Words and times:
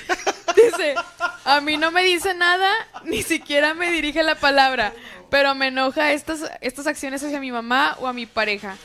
Dice, 0.56 0.94
a 1.44 1.60
mí 1.60 1.76
no 1.76 1.90
me 1.90 2.02
dice 2.02 2.34
nada, 2.34 2.72
ni 3.04 3.22
siquiera 3.22 3.74
me 3.74 3.90
dirige 3.90 4.22
la 4.22 4.34
palabra, 4.34 4.92
pero 5.30 5.54
me 5.54 5.68
enoja 5.68 6.12
estas, 6.12 6.50
estas 6.60 6.86
acciones 6.86 7.22
hacia 7.22 7.40
mi 7.40 7.50
mamá 7.50 7.96
o 8.00 8.06
a 8.06 8.12
mi 8.12 8.26
pareja. 8.26 8.76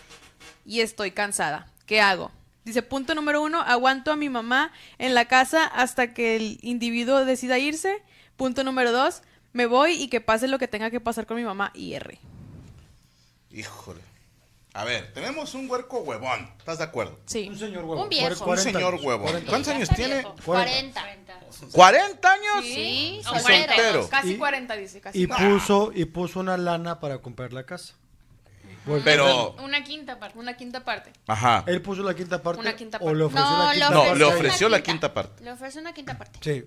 Y 0.66 0.82
estoy 0.82 1.12
cansada. 1.12 1.68
¿Qué 1.86 2.02
hago? 2.02 2.32
Dice, 2.64 2.82
punto 2.82 3.16
número 3.16 3.42
uno, 3.42 3.62
aguanto 3.62 4.12
a 4.12 4.18
mi 4.18 4.30
mamá 4.30 4.72
en 4.98 5.14
la 5.14 5.26
casa 5.26 5.66
hasta 5.66 6.14
que 6.14 6.36
el 6.36 6.60
individuo 6.62 7.24
decida 7.26 7.58
irse. 7.60 8.02
Punto 8.36 8.64
número 8.64 8.92
dos, 8.92 9.22
me 9.54 9.66
voy 9.66 9.94
y 9.94 10.10
que 10.10 10.22
pase 10.22 10.48
lo 10.48 10.60
que 10.60 10.68
tenga 10.68 10.92
que 10.92 11.00
pasar 11.00 11.26
con 11.26 11.38
mi 11.38 11.44
mamá 11.44 11.72
y 11.74 11.94
R. 11.94 12.20
Híjole. 13.52 14.02
A 14.78 14.84
ver, 14.84 15.12
tenemos 15.12 15.56
un 15.56 15.68
huerco 15.70 16.00
huevón. 16.02 16.52
¿Estás 16.60 16.78
de 16.78 16.84
acuerdo? 16.84 17.20
Sí. 17.26 17.48
Un 17.50 17.58
señor 17.58 17.84
huevón. 17.84 18.04
Un 18.04 18.10
viejo. 18.10 18.46
Un 18.46 18.58
señor 18.60 18.96
huevón. 19.02 19.42
¿Cuántos 19.48 19.74
años 19.74 19.90
tiene? 19.96 20.24
40. 20.46 21.02
¿40 21.74 22.26
años? 22.26 22.64
Sí, 22.64 23.18
Y 23.20 23.24
soltero. 23.24 23.74
soltero. 23.74 24.10
Casi 24.10 24.34
Y- 24.34 24.38
40 24.38 24.76
dice, 24.76 25.02
casi. 25.02 25.24
Y 25.24 25.26
puso, 25.28 25.92
y 25.96 26.06
puso 26.06 26.40
una 26.40 26.58
lana 26.58 27.00
para 27.00 27.18
comprar 27.24 27.54
la 27.54 27.66
casa. 27.66 27.96
Pero, 29.04 29.54
Una 29.64 29.84
quinta 29.84 30.20
parte. 30.20 30.38
Una 30.38 30.56
quinta 30.56 30.86
parte. 30.86 31.12
ajá. 31.28 31.64
Él 31.66 31.82
puso 31.82 32.04
la 32.04 32.14
quinta 32.14 32.42
parte. 32.44 32.62
Una 32.62 32.76
quinta 32.76 32.98
O 32.98 33.06
parte. 33.06 33.18
le 33.18 33.24
ofreció 33.26 33.50
No, 33.50 33.58
la 33.58 33.74
le 33.74 33.74
quinta 33.80 33.90
No, 33.90 34.00
parte. 34.04 34.20
le 34.20 34.26
una 34.26 34.36
ofreció 34.36 34.70
la 34.70 34.82
quinta 34.84 35.14
parte. 35.14 35.44
Le 35.44 35.52
ofreció 35.52 35.82
una 35.82 35.94
quinta 35.94 36.18
parte. 36.18 36.40
Sí. 36.42 36.66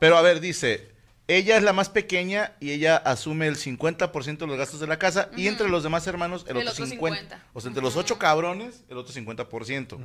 Pero 0.00 0.16
a 0.18 0.22
ver, 0.22 0.40
dice, 0.40 0.93
ella 1.26 1.56
es 1.56 1.62
la 1.62 1.72
más 1.72 1.88
pequeña 1.88 2.52
y 2.60 2.72
ella 2.72 2.96
asume 2.96 3.46
el 3.46 3.56
50% 3.56 4.38
de 4.38 4.46
los 4.46 4.58
gastos 4.58 4.80
de 4.80 4.86
la 4.86 4.98
casa 4.98 5.30
y 5.36 5.48
entre 5.48 5.68
los 5.68 5.82
demás 5.82 6.06
hermanos 6.06 6.44
el, 6.48 6.56
El 6.56 6.68
otro 6.68 6.72
otro 6.72 6.86
50. 6.86 7.20
50. 7.20 7.50
O 7.54 7.60
sea, 7.60 7.68
entre 7.68 7.82
los 7.82 7.96
ocho 7.96 8.18
cabrones, 8.18 8.84
el 8.88 8.98
otro 8.98 9.14
50%. 9.14 9.98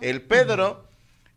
El 0.00 0.22
Pedro 0.22 0.86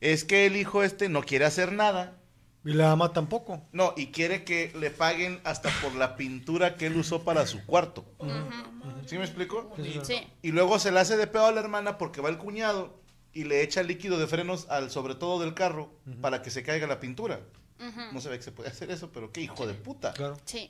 es 0.01 0.25
que 0.25 0.45
el 0.45 0.57
hijo 0.57 0.83
este 0.83 1.07
no 1.07 1.23
quiere 1.23 1.45
hacer 1.45 1.71
nada. 1.71 2.17
Y 2.65 2.73
la 2.73 2.91
ama 2.91 3.13
tampoco. 3.13 3.65
No, 3.71 3.93
y 3.95 4.07
quiere 4.07 4.43
que 4.43 4.73
le 4.77 4.91
paguen 4.91 5.39
hasta 5.45 5.69
por 5.81 5.95
la 5.95 6.17
pintura 6.17 6.75
que 6.75 6.87
él 6.87 6.97
usó 6.97 7.23
para 7.23 7.47
su 7.47 7.65
cuarto. 7.65 8.05
¿Sí 9.05 9.17
me 9.17 9.23
explico? 9.23 9.73
Sí. 10.03 10.27
Y 10.41 10.51
luego 10.51 10.77
se 10.77 10.91
le 10.91 10.99
hace 10.99 11.15
de 11.15 11.25
pedo 11.25 11.45
a 11.45 11.51
la 11.53 11.61
hermana 11.61 11.97
porque 11.97 12.19
va 12.19 12.29
el 12.29 12.37
cuñado 12.37 12.99
y 13.31 13.45
le 13.45 13.63
echa 13.63 13.81
líquido 13.81 14.19
de 14.19 14.27
frenos 14.27 14.67
al 14.69 14.91
sobre 14.91 15.15
todo 15.15 15.39
del 15.39 15.53
carro 15.53 15.93
para 16.19 16.41
que 16.41 16.49
se 16.49 16.63
caiga 16.63 16.85
la 16.85 16.99
pintura. 16.99 17.39
No 18.11 18.19
se 18.21 18.29
ve 18.29 18.37
que 18.37 18.43
se 18.43 18.51
puede 18.51 18.69
hacer 18.69 18.91
eso, 18.91 19.09
pero 19.11 19.31
qué 19.31 19.41
hijo 19.41 19.65
de 19.65 19.73
puta. 19.73 20.11
Claro. 20.13 20.37
Sí. 20.45 20.69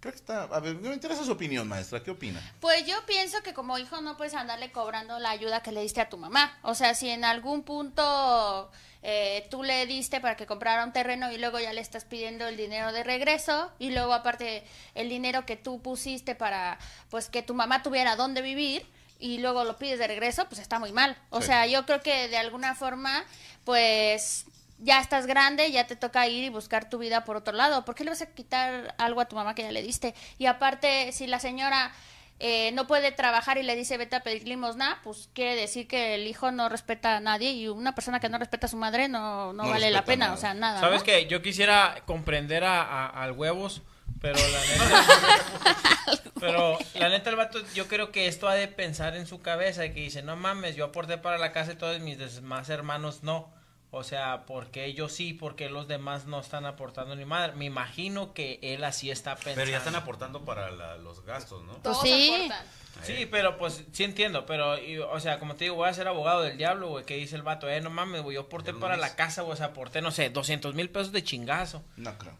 Creo 0.00 0.12
que 0.12 0.18
está. 0.18 0.44
A 0.44 0.60
ver, 0.60 0.76
me 0.76 0.94
interesa 0.94 1.24
su 1.24 1.32
opinión, 1.32 1.66
maestra. 1.68 2.02
¿Qué 2.02 2.10
opina? 2.12 2.40
Pues 2.60 2.86
yo 2.86 2.94
pienso 3.04 3.42
que 3.42 3.52
como 3.52 3.76
hijo 3.78 4.00
no 4.00 4.16
puedes 4.16 4.34
andarle 4.34 4.70
cobrando 4.70 5.18
la 5.18 5.30
ayuda 5.30 5.60
que 5.62 5.72
le 5.72 5.82
diste 5.82 6.00
a 6.00 6.08
tu 6.08 6.16
mamá. 6.16 6.56
O 6.62 6.74
sea, 6.74 6.94
si 6.94 7.08
en 7.10 7.24
algún 7.24 7.64
punto 7.64 8.70
eh, 9.02 9.46
tú 9.50 9.64
le 9.64 9.86
diste 9.86 10.20
para 10.20 10.36
que 10.36 10.46
comprara 10.46 10.84
un 10.84 10.92
terreno 10.92 11.32
y 11.32 11.38
luego 11.38 11.58
ya 11.58 11.72
le 11.72 11.80
estás 11.80 12.04
pidiendo 12.04 12.46
el 12.46 12.56
dinero 12.56 12.92
de 12.92 13.02
regreso 13.02 13.72
y 13.80 13.90
luego 13.90 14.12
aparte 14.14 14.62
el 14.94 15.08
dinero 15.08 15.44
que 15.44 15.56
tú 15.56 15.82
pusiste 15.82 16.34
para 16.36 16.78
pues 17.10 17.28
que 17.28 17.42
tu 17.42 17.54
mamá 17.54 17.82
tuviera 17.82 18.14
dónde 18.14 18.40
vivir 18.40 18.86
y 19.18 19.38
luego 19.38 19.64
lo 19.64 19.78
pides 19.78 19.98
de 19.98 20.06
regreso, 20.06 20.46
pues 20.48 20.60
está 20.60 20.78
muy 20.78 20.92
mal. 20.92 21.18
O 21.30 21.40
Sí. 21.40 21.48
sea, 21.48 21.66
yo 21.66 21.84
creo 21.86 22.00
que 22.02 22.28
de 22.28 22.36
alguna 22.36 22.76
forma 22.76 23.24
pues 23.64 24.46
ya 24.78 25.00
estás 25.00 25.26
grande, 25.26 25.70
ya 25.72 25.86
te 25.86 25.96
toca 25.96 26.26
ir 26.28 26.44
y 26.44 26.48
buscar 26.48 26.88
tu 26.88 26.98
vida 26.98 27.24
por 27.24 27.36
otro 27.36 27.52
lado. 27.54 27.84
¿Por 27.84 27.94
qué 27.94 28.04
le 28.04 28.10
vas 28.10 28.22
a 28.22 28.26
quitar 28.32 28.94
algo 28.98 29.20
a 29.20 29.26
tu 29.28 29.36
mamá 29.36 29.54
que 29.54 29.62
ya 29.62 29.72
le 29.72 29.82
diste? 29.82 30.14
Y 30.38 30.46
aparte, 30.46 31.10
si 31.12 31.26
la 31.26 31.40
señora 31.40 31.92
eh, 32.40 32.70
no 32.72 32.86
puede 32.86 33.10
trabajar 33.10 33.58
y 33.58 33.64
le 33.64 33.74
dice 33.74 33.96
vete 33.96 34.14
a 34.14 34.22
pedir 34.22 34.46
limosna, 34.46 35.00
pues 35.02 35.28
quiere 35.34 35.56
decir 35.56 35.88
que 35.88 36.14
el 36.14 36.26
hijo 36.28 36.52
no 36.52 36.68
respeta 36.68 37.16
a 37.16 37.20
nadie 37.20 37.50
y 37.50 37.66
una 37.66 37.94
persona 37.96 38.20
que 38.20 38.28
no 38.28 38.38
respeta 38.38 38.66
a 38.66 38.70
su 38.70 38.76
madre 38.76 39.08
no, 39.08 39.52
no, 39.52 39.64
No 39.64 39.70
vale 39.70 39.90
la 39.90 40.04
pena, 40.04 40.26
nada. 40.26 40.36
o 40.36 40.40
sea, 40.40 40.54
nada. 40.54 40.78
¿Sabes 40.80 41.00
¿no? 41.00 41.04
qué? 41.06 41.26
Yo 41.26 41.42
quisiera 41.42 42.02
comprender 42.06 42.62
a, 42.62 42.82
a- 42.82 43.06
al 43.24 43.32
huevos, 43.32 43.82
pero 44.20 44.38
la 44.38 44.60
neta. 44.68 46.28
pero 46.40 46.78
la 46.94 47.08
neta, 47.08 47.30
el 47.30 47.36
vato, 47.36 47.58
yo 47.74 47.88
creo 47.88 48.12
que 48.12 48.28
esto 48.28 48.48
ha 48.48 48.54
de 48.54 48.68
pensar 48.68 49.16
en 49.16 49.26
su 49.26 49.40
cabeza 49.40 49.84
y 49.84 49.92
que 49.92 50.00
dice: 50.00 50.22
No 50.22 50.36
mames, 50.36 50.76
yo 50.76 50.84
aporté 50.84 51.18
para 51.18 51.38
la 51.38 51.52
casa 51.52 51.72
y 51.72 51.76
todos 51.76 51.98
mis 52.00 52.18
demás 52.18 52.68
hermanos 52.70 53.22
no. 53.22 53.52
O 53.90 54.04
sea, 54.04 54.44
porque 54.46 54.84
ellos 54.84 55.12
sí, 55.12 55.32
porque 55.32 55.70
los 55.70 55.88
demás 55.88 56.26
no 56.26 56.40
están 56.40 56.66
aportando 56.66 57.16
ni 57.16 57.24
madre. 57.24 57.54
Me 57.54 57.64
imagino 57.64 58.34
que 58.34 58.58
él 58.62 58.84
así 58.84 59.10
está 59.10 59.34
pensando. 59.34 59.60
Pero 59.60 59.70
ya 59.70 59.78
están 59.78 59.94
aportando 59.94 60.44
para 60.44 60.70
la- 60.70 60.96
los 60.98 61.24
gastos, 61.24 61.62
¿no? 61.64 61.72
Todos 61.76 62.02
sí. 62.02 62.34
aportan. 62.36 62.66
Sí, 63.02 63.26
pero 63.30 63.56
pues 63.58 63.84
sí 63.92 64.02
entiendo, 64.04 64.44
pero, 64.44 64.76
y, 64.76 64.98
o 64.98 65.20
sea, 65.20 65.38
como 65.38 65.54
te 65.54 65.64
digo, 65.64 65.76
voy 65.76 65.88
a 65.88 65.94
ser 65.94 66.08
abogado 66.08 66.42
del 66.42 66.58
diablo, 66.58 66.88
güey, 66.88 67.04
que 67.04 67.14
dice 67.16 67.36
el 67.36 67.42
vato, 67.42 67.68
eh, 67.68 67.80
no 67.80 67.90
mames, 67.90 68.22
güey, 68.22 68.34
yo 68.34 68.42
aporté 68.42 68.74
para 68.74 68.96
la 68.96 69.14
casa, 69.14 69.42
güey, 69.42 69.52
o 69.54 69.56
sea, 69.56 69.66
aporté, 69.66 70.02
no 70.02 70.10
sé, 70.10 70.30
200 70.30 70.74
mil 70.74 70.90
pesos 70.90 71.12
de 71.12 71.22
chingazo. 71.22 71.84
No 71.96 72.18
creo. 72.18 72.36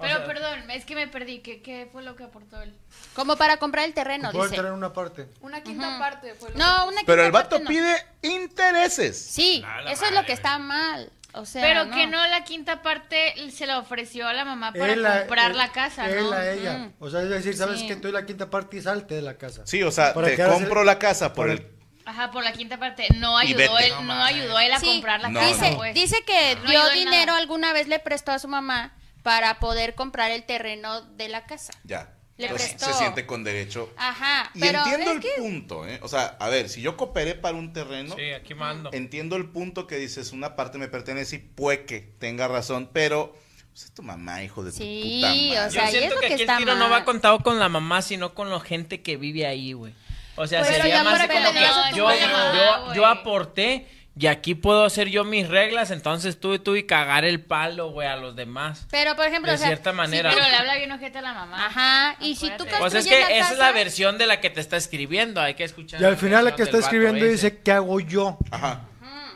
Pero 0.00 0.16
sea, 0.16 0.26
perdón, 0.26 0.70
es 0.70 0.84
que 0.84 0.94
me 0.94 1.06
perdí. 1.08 1.40
¿Qué, 1.40 1.62
qué 1.62 1.88
fue 1.92 2.02
lo 2.02 2.16
que 2.16 2.24
aportó 2.24 2.60
él? 2.62 2.74
Como 3.14 3.36
para 3.36 3.58
comprar 3.58 3.84
el 3.84 3.94
terreno, 3.94 4.30
Puede 4.32 4.44
dice. 4.50 4.56
tener 4.56 4.72
una 4.72 4.92
parte. 4.92 5.28
Una 5.40 5.62
quinta 5.62 5.98
parte 5.98 6.34
fue 6.34 6.50
lo 6.50 6.56
No, 6.58 6.86
una 6.88 7.00
Pero 7.06 7.22
quinta 7.22 7.26
el 7.26 7.32
vato 7.32 7.48
parte 7.56 7.64
no. 7.64 7.68
pide 7.68 7.96
intereses. 8.22 9.18
Sí, 9.18 9.64
eso 9.88 10.04
es 10.06 10.12
lo 10.12 10.24
que 10.24 10.32
está 10.32 10.58
mal. 10.58 11.10
O 11.32 11.46
sea, 11.46 11.62
Pero 11.62 11.84
no. 11.84 11.94
que 11.94 12.08
no 12.08 12.26
la 12.26 12.42
quinta 12.42 12.82
parte 12.82 13.34
se 13.52 13.64
la 13.64 13.78
ofreció 13.78 14.26
a 14.26 14.32
la 14.32 14.44
mamá 14.44 14.72
para 14.72 14.92
Él 14.92 15.06
a- 15.06 15.18
comprar 15.20 15.52
él- 15.52 15.56
la 15.58 15.70
casa, 15.70 16.10
Él 16.10 16.24
¿no? 16.24 16.32
a 16.32 16.50
ella. 16.50 16.72
Mm. 16.78 16.92
O 16.98 17.08
sea, 17.08 17.22
es 17.22 17.28
decir, 17.28 17.56
¿sabes 17.56 17.78
Sí. 17.80 17.86
que 17.86 17.94
Tú 17.94 18.10
la 18.10 18.26
quinta 18.26 18.50
parte 18.50 18.78
y 18.78 18.82
salte 18.82 19.14
de 19.14 19.22
la 19.22 19.38
casa. 19.38 19.62
Sí, 19.64 19.80
o 19.84 19.92
sea, 19.92 20.12
Para 20.12 20.26
te 20.26 20.44
compro 20.44 20.82
la 20.82 20.98
casa 20.98 21.32
por 21.32 21.48
el. 21.50 21.64
Ajá, 22.04 22.32
por 22.32 22.42
la 22.42 22.52
quinta 22.52 22.78
parte. 22.78 23.06
No 23.14 23.38
ayudó 23.38 23.78
él, 23.78 23.92
No 23.92 24.02
no, 24.02 24.24
ayudó 24.24 24.58
él 24.58 24.72
a 24.72 24.80
Sí, 24.80 24.86
comprar 24.86 25.20
la 25.20 25.28
No, 25.28 25.38
casa, 25.38 25.66
dice, 25.66 25.76
pues. 25.76 25.94
dice 25.94 26.16
que 26.26 26.56
No 26.64 26.70
dio 26.70 26.88
dinero 26.90 27.26
nada. 27.26 27.38
alguna 27.38 27.72
vez, 27.72 27.86
le 27.86 28.00
prestó 28.00 28.32
a 28.32 28.40
su 28.40 28.48
mamá 28.48 28.92
para 29.22 29.60
poder 29.60 29.94
comprar 29.94 30.30
el 30.30 30.44
terreno 30.44 31.02
de 31.02 31.28
la 31.28 31.44
casa. 31.46 31.72
Ya. 31.84 32.14
Le 32.36 32.46
Entonces 32.46 32.70
prestó. 32.70 32.86
se 32.86 32.94
siente 32.98 33.26
con 33.26 33.44
derecho. 33.44 33.92
Ajá, 33.98 34.50
Y 34.54 34.60
pero 34.60 34.78
entiendo 34.78 35.10
es 35.10 35.16
el 35.16 35.20
que 35.22 35.28
punto, 35.42 35.86
¿eh? 35.86 36.00
O 36.02 36.08
sea, 36.08 36.36
a 36.40 36.48
ver, 36.48 36.70
si 36.70 36.80
yo 36.80 36.96
cooperé 36.96 37.34
para 37.34 37.54
un 37.56 37.74
terreno, 37.74 38.14
Sí, 38.16 38.30
aquí 38.32 38.54
mando. 38.54 38.88
entiendo 38.94 39.36
el 39.36 39.50
punto 39.50 39.86
que 39.86 39.96
dices, 39.96 40.32
una 40.32 40.56
parte 40.56 40.78
me 40.78 40.88
pertenece 40.88 41.36
y 41.36 41.38
puede 41.40 41.84
que 41.84 42.00
tenga 42.00 42.48
razón, 42.48 42.88
pero 42.94 43.36
pues, 43.72 43.84
es 43.84 43.92
tu 43.92 44.02
mamá, 44.02 44.42
hijo 44.42 44.64
de 44.64 44.72
Sí, 44.72 44.78
tu 45.02 45.18
puta 45.20 45.28
madre. 45.28 45.50
o 45.60 45.64
Yo 45.66 45.70
sea, 45.70 45.82
y 45.84 45.86
es 45.86 45.90
siento 45.98 46.14
lo 46.14 46.20
que 46.22 46.26
que 46.28 46.32
aquí 46.34 46.42
el 46.44 46.56
tiro 46.56 46.74
no 46.76 46.88
mal. 46.88 46.92
va 47.00 47.04
contado 47.04 47.40
con 47.40 47.58
la 47.58 47.68
mamá, 47.68 48.00
sino 48.00 48.32
con 48.32 48.48
la 48.48 48.58
gente 48.60 49.02
que 49.02 49.18
vive 49.18 49.46
ahí, 49.46 49.74
güey. 49.74 49.92
O 50.36 50.46
sea, 50.46 50.60
Pues, 50.62 50.76
sería 50.76 51.04
más 51.04 51.20
de 51.20 51.28
como 51.28 51.52
que 51.52 51.60
yo, 51.94 52.08
yo, 52.08 52.94
yo 52.94 53.06
aporté 53.06 53.86
y 54.18 54.26
aquí 54.26 54.54
puedo 54.54 54.84
hacer 54.84 55.08
yo 55.08 55.24
mis 55.24 55.48
reglas, 55.48 55.90
entonces 55.90 56.38
tú 56.40 56.54
y 56.54 56.58
tú 56.58 56.76
y 56.76 56.82
cagar 56.84 57.24
el 57.24 57.42
palo, 57.42 57.90
güey, 57.90 58.08
a 58.08 58.16
los 58.16 58.36
demás. 58.36 58.86
Pero, 58.90 59.16
por 59.16 59.26
ejemplo, 59.26 59.50
De 59.50 59.56
o 59.56 59.58
sea, 59.58 59.68
cierta 59.68 59.92
manera. 59.92 60.30
Pero 60.34 60.46
le 60.48 60.54
habla 60.56 60.76
bien 60.76 60.92
ojete 60.92 61.18
a 61.18 61.22
la 61.22 61.32
mamá. 61.32 61.66
Ajá, 61.66 62.16
y 62.20 62.34
si 62.34 62.50
tú. 62.56 62.64
Pues 62.78 62.94
es 62.94 63.06
que 63.06 63.20
la 63.20 63.30
esa 63.30 63.52
es 63.52 63.58
la 63.58 63.72
versión 63.72 64.18
de 64.18 64.26
la 64.26 64.40
que 64.40 64.50
te 64.50 64.60
está 64.60 64.76
escribiendo, 64.76 65.40
hay 65.40 65.54
que 65.54 65.64
escuchar. 65.64 66.00
Y 66.00 66.04
al 66.04 66.16
final 66.16 66.44
la 66.44 66.54
que 66.54 66.62
está 66.64 66.78
escribiendo 66.78 67.24
ese. 67.24 67.32
dice, 67.32 67.58
¿qué 67.58 67.72
hago 67.72 68.00
yo? 68.00 68.38
Ajá. 68.50 68.82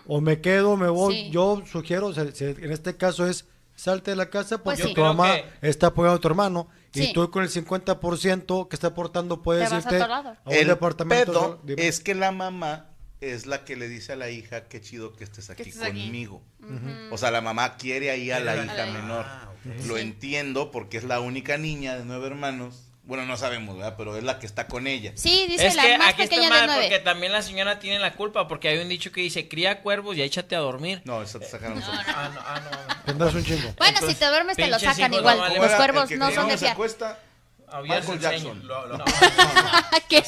O 0.06 0.20
me 0.20 0.40
quedo, 0.40 0.76
me 0.76 0.88
voy. 0.88 1.14
Sí. 1.14 1.30
Yo 1.30 1.62
sugiero, 1.70 2.12
en 2.14 2.70
este 2.72 2.96
caso 2.96 3.26
es, 3.26 3.46
salte 3.75 4.10
de 4.10 4.16
la 4.16 4.28
casa 4.28 4.58
Pues 4.58 4.76
porque 4.78 4.88
sí. 4.88 4.94
tu 4.94 5.00
mamá 5.00 5.37
que- 5.37 5.69
está 5.69 5.88
apoyando 5.88 6.19
a 6.19 6.20
tu 6.20 6.28
hermano. 6.28 6.69
Sí. 6.93 7.04
Y 7.10 7.12
tú 7.12 7.31
con 7.31 7.43
el 7.43 7.49
50% 7.49 8.69
que 8.69 8.76
está 8.76 8.88
aportando 8.88 9.43
puedes 9.43 9.72
a 9.72 9.78
irte 9.78 10.00
a 10.00 10.37
un 10.44 10.52
El 10.52 10.66
departamento. 10.69 11.60
pedo 11.64 11.75
es 11.76 12.00
que 12.00 12.14
la 12.14 12.31
mamá 12.31 12.90
es 13.32 13.47
la 13.47 13.65
que 13.65 13.76
le 13.76 13.88
dice 13.88 14.12
a 14.12 14.17
la 14.17 14.31
hija, 14.31 14.65
qué 14.69 14.81
chido 14.81 15.15
que 15.15 15.25
estés 15.25 15.50
aquí 15.50 15.62
estés 15.62 15.82
aquí". 15.82 16.03
conmigo. 16.05 16.43
O 17.11 17.19
sea, 17.19 17.31
la 17.31 17.41
mamá 17.41 17.76
quiere 17.76 18.11
ahí 18.11 18.31
a 18.31 18.41
la 18.41 18.56
hija 18.56 18.75
la- 18.75 18.87
menor. 18.87 19.25
Ah. 19.26 19.50
Lo 19.87 19.97
entiendo 19.97 20.71
porque 20.71 20.99
es 20.99 21.05
la 21.05 21.21
única 21.21 21.56
niña 21.56 21.97
de 21.97 22.05
nueve 22.05 22.26
hermanos. 22.26 22.82
Bueno, 23.06 23.26
no 23.26 23.37
sabemos, 23.37 23.76
¿verdad? 23.76 23.97
Pero 23.99 24.17
es 24.17 24.25
la 24.25 24.38
que 24.38 24.47
está 24.47 24.67
con 24.67 24.87
ella. 24.87 25.12
Sí, 25.15 25.47
dice 25.47 25.67
Es 25.67 25.75
la 25.75 25.82
que 25.82 25.99
más 25.99 26.15
aquí 26.15 26.23
está 26.23 26.41
de 26.41 26.49
mal 26.49 26.71
porque 26.81 26.99
también 27.00 27.32
la 27.32 27.43
señora 27.43 27.79
tiene 27.79 27.99
la 27.99 28.15
culpa 28.15 28.49
porque 28.49 28.69
hay 28.69 28.79
un 28.79 28.88
dicho 28.88 29.12
que 29.12 29.21
dice 29.21 29.47
cría 29.47 29.82
cuervos 29.82 30.17
y 30.17 30.23
échate 30.23 30.56
a 30.56 30.61
dormir. 30.61 31.03
No, 31.05 31.23
eso 31.23 31.38
te 31.38 31.47
sacaron 31.47 31.81
nosotros. 31.81 32.03
Ah, 32.09 32.31
no, 32.35 32.41
ah, 32.41 32.61
no. 32.61 33.03
Tendrás 33.05 33.35
un 33.35 33.44
chingo. 33.44 33.75
Bueno, 33.76 33.94
Entonces, 33.94 34.11
si 34.11 34.15
te 34.17 34.26
duermes 34.26 34.56
te 34.56 34.69
lo 34.69 34.79
sacan 34.79 35.12
igual. 35.12 35.38
Los 35.55 35.73
cuervos 35.73 36.11
no 36.12 36.31
son 36.31 36.49
de 36.49 36.56
fiar. 36.56 36.76
Michael. 37.82 38.20
Jackson. 38.20 38.66
Lo- 38.66 38.87
lo- 38.87 38.99
No. 38.99 39.05
¿Qué? 40.08 40.22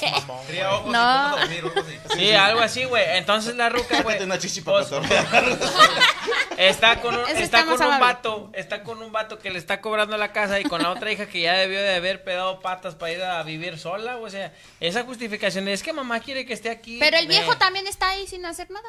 Cría 0.48 0.72
ojos 0.74 0.92
No. 0.92 1.36
y 1.36 1.40
dormir, 1.40 1.72
así. 1.76 2.18
Sí, 2.18 2.32
algo 2.32 2.60
así, 2.60 2.84
güey. 2.84 3.04
Entonces 3.16 3.54
la 3.56 3.68
ruca, 3.68 4.02
güey. 4.02 4.22
Una 4.22 4.38
pues. 4.64 4.90
Está 6.58 7.00
con 7.02 7.14
un, 7.14 7.20
Eso 7.22 7.32
está 7.40 7.60
está 7.60 7.64
con 7.66 7.82
un 7.86 8.00
vato, 8.00 8.50
está 8.54 8.82
con 8.82 9.02
un 9.02 9.12
vato 9.12 9.38
que 9.38 9.50
le 9.50 9.58
está 9.58 9.82
cobrando 9.82 10.16
la 10.16 10.32
casa 10.32 10.58
y 10.58 10.64
con 10.64 10.82
la 10.82 10.90
otra 10.90 11.12
hija 11.12 11.26
que 11.26 11.42
ya 11.42 11.52
debió 11.52 11.80
de 11.82 11.94
haber 11.94 12.24
pedado 12.24 12.60
patas 12.60 12.94
para 12.94 13.12
ir 13.12 13.22
a 13.22 13.42
vivir 13.42 13.78
sola, 13.78 14.16
o 14.16 14.30
sea, 14.30 14.54
esa 14.80 15.02
justificación 15.04 15.68
es 15.68 15.82
que 15.82 15.92
mamá 15.92 16.20
quiere 16.20 16.46
que 16.46 16.54
esté 16.54 16.70
aquí. 16.70 16.96
Pero 16.98 17.18
el 17.18 17.26
viejo 17.28 17.58
también 17.58 17.86
está 17.86 18.08
ahí 18.08 18.26
sin 18.26 18.44
hacer 18.46 18.70
nada. 18.70 18.88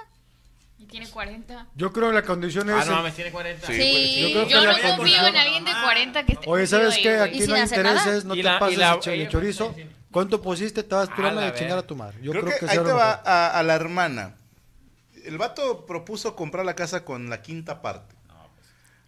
Y 0.79 0.85
tiene 0.85 1.09
40. 1.09 1.67
Yo 1.75 1.91
creo 1.91 2.09
que 2.09 2.15
la 2.15 2.21
condición 2.23 2.69
Ah, 2.69 2.79
es... 2.81 2.85
no 2.85 2.91
el- 2.93 2.97
mames, 2.99 3.15
tiene 3.15 3.31
40. 3.31 3.65
Sí, 3.67 3.73
Sí. 3.73 4.21
Yo 4.21 4.27
creo 4.31 4.45
que 4.47 4.51
Yo 4.53 4.61
no 4.65 4.71
confío 4.73 4.95
condición- 4.97 5.25
en 5.27 5.35
alguien 5.37 5.65
de 5.65 5.71
40 5.71 6.25
que 6.25 6.33
esté 6.33 6.49
Oye, 6.49 6.67
¿sabes 6.67 6.97
qué? 7.01 7.17
Aquí 7.19 7.43
¿Y 7.43 7.47
no 7.47 7.57
intereses, 7.57 8.25
no 8.25 8.35
Y 8.35 8.37
te 8.37 8.43
la- 8.43 8.59
pases 8.59 8.77
la- 8.77 8.99
ella- 9.05 9.29
chorizo. 9.29 9.75
¿Cuánto 10.11 10.41
pusiste? 10.41 10.83
Te 10.83 10.95
vas 10.95 11.09
A 11.09 11.31
de 11.31 11.53
chingar 11.55 11.77
a 11.79 11.81
tu 11.85 11.95
madre. 11.95 12.17
Yo 12.21 12.31
creo, 12.31 12.43
creo, 12.45 12.59
que, 12.59 12.65
que, 12.65 12.71
ahí 12.71 12.77
te 12.77 12.91
va 12.91 13.21
a, 13.25 13.59
a 13.59 13.63
la 13.63 13.75
hermana. 13.75 14.35
El 15.25 15.37
vato 15.37 15.85
propuso 15.85 16.35
comprar 16.35 16.63
la 16.65 16.75
casa 16.75 17.03
con 17.03 17.29
la 17.29 17.41
quinta 17.41 17.81
parte. 17.81 18.15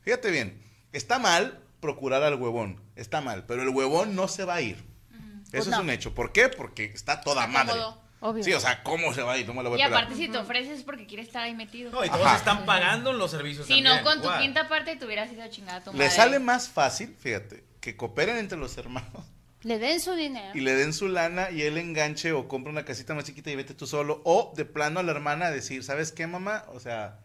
Fíjate 0.02 0.32
bien, 0.32 0.62
está 0.92 1.20
mal 1.20 1.60
procurar 1.80 2.24
al 2.24 2.36
huevón, 2.36 2.82
está 2.96 3.22
mal, 3.22 3.46
pero 3.46 3.62
el 3.62 3.70
huevón 3.70 4.16
no 4.16 4.28
se 4.28 4.44
va 4.44 4.56
a 4.56 4.62
ir. 4.62 4.76
Eso 4.78 5.52
Pues 5.52 5.64
es 5.68 5.72
no. 5.72 5.82
un 5.82 5.90
hecho. 5.90 6.14
¿Por 6.14 6.32
qué? 6.32 6.50
Porque 6.50 6.86
está 6.86 7.22
toda 7.22 7.46
Está 7.46 7.64
madre. 7.64 7.80
cómodo, 7.80 8.02
obvio. 8.22 8.44
Sí, 8.44 8.54
o 8.54 8.60
sea, 8.60 8.84
¿cómo 8.84 9.14
se 9.14 9.22
va 9.22 9.34
a 9.34 9.38
ir? 9.38 9.48
No 9.48 9.54
me 9.54 9.64
la 9.64 9.70
voy 9.70 9.80
Y 9.80 9.82
a 9.82 9.88
aparte, 9.88 10.16
si 10.16 10.28
te 10.28 10.38
ofreces 10.38 10.80
es 10.80 10.84
porque 10.84 11.06
quieres 11.08 11.28
estar 11.28 11.44
ahí 11.44 11.54
metido. 11.56 11.92
No, 11.92 12.04
y 12.04 12.10
todos 12.10 12.26
Ajá. 12.26 12.38
están 12.38 12.66
pagando 12.66 13.14
los 13.14 13.32
servicios 13.32 13.66
Si 13.68 13.82
también, 13.82 13.96
no, 13.98 14.04
con 14.04 14.22
tu 14.22 14.30
quinta 14.40 14.68
parte 14.68 14.96
te 14.96 15.06
hubieras 15.06 15.32
ido 15.32 15.44
a 15.44 15.50
chingar 15.50 15.78
a 15.78 15.84
tu 15.84 15.92
Le 15.92 15.98
madre. 16.00 16.12
sale 16.12 16.40
más 16.40 16.70
fácil, 16.70 17.16
fíjate, 17.20 17.64
que 17.80 17.96
cooperen 17.98 18.38
entre 18.38 18.58
los 18.58 18.78
hermanos 18.78 19.26
Le 19.62 19.78
den 19.80 20.00
su 20.00 20.14
dinero. 20.14 20.52
y 20.54 20.62
le 20.62 20.76
den 20.76 20.94
su 20.94 21.08
lana 21.08 21.52
y 21.52 21.62
él 21.64 21.78
enganche 21.78 22.32
o 22.34 22.48
compra 22.48 22.72
una 22.72 22.86
casita 22.86 23.14
más 23.14 23.24
chiquita 23.26 23.50
y 23.52 23.56
vete 23.56 23.74
tú 23.74 23.88
solo. 23.88 24.22
O 24.26 24.54
de 24.56 24.66
plano 24.66 25.00
a 25.00 25.04
la 25.04 25.12
hermana 25.12 25.52
decir, 25.52 25.84
¿sabes 25.84 26.12
qué, 26.12 26.28
mamá? 26.28 26.66
O 26.74 26.80
sea, 26.80 27.20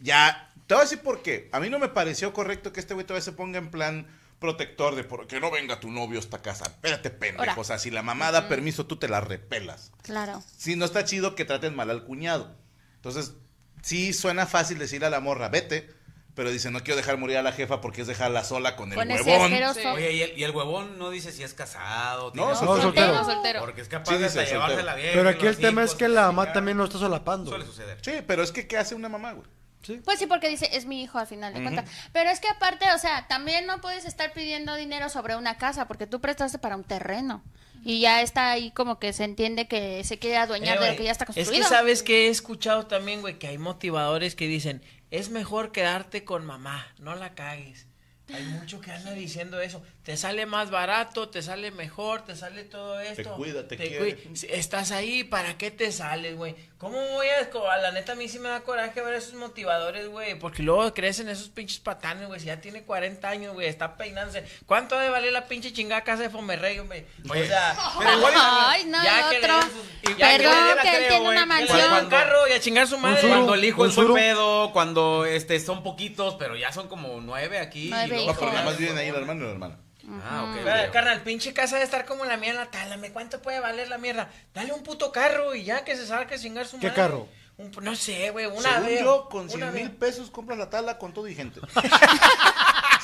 ya. 0.00 0.50
Te 0.66 0.74
voy 0.74 0.82
a 0.82 0.84
decir 0.84 1.00
por 1.00 1.22
qué. 1.22 1.48
A 1.52 1.60
mí 1.60 1.70
no 1.70 1.78
me 1.78 1.88
pareció 1.88 2.32
correcto 2.34 2.72
que 2.72 2.80
este 2.80 2.92
güey 2.94 3.06
todavía 3.06 3.24
se 3.24 3.32
ponga 3.32 3.58
en 3.58 3.70
plan 3.70 4.06
protector 4.38 4.94
de 4.94 5.04
por 5.04 5.26
que 5.26 5.40
no 5.40 5.50
venga 5.50 5.80
tu 5.80 5.90
novio 5.90 6.18
a 6.18 6.22
esta 6.22 6.40
casa. 6.42 6.64
Espérate, 6.66 7.10
pendejo. 7.10 7.60
O 7.60 7.64
sea, 7.64 7.78
si 7.78 7.90
la 7.90 8.02
mamá 8.02 8.30
da 8.30 8.48
permiso, 8.48 8.86
tú 8.86 8.96
te 8.96 9.08
la 9.08 9.20
repelas. 9.20 9.92
Claro. 10.02 10.42
Sí, 10.56 10.76
no 10.76 10.84
está 10.84 11.04
chido 11.04 11.34
que 11.34 11.44
traten 11.44 11.74
mal 11.74 11.90
al 11.90 12.04
cuñado. 12.04 12.54
Entonces, 12.96 13.34
sí 13.82 14.12
suena 14.12 14.46
fácil 14.46 14.78
decirle 14.78 15.06
a 15.06 15.10
la 15.10 15.20
morra, 15.20 15.48
vete. 15.48 15.96
Pero 16.34 16.52
dice, 16.52 16.70
no 16.70 16.78
quiero 16.84 16.96
dejar 16.96 17.18
morir 17.18 17.36
a 17.36 17.42
la 17.42 17.50
jefa 17.50 17.80
porque 17.80 18.02
es 18.02 18.06
dejarla 18.06 18.44
sola 18.44 18.76
con 18.76 18.92
el 18.92 18.94
Con 18.96 19.10
huevón. 19.10 19.52
Oye, 19.92 20.12
y 20.12 20.22
el, 20.22 20.38
y 20.38 20.44
el 20.44 20.52
huevón 20.52 20.96
no 20.96 21.10
dice 21.10 21.32
si 21.32 21.42
es 21.42 21.52
casado. 21.52 22.26
No, 22.32 22.52
tiene- 22.52 22.54
soltero. 22.54 22.82
soltero. 22.84 23.24
soltero. 23.24 23.60
Porque 23.60 23.80
es 23.80 23.88
capaz 23.88 24.12
Sí, 24.12 24.18
de 24.18 24.24
dice 24.28 24.46
llevarse 24.46 24.84
la 24.84 24.94
vieja. 24.94 25.14
Pero 25.14 25.28
aquí 25.30 25.46
el 25.48 25.56
tema 25.56 25.82
es 25.82 25.96
que 25.96 26.06
la 26.06 26.26
mamá 26.26 26.52
también 26.52 26.78
lo 26.78 26.84
está 26.84 26.96
solapando. 26.96 27.50
Suele 27.50 27.64
suceder. 27.66 27.98
Sí, 28.02 28.12
pero 28.24 28.44
es 28.44 28.52
que 28.52 28.68
¿qué 28.68 28.78
hace 28.78 28.94
una 28.94 29.08
mamá, 29.08 29.32
güey? 29.32 29.48
Sí. 29.82 30.00
Pues 30.04 30.18
sí, 30.18 30.26
porque 30.26 30.48
dice, 30.48 30.68
es 30.72 30.86
mi 30.86 31.02
hijo 31.02 31.18
al 31.18 31.26
final 31.26 31.54
de 31.54 31.62
cuentas. 31.62 31.88
Pero 32.12 32.30
es 32.30 32.40
que 32.40 32.48
aparte, 32.48 32.84
o 32.94 32.98
sea, 32.98 33.26
también 33.28 33.66
no 33.66 33.80
puedes 33.80 34.04
estar 34.04 34.32
pidiendo 34.32 34.74
dinero 34.74 35.08
sobre 35.08 35.36
una 35.36 35.56
casa 35.56 35.86
porque 35.86 36.06
tú 36.06 36.20
prestaste 36.20 36.58
para 36.58 36.76
un 36.76 36.84
terreno. 36.84 37.42
Y 37.84 38.00
ya 38.00 38.22
está 38.22 38.50
ahí 38.50 38.72
como 38.72 38.98
que 38.98 39.12
se 39.12 39.22
entiende 39.24 39.68
que 39.68 40.02
se 40.02 40.18
quiere 40.18 40.36
adueñar 40.36 40.78
Eh, 40.78 40.80
de 40.80 40.90
lo 40.90 40.96
que 40.96 41.04
ya 41.04 41.12
está 41.12 41.24
Es 41.24 41.28
construido. 41.34 41.62
que 41.62 41.68
sabes 41.68 42.02
que 42.02 42.26
he 42.26 42.28
escuchado 42.28 42.86
también, 42.86 43.20
güey, 43.20 43.38
que 43.38 43.46
hay 43.46 43.56
motivadores 43.56 44.34
que 44.34 44.48
dicen, 44.48 44.82
es 45.12 45.30
mejor 45.30 45.70
quedarte 45.70 46.24
con 46.24 46.44
mamá, 46.44 46.86
no 46.98 47.14
la 47.14 47.34
cagues. 47.34 47.86
Hay 48.34 48.42
mucho 48.44 48.80
que 48.80 48.90
anda 48.92 49.12
diciendo 49.12 49.60
eso. 49.60 49.82
Te 50.08 50.16
sale 50.16 50.46
más 50.46 50.70
barato, 50.70 51.28
te 51.28 51.42
sale 51.42 51.70
mejor, 51.70 52.22
te 52.24 52.34
sale 52.34 52.64
todo 52.64 52.98
esto. 52.98 53.34
cuida, 53.36 53.68
te 53.68 53.76
quiere. 53.76 54.16
cuida. 54.16 54.46
Estás 54.48 54.90
ahí, 54.90 55.22
¿para 55.22 55.58
qué 55.58 55.70
te 55.70 55.92
sales, 55.92 56.34
güey? 56.34 56.56
¿Cómo 56.78 56.96
voy 57.08 57.26
a... 57.26 57.76
La 57.82 57.92
neta 57.92 58.12
a 58.12 58.14
mí 58.14 58.26
sí 58.26 58.38
me 58.38 58.48
da 58.48 58.60
coraje 58.62 59.02
ver 59.02 59.12
esos 59.12 59.34
motivadores, 59.34 60.08
güey. 60.08 60.38
Porque 60.38 60.62
luego 60.62 60.94
crecen 60.94 61.28
esos 61.28 61.50
pinches 61.50 61.80
patanes, 61.80 62.26
güey. 62.26 62.40
Si 62.40 62.46
ya 62.46 62.58
tiene 62.58 62.84
40 62.84 63.28
años, 63.28 63.52
güey, 63.52 63.66
está 63.68 63.98
peinándose. 63.98 64.44
¿Cuánto 64.64 64.96
ha 64.96 65.02
de 65.02 65.10
valer 65.10 65.30
la 65.30 65.46
pinche 65.46 65.74
chingada 65.74 66.02
casa 66.04 66.22
de 66.22 66.30
Fomerrey, 66.30 66.78
güey? 66.78 67.04
O 67.28 67.34
sea... 67.46 67.76
pero 67.98 68.16
igual- 68.16 68.32
Ay, 68.34 68.84
no, 68.86 69.04
Ya 69.04 69.28
el 69.30 69.40
que 69.40 69.46
le 69.46 69.48
ya 69.48 69.58
que 69.58 70.38
le 70.38 70.44
Perdón, 70.48 70.66
den 70.68 70.76
la 70.76 70.82
que 70.82 70.96
él 70.96 71.08
tiene 71.08 71.28
una 71.28 71.44
mansión. 71.44 72.04
un 72.04 72.08
carro 72.08 72.48
y 72.48 72.52
a 72.52 72.60
chingar 72.60 72.86
su 72.86 72.96
madre. 72.96 73.20
suru. 73.20 73.32
Cuando 73.34 73.54
el 73.54 73.64
hijo 73.66 73.84
es 73.84 73.94
muy 73.94 74.14
pedo, 74.14 74.72
cuando 74.72 75.26
este 75.26 75.60
son 75.60 75.82
poquitos, 75.82 76.36
pero 76.36 76.56
ya 76.56 76.72
son 76.72 76.88
como 76.88 77.20
nueve 77.20 77.58
aquí. 77.58 77.88
Nueve 77.90 78.06
y 78.06 78.08
luego- 78.08 78.24
No, 78.24 78.30
hijos. 78.32 78.36
pero 78.40 78.52
nada 78.54 78.64
más 78.64 78.78
viven 78.78 78.96
ahí 78.96 79.08
el 79.08 79.14
hermano 79.16 79.42
y 79.42 79.44
la 79.44 79.52
hermana. 79.52 79.78
Ah, 80.24 80.44
ok. 80.44 80.92
Carnal, 80.92 81.20
pinche 81.22 81.52
casa 81.52 81.76
de 81.76 81.84
estar 81.84 82.04
como 82.06 82.24
la 82.24 82.36
mía 82.36 82.50
en 82.50 82.56
la 82.56 82.70
tálame. 82.70 83.12
¿Cuánto 83.12 83.42
puede 83.42 83.60
valer 83.60 83.88
la 83.88 83.98
mierda? 83.98 84.30
Dale 84.54 84.72
un 84.72 84.82
puto 84.82 85.12
carro 85.12 85.54
y 85.54 85.64
ya 85.64 85.84
que 85.84 85.96
se 85.96 86.06
salga 86.06 86.34
a 86.34 86.38
chingar 86.38 86.66
su 86.66 86.78
¿Qué 86.78 86.86
madre. 86.88 86.96
carro? 87.02 87.28
Un- 87.58 87.72
no 87.82 87.94
sé, 87.96 88.30
güey, 88.30 88.46
una 88.46 88.62
Según 88.74 88.86
vez. 88.86 89.00
yo, 89.02 89.28
con 89.28 89.40
una 89.42 89.50
100 89.52 89.72
vez. 89.72 89.82
mil 89.82 89.90
pesos 89.92 90.30
compras 90.30 90.58
la 90.58 90.70
tala 90.70 90.96
con 90.98 91.12
todo 91.12 91.28
y 91.28 91.34
gente. 91.34 91.60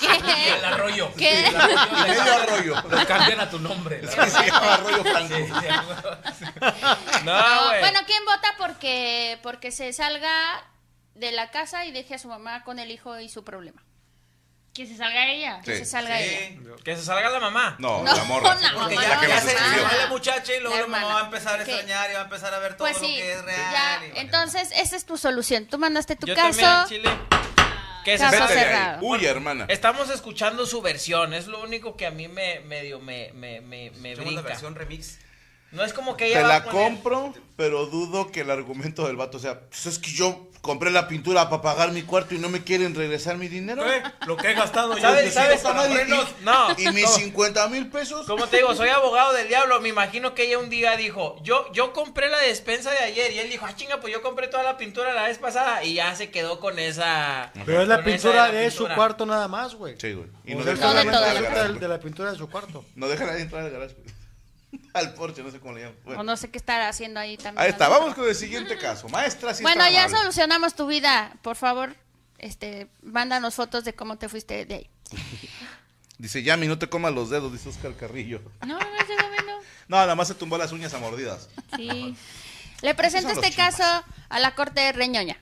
Y 0.01 0.49
el 0.51 0.65
arroyo. 0.65 1.11
¿Qué? 1.17 1.47
Sí, 1.49 1.55
el 1.55 1.57
arroyo. 1.57 2.03
Medio 2.09 2.35
arroyo. 2.35 2.75
Lo 2.91 3.07
cambian 3.07 3.41
a 3.41 3.49
tu 3.51 3.59
nombre. 3.59 4.03
la 4.03 4.11
Sí, 4.29 4.47
llama 4.47 4.75
arroyo 4.75 5.03
franco. 5.03 5.35
Sí, 5.35 5.45
sí, 5.47 6.45
No, 7.25 7.33
No, 7.33 7.67
güey. 7.69 7.81
bueno, 7.81 8.01
¿quién 8.07 8.25
vota 8.25 8.55
porque, 8.59 9.39
porque 9.43 9.71
se 9.71 9.93
salga 9.93 10.31
de 11.15 11.33
la 11.33 11.51
casa 11.51 11.85
y 11.87 11.93
deje 11.93 12.15
a 12.15 12.19
su 12.19 12.29
mamá 12.29 12.65
con 12.65 12.79
el 12.79 12.91
hijo 12.91 13.19
y 13.19 13.29
su 13.29 13.45
problema? 13.45 13.83
Que 14.75 14.87
se 14.87 14.97
salga 14.97 15.29
ella. 15.29 15.61
Que 15.65 15.77
se 15.79 15.85
salga 15.85 16.19
Sí. 16.19 16.25
ella. 16.25 16.75
Que 16.85 16.97
se 16.97 17.03
salga 17.05 17.31
la 17.31 17.39
mamá. 17.39 17.77
No, 17.79 18.03
No, 18.03 18.15
la 18.17 18.25
morra. 18.25 18.55
la 18.61 18.73
Porque 18.75 18.95
mamá, 18.97 19.03
ya, 19.03 19.09
la 19.15 19.21
que 19.21 19.29
ya 19.29 19.35
nos 19.37 19.45
se 19.45 19.53
escribió. 19.53 19.85
va 19.85 19.93
la 19.97 20.07
muchacha 20.09 20.55
y 20.57 20.61
luego 20.61 20.75
La 20.75 20.81
la, 20.83 20.87
mamá 20.89 20.99
hermana. 20.99 21.15
va 21.15 21.21
a 21.21 21.25
empezar 21.27 21.53
a 21.61 21.63
Ok. 21.63 21.69
extrañar 21.69 22.11
y 22.11 22.15
va 22.15 22.21
a 22.21 22.25
empezar 22.25 22.55
a 22.55 22.59
ver 22.59 22.77
todo 22.77 22.89
Pues 22.89 23.01
lo 23.01 23.07
sí, 23.07 23.15
que 23.17 23.33
es 23.33 23.43
real. 23.45 23.73
ya, 23.73 23.97
y 24.05 24.09
vale. 24.09 24.21
entonces 24.21 24.69
esa 24.75 24.97
es 24.97 25.05
tu 25.07 25.17
solución. 25.17 25.67
Tú 25.67 25.79
mandaste 25.79 26.17
tu 26.17 26.27
Yo 26.27 26.35
caso. 26.35 26.61
también, 26.61 27.03
Chile. 27.03 27.11
Que 28.05 28.19
se 28.19 28.25
Caso 28.25 28.33
Vete 28.33 28.47
salga. 28.49 28.55
de 28.55 28.61
ahí. 28.61 28.75
cerrado. 28.75 29.07
Huye, 29.07 29.29
hermana. 29.29 29.65
Estamos 29.69 30.11
escuchando 30.11 30.67
su 30.67 30.83
versión, 30.83 31.33
es 31.33 31.47
lo 31.47 31.63
único 31.63 31.97
que 31.97 32.07
a 32.07 32.11
mí 32.11 32.29
me 32.29 32.61
medio 32.61 32.99
me, 33.01 33.31
me, 33.33 33.61
me, 33.63 33.91
me 33.93 34.11
Escuchemos 34.13 34.17
la 34.19 34.25
brinca. 34.25 34.43
versión 34.43 34.75
remix. 34.75 35.19
No 35.71 35.85
es 35.85 35.93
como 35.95 36.17
que 36.17 36.27
ella 36.27 36.37
Te 36.39 36.43
va 36.43 36.49
la 36.49 36.55
a 36.57 36.65
poner- 36.65 36.73
compro, 36.73 37.35
pero 37.57 37.87
dudo 37.87 38.31
que 38.31 38.41
el 38.41 38.51
argumento 38.51 39.07
del 39.07 39.17
vato 39.17 39.39
sea, 39.39 39.61
pues 39.61 39.87
es 39.87 39.99
que 39.99 40.11
yo 40.11 40.49
compré 40.65 40.91
la 40.91 41.07
pintura 41.07 41.51
para 41.51 41.61
pagar 41.61 41.93
mi 41.93 42.03
cuarto 42.03 42.35
y 42.35 42.39
no 42.39 42.49
me 42.49 42.65
quieren 42.65 42.95
regresar 42.95 43.37
mi 43.37 43.49
dinero. 43.49 43.85
¿Qué? 43.85 44.03
Lo 44.27 44.37
que 44.37 44.51
he 44.51 44.55
gastado 44.55 44.95
yo. 44.97 45.01
¿Sabes? 45.01 45.35
¿Sabes? 45.35 45.61
para 45.61 45.87
Y-. 45.87 46.09
No. 46.43 46.75
Y 46.79 46.89
mis 46.89 47.09
50 47.09 47.69
mil 47.69 47.89
pesos. 47.89 48.27
Como 48.27 48.47
te 48.47 48.57
digo, 48.57 48.75
soy 48.75 48.89
abogado 48.89 49.35
del 49.35 49.47
diablo. 49.47 49.81
Me 49.81 49.91
imagino 49.91 50.35
que 50.35 50.47
ella 50.47 50.59
un 50.59 50.71
día 50.71 50.97
dijo, 50.97 51.37
yo, 51.43 51.71
yo 51.73 51.93
compré 51.93 52.31
la 52.31 52.39
despensa 52.39 52.91
de 52.91 52.99
ayer. 52.99 53.33
Y 53.33 53.39
él 53.41 53.51
dijo, 53.51 53.67
ah, 53.69 53.77
chinga, 53.77 54.01
pues 54.01 54.13
yo 54.13 54.23
compré 54.23 54.49
toda 54.49 54.63
la 54.63 54.79
pintura 54.79 55.13
la 55.13 55.25
vez 55.25 55.37
pasada. 55.39 55.85
Y 55.85 55.95
ya 55.95 56.17
se 56.17 56.31
quedó 56.31 56.59
con 56.59 56.79
esa. 56.79 57.53
Pero 57.67 57.83
es 57.83 57.89
la 57.89 58.03
pintura 58.03 58.49
la 58.49 58.53
de 58.53 58.71
su 58.71 58.79
pintura. 58.79 58.95
cuarto 58.97 59.27
nada 59.27 59.47
más, 59.47 59.75
güey. 59.75 59.97
Sí, 60.01 60.15
güey. 60.15 60.29
Y 60.47 60.55
O 60.55 60.59
no 60.59 60.61
No 60.61 60.65
de 60.65 60.71
entrar 60.73 60.91
toda 60.91 61.01
al 61.01 61.07
la 61.43 61.69
de, 61.75 61.89
la 61.89 62.01
pintura 62.01 62.33
de 62.33 62.39
su 62.39 62.49
cuarto. 62.49 62.85
No 62.95 63.07
dejan 63.07 63.27
nadie 63.27 63.43
entrar 63.43 63.65
al 63.65 63.71
garage. 63.71 63.95
Al 64.95 65.15
porche, 65.15 65.43
no 65.43 65.51
sé 65.51 65.61
cómo 65.61 65.75
le 65.75 65.83
llaman. 65.83 65.97
Bueno, 66.05 66.21
O 66.21 66.25
no 66.25 66.37
sé 66.37 66.51
qué 66.51 66.59
estará 66.59 66.89
haciendo 66.89 67.21
ahí 67.21 67.37
también. 67.37 67.59
ahí 67.65 67.71
está, 67.71 67.89
vamos 67.89 68.15
con 68.15 68.29
el 68.29 68.35
siguiente 68.35 68.79
caso. 68.79 69.09
Maestra, 69.09 69.55
sí 69.55 69.63
Bueno, 69.63 69.83
ya 69.91 70.05
amable. 70.05 70.19
solucionamos 70.19 70.75
tu 70.75 70.87
vida. 70.87 71.33
Por 71.43 71.57
favor, 71.57 71.95
este, 72.39 72.89
mándanos 73.03 73.55
fotos 73.55 73.85
de 73.85 73.95
cómo 73.95 74.17
te 74.19 74.29
fuiste 74.29 74.65
de 74.67 74.75
ahí. 74.75 74.91
Dice, 76.19 76.43
Yami, 76.45 76.69
no 76.69 76.79
te 76.79 76.89
comas 76.89 77.13
los 77.13 77.29
dedos, 77.29 77.53
dice 77.53 77.69
Oscar 77.69 77.95
Carrillo. 77.97 78.41
No, 78.65 78.79
no 78.79 78.97
estoy 79.01 79.17
comiendo. 79.17 79.53
No, 79.89 79.97
nada 79.99 80.15
más 80.15 80.29
se 80.29 80.35
tumbó 80.35 80.57
las 80.57 80.73
uñas 80.73 80.95
a 80.95 80.99
mordidas. 80.99 81.51
Sí. 81.77 82.17
Le 82.81 82.95
presento 82.95 83.29
este 83.33 83.53
caso 83.53 83.83
a 84.31 84.39
la 84.39 84.55
corte 84.55 84.81
de 84.81 84.93
Reñoña. 84.93 85.37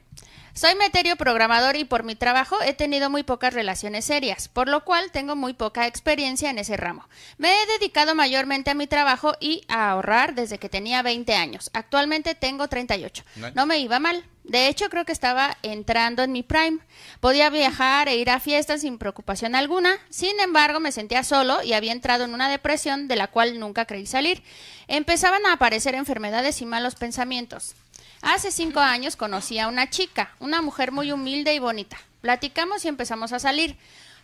Soy 0.54 0.74
meterio 0.74 1.16
programador 1.16 1.76
y 1.76 1.84
por 1.84 2.02
mi 2.02 2.14
trabajo 2.14 2.60
he 2.60 2.74
tenido 2.74 3.08
muy 3.08 3.22
pocas 3.22 3.54
relaciones 3.54 4.04
serias, 4.04 4.48
por 4.48 4.68
lo 4.68 4.84
cual 4.84 5.10
tengo 5.10 5.34
muy 5.34 5.54
poca 5.54 5.86
experiencia 5.86 6.50
en 6.50 6.58
ese 6.58 6.76
ramo. 6.76 7.08
Me 7.38 7.48
he 7.50 7.66
dedicado 7.78 8.14
mayormente 8.14 8.70
a 8.70 8.74
mi 8.74 8.86
trabajo 8.86 9.34
y 9.40 9.64
a 9.68 9.90
ahorrar 9.90 10.34
desde 10.34 10.58
que 10.58 10.68
tenía 10.68 11.00
20 11.00 11.34
años. 11.34 11.70
Actualmente 11.72 12.34
tengo 12.34 12.68
38. 12.68 13.24
Nice. 13.36 13.52
No 13.54 13.64
me 13.64 13.78
iba 13.78 13.98
mal. 13.98 14.24
De 14.44 14.68
hecho, 14.68 14.90
creo 14.90 15.06
que 15.06 15.12
estaba 15.12 15.56
entrando 15.62 16.22
en 16.22 16.32
mi 16.32 16.42
prime. 16.42 16.80
Podía 17.20 17.48
viajar 17.48 18.08
e 18.08 18.16
ir 18.16 18.28
a 18.28 18.40
fiestas 18.40 18.82
sin 18.82 18.98
preocupación 18.98 19.54
alguna. 19.54 19.96
Sin 20.10 20.38
embargo, 20.38 20.80
me 20.80 20.92
sentía 20.92 21.24
solo 21.24 21.62
y 21.62 21.72
había 21.72 21.92
entrado 21.92 22.24
en 22.24 22.34
una 22.34 22.50
depresión 22.50 23.08
de 23.08 23.16
la 23.16 23.28
cual 23.28 23.58
nunca 23.58 23.86
creí 23.86 24.04
salir. 24.04 24.42
Empezaban 24.86 25.46
a 25.46 25.54
aparecer 25.54 25.94
enfermedades 25.94 26.60
y 26.60 26.66
malos 26.66 26.96
pensamientos. 26.96 27.74
Hace 28.22 28.52
cinco 28.52 28.78
años 28.78 29.16
conocí 29.16 29.58
a 29.58 29.66
una 29.66 29.90
chica, 29.90 30.36
una 30.38 30.62
mujer 30.62 30.92
muy 30.92 31.10
humilde 31.10 31.54
y 31.54 31.58
bonita. 31.58 31.98
Platicamos 32.20 32.84
y 32.84 32.88
empezamos 32.88 33.32
a 33.32 33.40
salir. 33.40 33.76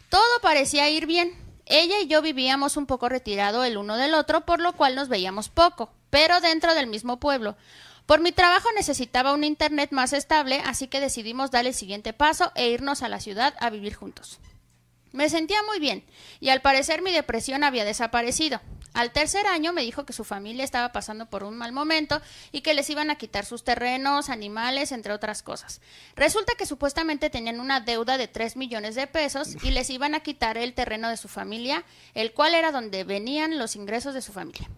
Todo 0.09 0.23
parecía 0.41 0.89
ir 0.89 1.07
bien. 1.07 1.35
Ella 1.67 2.01
y 2.01 2.07
yo 2.07 2.23
vivíamos 2.23 2.77
un 2.77 2.87
poco 2.87 3.09
retirado 3.09 3.65
el 3.65 3.77
uno 3.77 3.97
del 3.97 4.15
otro, 4.15 4.47
por 4.47 4.61
lo 4.61 4.73
cual 4.73 4.95
nos 4.95 5.09
veíamos 5.09 5.49
poco, 5.49 5.93
pero 6.11 6.41
dentro 6.41 6.75
del 6.75 6.87
mismo 6.87 7.19
pueblo. 7.19 7.57
Por 8.07 8.21
mi 8.21 8.31
trabajo 8.31 8.69
necesitaba 8.77 9.35
un 9.35 9.43
internet 9.43 9.91
más 9.91 10.13
estable, 10.13 10.63
así 10.65 10.87
que 10.87 11.01
decidimos 11.01 11.51
dar 11.51 11.67
el 11.67 11.75
siguiente 11.75 12.13
paso 12.13 12.53
e 12.55 12.71
irnos 12.71 13.03
a 13.03 13.09
la 13.09 13.19
ciudad 13.19 13.55
a 13.59 13.69
vivir 13.69 13.95
juntos. 13.95 14.39
Me 15.13 15.29
sentía 15.29 15.63
muy 15.65 15.81
bien 15.81 16.05
y 16.39 16.51
al 16.51 16.63
parecer 16.63 17.03
mi 17.03 17.11
depresión 17.11 17.65
había 17.65 17.85
desaparecido. 17.85 18.61
Al 18.95 19.13
tercer 19.13 19.47
año 19.47 19.73
me 19.73 19.83
dijo 19.83 20.05
que 20.05 20.13
su 20.13 20.25
familia 20.25 20.65
estaba 20.65 20.93
pasando 20.93 21.27
por 21.27 21.45
un 21.45 21.57
mal 21.57 21.73
momento 21.73 22.21
y 22.53 22.63
que 22.63 22.75
les 22.75 22.89
iban 22.91 23.11
a 23.11 23.17
quitar 23.17 23.45
sus 23.45 23.65
terrenos, 23.65 24.29
animales, 24.29 24.93
entre 24.93 25.13
otras 25.13 25.43
cosas. 25.43 25.81
Resulta 26.17 26.55
que 26.57 26.67
supuestamente 26.67 27.31
tenían 27.31 27.61
una 27.61 27.81
deuda 27.81 28.19
de 28.19 28.29
3 28.29 28.57
millones 28.57 28.95
de 28.95 29.07
pesos 29.07 29.57
y 29.63 29.71
les 29.71 29.91
iban 29.91 30.15
a 30.15 30.21
quitar 30.21 30.59
el 30.59 30.75
terreno 30.75 31.09
de 31.09 31.17
su 31.17 31.29
familia, 31.29 31.85
el 32.15 32.33
cual 32.33 32.55
era 32.55 32.73
donde 32.73 33.05
venían 33.05 33.59
los 33.59 33.77
ingresos 33.77 34.15
de 34.15 34.23
su 34.23 34.33
familia. 34.33 34.69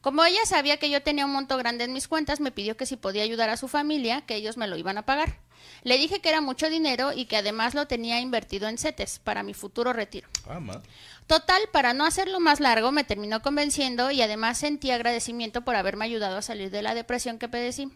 Como 0.00 0.24
ella 0.24 0.44
sabía 0.46 0.76
que 0.76 0.90
yo 0.90 1.02
tenía 1.02 1.26
un 1.26 1.32
monto 1.32 1.56
grande 1.56 1.84
en 1.84 1.92
mis 1.92 2.06
cuentas, 2.06 2.40
me 2.40 2.52
pidió 2.52 2.76
que 2.76 2.86
si 2.86 2.96
podía 2.96 3.24
ayudar 3.24 3.50
a 3.50 3.56
su 3.56 3.66
familia, 3.66 4.20
que 4.22 4.36
ellos 4.36 4.56
me 4.56 4.68
lo 4.68 4.76
iban 4.76 4.96
a 4.96 5.04
pagar. 5.04 5.40
Le 5.82 5.98
dije 5.98 6.20
que 6.20 6.28
era 6.28 6.40
mucho 6.40 6.70
dinero 6.70 7.12
y 7.12 7.26
que 7.26 7.36
además 7.36 7.74
lo 7.74 7.86
tenía 7.86 8.20
invertido 8.20 8.68
en 8.68 8.78
CETES 8.78 9.18
para 9.18 9.42
mi 9.42 9.54
futuro 9.54 9.92
retiro. 9.92 10.28
Ah. 10.48 10.60
Total, 11.28 11.60
para 11.72 11.92
no 11.92 12.06
hacerlo 12.06 12.40
más 12.40 12.58
largo, 12.58 12.90
me 12.90 13.04
terminó 13.04 13.42
convenciendo 13.42 14.10
y 14.10 14.22
además 14.22 14.56
sentí 14.56 14.90
agradecimiento 14.90 15.60
por 15.60 15.76
haberme 15.76 16.06
ayudado 16.06 16.38
a 16.38 16.42
salir 16.42 16.70
de 16.70 16.80
la 16.80 16.94
depresión 16.94 17.38
que 17.38 17.50
padecí. 17.50 17.92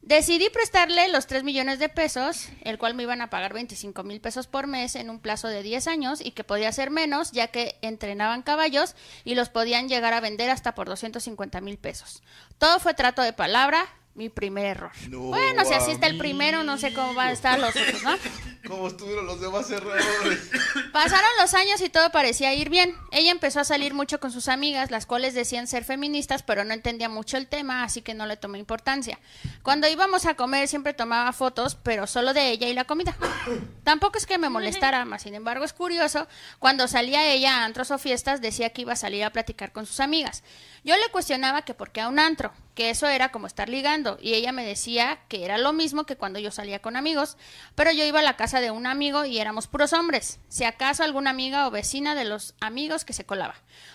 Decidí 0.00 0.48
prestarle 0.48 1.06
los 1.08 1.26
3 1.26 1.44
millones 1.44 1.78
de 1.78 1.90
pesos, 1.90 2.48
el 2.62 2.78
cual 2.78 2.94
me 2.94 3.02
iban 3.02 3.20
a 3.20 3.28
pagar 3.28 3.52
25 3.52 4.04
mil 4.04 4.22
pesos 4.22 4.46
por 4.46 4.66
mes 4.66 4.96
en 4.96 5.10
un 5.10 5.20
plazo 5.20 5.48
de 5.48 5.62
10 5.62 5.86
años 5.86 6.22
y 6.22 6.30
que 6.30 6.44
podía 6.44 6.72
ser 6.72 6.90
menos 6.90 7.30
ya 7.30 7.48
que 7.48 7.76
entrenaban 7.82 8.40
caballos 8.40 8.96
y 9.22 9.34
los 9.34 9.50
podían 9.50 9.90
llegar 9.90 10.14
a 10.14 10.20
vender 10.20 10.48
hasta 10.48 10.74
por 10.74 10.88
250 10.88 11.60
mil 11.60 11.76
pesos. 11.76 12.22
Todo 12.56 12.80
fue 12.80 12.94
trato 12.94 13.20
de 13.20 13.34
palabra, 13.34 13.86
mi 14.14 14.28
primer 14.28 14.66
error. 14.66 14.90
No, 15.08 15.20
bueno, 15.20 15.64
si 15.64 15.72
así 15.72 15.92
está 15.92 16.06
el 16.06 16.18
primero, 16.18 16.62
no 16.64 16.76
sé 16.76 16.92
cómo 16.92 17.14
van 17.14 17.28
a 17.28 17.32
estar 17.32 17.58
los 17.58 17.74
otros, 17.74 18.02
¿no? 18.02 18.14
¿Cómo 18.68 18.86
estuvieron 18.86 19.26
los 19.26 19.40
demás 19.40 19.68
errores? 19.70 20.04
Pasaron 20.92 21.30
los 21.40 21.52
años 21.54 21.80
y 21.80 21.88
todo 21.88 22.12
parecía 22.12 22.54
ir 22.54 22.68
bien. 22.68 22.94
Ella 23.10 23.32
empezó 23.32 23.58
a 23.58 23.64
salir 23.64 23.92
mucho 23.92 24.20
con 24.20 24.30
sus 24.30 24.46
amigas, 24.46 24.90
las 24.90 25.04
cuales 25.04 25.34
decían 25.34 25.66
ser 25.66 25.82
feministas, 25.82 26.44
pero 26.44 26.64
no 26.64 26.72
entendía 26.72 27.08
mucho 27.08 27.36
el 27.38 27.48
tema, 27.48 27.82
así 27.82 28.02
que 28.02 28.14
no 28.14 28.26
le 28.26 28.36
tomé 28.36 28.58
importancia. 28.58 29.18
Cuando 29.62 29.88
íbamos 29.88 30.26
a 30.26 30.34
comer 30.34 30.68
siempre 30.68 30.94
tomaba 30.94 31.32
fotos, 31.32 31.76
pero 31.82 32.06
solo 32.06 32.34
de 32.34 32.50
ella 32.50 32.68
y 32.68 32.74
la 32.74 32.84
comida. 32.84 33.16
Tampoco 33.84 34.18
es 34.18 34.26
que 34.26 34.38
me 34.38 34.48
molestara, 34.48 35.04
más 35.04 35.22
sin 35.22 35.34
embargo 35.34 35.64
es 35.64 35.72
curioso, 35.72 36.28
cuando 36.60 36.86
salía 36.86 37.26
ella 37.32 37.58
a 37.58 37.64
antros 37.64 37.90
o 37.90 37.98
fiestas 37.98 38.40
decía 38.40 38.70
que 38.70 38.82
iba 38.82 38.92
a 38.92 38.96
salir 38.96 39.24
a 39.24 39.30
platicar 39.30 39.72
con 39.72 39.86
sus 39.86 39.98
amigas. 39.98 40.44
Yo 40.84 40.96
le 40.96 41.10
cuestionaba 41.10 41.62
que 41.62 41.74
por 41.74 41.90
qué 41.90 42.00
a 42.00 42.08
un 42.08 42.18
antro, 42.18 42.52
que 42.74 42.90
eso 42.90 43.06
era 43.08 43.30
como 43.30 43.46
estar 43.46 43.68
ligando, 43.68 44.18
y 44.20 44.34
ella 44.34 44.52
me 44.52 44.64
decía 44.64 45.20
que 45.28 45.44
era 45.44 45.58
lo 45.58 45.72
mismo 45.72 46.04
que 46.04 46.16
cuando 46.16 46.38
yo 46.38 46.50
salía 46.50 46.80
con 46.80 46.96
amigos, 46.96 47.36
pero 47.74 47.92
yo 47.92 48.04
iba 48.04 48.20
a 48.20 48.22
la 48.22 48.36
casa 48.36 48.60
de 48.60 48.70
un 48.70 48.86
amigo 48.86 49.24
y 49.24 49.38
éramos 49.38 49.66
puros 49.66 49.92
hombres, 49.92 50.40
si 50.48 50.64
acaso 50.64 51.02
alguna 51.02 51.30
amiga 51.30 51.66
o 51.66 51.70
vecina 51.70 52.14
de 52.14 52.24
los 52.24 52.54
amigos 52.60 53.04
que 53.04 53.12
se 53.12 53.24
colaba. 53.24 53.54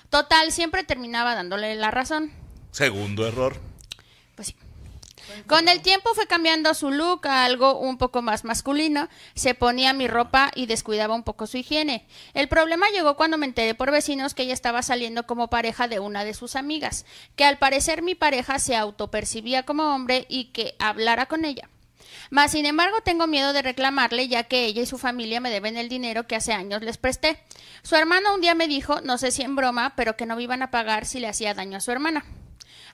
Total, 0.10 0.51
siempre 0.51 0.84
terminaba 0.84 1.36
dándole 1.36 1.75
la 1.75 1.91
razón. 1.91 2.31
Segundo 2.72 3.27
error. 3.27 3.60
Pues 4.36 4.50
sí. 4.50 4.55
Con 5.48 5.67
el 5.67 5.81
tiempo 5.81 6.13
fue 6.13 6.27
cambiando 6.27 6.74
su 6.74 6.91
look 6.91 7.27
a 7.27 7.46
algo 7.46 7.79
un 7.79 7.98
poco 7.98 8.22
más 8.22 8.43
masculino, 8.43 9.10
se 9.36 9.53
ponía 9.53 9.93
mi 9.93 10.07
ropa 10.07 10.51
y 10.55 10.65
descuidaba 10.65 11.15
un 11.15 11.24
poco 11.24 11.48
su 11.48 11.57
higiene. 11.57 12.07
El 12.34 12.48
problema 12.48 12.89
llegó 12.89 13.15
cuando 13.15 13.38
me 13.38 13.46
enteré 13.46 13.75
por 13.75 13.91
vecinos 13.91 14.34
que 14.34 14.43
ella 14.43 14.53
estaba 14.53 14.81
saliendo 14.81 15.25
como 15.27 15.50
pareja 15.50 15.88
de 15.88 16.00
una 16.00 16.24
de 16.24 16.34
sus 16.34 16.55
amigas, 16.55 17.05
que 17.36 17.46
al 17.46 17.57
parecer 17.57 18.01
mi 18.01 18.15
pareja 18.15 18.60
se 18.60 18.75
autopercibía 18.75 19.63
como 19.63 19.96
hombre 19.96 20.25
y 20.29 20.46
que 20.46 20.75
hablara 20.79 21.25
con 21.27 21.46
ella. 21.46 21.69
Mas, 22.29 22.51
sin 22.51 22.65
embargo, 22.65 22.98
tengo 23.03 23.27
miedo 23.27 23.53
de 23.53 23.62
reclamarle, 23.62 24.27
ya 24.27 24.43
que 24.43 24.65
ella 24.65 24.81
y 24.81 24.86
su 24.86 24.98
familia 24.98 25.39
me 25.39 25.50
deben 25.50 25.77
el 25.77 25.89
dinero 25.89 26.27
que 26.27 26.36
hace 26.36 26.53
años 26.53 26.81
les 26.81 26.98
presté. 26.98 27.39
Su 27.84 27.96
hermano 27.96 28.34
un 28.34 28.41
día 28.41 28.55
me 28.55 28.67
dijo, 28.67 29.01
no 29.01 29.17
sé 29.17 29.31
si 29.31 29.43
en 29.43 29.55
broma, 29.55 29.93
pero 29.96 30.17
que 30.17 30.25
no 30.25 30.36
me 30.36 30.43
iban 30.43 30.62
a 30.62 30.72
pagar 30.72 31.05
si 31.05 31.19
le 31.19 31.27
hacía 31.27 31.53
daño 31.53 31.77
a 31.77 31.81
su 31.81 31.91
hermana. 31.91 32.25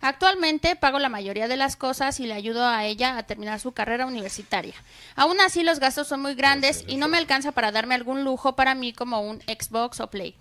Actualmente 0.02 0.76
pago 0.76 1.00
la 1.00 1.10
mayoría 1.10 1.48
de 1.48 1.58
las 1.58 1.76
cosas 1.76 2.20
y 2.20 2.28
le 2.28 2.34
ayudo 2.34 2.66
a 2.66 2.86
ella 2.86 3.18
a 3.18 3.24
terminar 3.24 3.60
su 3.60 3.72
carrera 3.72 4.06
universitaria. 4.06 4.76
Aún 5.16 5.40
así 5.42 5.64
los 5.64 5.80
gastos 5.80 6.08
son 6.08 6.22
muy 6.22 6.36
grandes 6.36 6.84
y 6.88 6.98
no 6.98 7.08
me 7.08 7.18
alcanza 7.18 7.52
para 7.52 7.72
darme 7.72 7.96
algún 7.96 8.24
lujo 8.24 8.56
para 8.56 8.76
mí 8.76 8.94
como 8.94 9.22
un 9.22 9.42
Xbox 9.42 10.00
o 10.00 10.10
Play. 10.10 10.36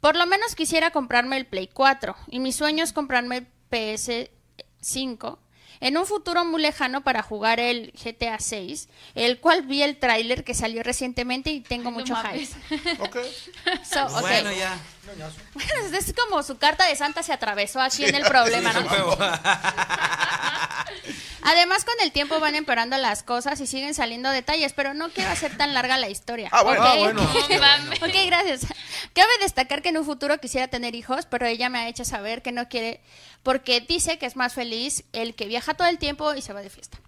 Por 0.00 0.16
lo 0.16 0.26
menos 0.26 0.54
quisiera 0.54 0.90
comprarme 0.90 1.36
el 1.36 1.46
Play 1.46 1.68
4 1.68 2.16
y 2.28 2.38
mi 2.40 2.52
sueño 2.52 2.84
es 2.84 2.92
comprarme 2.92 3.38
el 3.38 3.46
PS5 3.70 5.38
en 5.80 5.96
un 5.96 6.06
futuro 6.06 6.44
muy 6.44 6.60
lejano 6.60 7.02
para 7.02 7.22
jugar 7.22 7.58
el 7.58 7.92
GTA 7.92 8.38
6, 8.38 8.88
el 9.14 9.40
cual 9.40 9.62
vi 9.62 9.82
el 9.82 9.98
tráiler 9.98 10.44
que 10.44 10.54
salió 10.54 10.82
recientemente 10.82 11.50
y 11.50 11.60
tengo 11.60 11.88
Ay, 11.88 11.94
no 11.94 11.98
mucho 12.00 12.12
mames. 12.14 12.50
hype. 12.68 13.84
So. 13.84 14.08
Bueno, 14.20 14.52
ya. 14.52 14.78
Es 15.96 16.14
como 16.14 16.42
su 16.42 16.58
carta 16.58 16.86
de 16.86 16.96
Santa 16.96 17.22
se 17.22 17.32
atravesó 17.32 17.80
aquí 17.80 18.04
en 18.04 18.14
el 18.14 18.24
problema, 18.24 18.72
¿no? 18.72 18.80
Además, 21.42 21.84
con 21.84 21.94
el 22.02 22.12
tiempo 22.12 22.38
van 22.38 22.54
empeorando 22.54 22.96
las 22.98 23.22
cosas 23.22 23.58
y 23.60 23.66
siguen 23.66 23.94
saliendo 23.94 24.28
detalles, 24.30 24.72
pero 24.74 24.92
no 24.92 25.08
quiero 25.10 25.30
hacer 25.30 25.56
tan 25.56 25.72
larga 25.72 25.96
la 25.96 26.08
historia. 26.08 26.48
Ah, 26.52 26.62
bueno. 26.62 26.82
¿ok? 26.82 26.86
Ah, 26.86 26.96
bueno. 26.98 27.22
No. 27.22 28.06
Ok, 28.06 28.14
gracias. 28.26 28.66
Cabe 29.14 29.30
destacar 29.40 29.80
que 29.82 29.88
en 29.88 29.96
un 29.98 30.04
futuro 30.04 30.38
quisiera 30.38 30.68
tener 30.68 30.94
hijos, 30.94 31.26
pero 31.26 31.46
ella 31.46 31.68
me 31.68 31.78
ha 31.78 31.88
hecho 31.88 32.04
saber 32.04 32.42
que 32.42 32.52
no 32.52 32.68
quiere, 32.68 33.00
porque 33.42 33.80
dice 33.80 34.18
que 34.18 34.26
es 34.26 34.36
más 34.36 34.52
feliz 34.54 35.04
el 35.12 35.34
que 35.34 35.46
viaja 35.46 35.74
todo 35.74 35.88
el 35.88 35.98
tiempo 35.98 36.34
y 36.34 36.42
se 36.42 36.52
va 36.52 36.60
de 36.62 36.70
fiesta. 36.70 36.98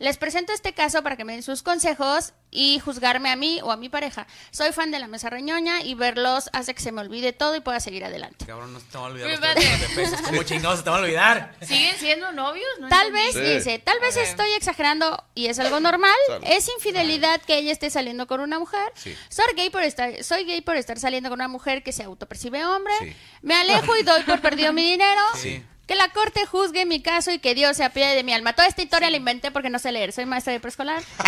Les 0.00 0.16
presento 0.16 0.52
este 0.52 0.72
caso 0.74 1.04
para 1.04 1.16
que 1.16 1.24
me 1.24 1.34
den 1.34 1.44
sus 1.44 1.62
consejos 1.62 2.32
y 2.50 2.80
juzgarme 2.80 3.30
a 3.30 3.36
mí 3.36 3.60
o 3.62 3.70
a 3.70 3.76
mi 3.76 3.88
pareja. 3.88 4.26
Soy 4.50 4.72
fan 4.72 4.90
de 4.90 4.98
la 4.98 5.06
mesa 5.06 5.30
reñoña 5.30 5.82
y 5.82 5.94
verlos 5.94 6.50
hace 6.52 6.74
que 6.74 6.82
se 6.82 6.90
me 6.90 7.00
olvide 7.00 7.32
todo 7.32 7.54
y 7.54 7.60
pueda 7.60 7.78
seguir 7.78 8.04
adelante. 8.04 8.44
Cabrón, 8.44 8.72
no 8.72 8.80
se 8.80 8.86
te 8.86 8.98
va 8.98 9.04
a 9.04 9.06
olvidar 9.06 9.54
los 9.54 9.80
de 9.80 9.88
pesos. 9.94 10.20
¿Cómo 10.22 10.42
chingados 10.42 10.78
se 10.80 10.84
te 10.84 10.90
va 10.90 10.96
a 10.96 11.00
olvidar? 11.00 11.54
¿Siguen 11.62 11.96
siendo 11.96 12.32
novios? 12.32 12.66
No 12.80 12.88
Tal 12.88 13.12
vez, 13.12 13.34
Sí. 13.34 13.40
dice, 13.40 13.78
tal 13.78 14.00
vez 14.00 14.16
estoy 14.16 14.52
exagerando 14.54 15.22
y 15.36 15.46
es 15.46 15.60
algo 15.60 15.78
normal. 15.78 16.16
Es 16.42 16.68
infidelidad 16.76 17.40
que 17.42 17.56
ella 17.58 17.70
esté 17.70 17.88
saliendo 17.88 18.26
con 18.26 18.40
una 18.40 18.58
mujer. 18.58 18.90
Sí. 18.96 19.16
Soy 19.28 19.54
gay 19.54 19.70
por 19.70 19.84
estar, 19.84 20.24
soy 20.24 20.44
gay 20.44 20.60
por 20.60 20.74
estar 20.76 20.98
saliendo 20.98 21.28
con 21.28 21.36
una 21.38 21.48
mujer 21.48 21.84
que 21.84 21.92
se 21.92 22.02
autopercibe 22.02 22.64
hombre. 22.66 22.94
Sí. 22.98 23.14
Me 23.42 23.54
alejo 23.54 23.96
y 23.96 24.02
doy 24.02 24.24
por 24.24 24.40
perdido 24.40 24.72
mi 24.72 24.90
dinero. 24.90 25.22
Sí. 25.36 25.62
Que 25.86 25.94
la 25.94 26.08
corte 26.10 26.46
juzgue 26.46 26.86
mi 26.86 27.02
caso 27.02 27.30
y 27.30 27.38
que 27.38 27.54
Dios 27.54 27.76
se 27.76 27.84
apiade 27.84 28.14
de 28.14 28.22
mi 28.24 28.32
alma. 28.32 28.54
Toda 28.54 28.68
esta 28.68 28.82
historia 28.82 29.10
la 29.10 29.16
inventé 29.18 29.50
porque 29.50 29.68
no 29.70 29.78
sé 29.78 29.92
leer. 29.92 30.12
Soy 30.12 30.24
maestra 30.24 30.52
de 30.52 30.60
preescolar. 30.60 31.02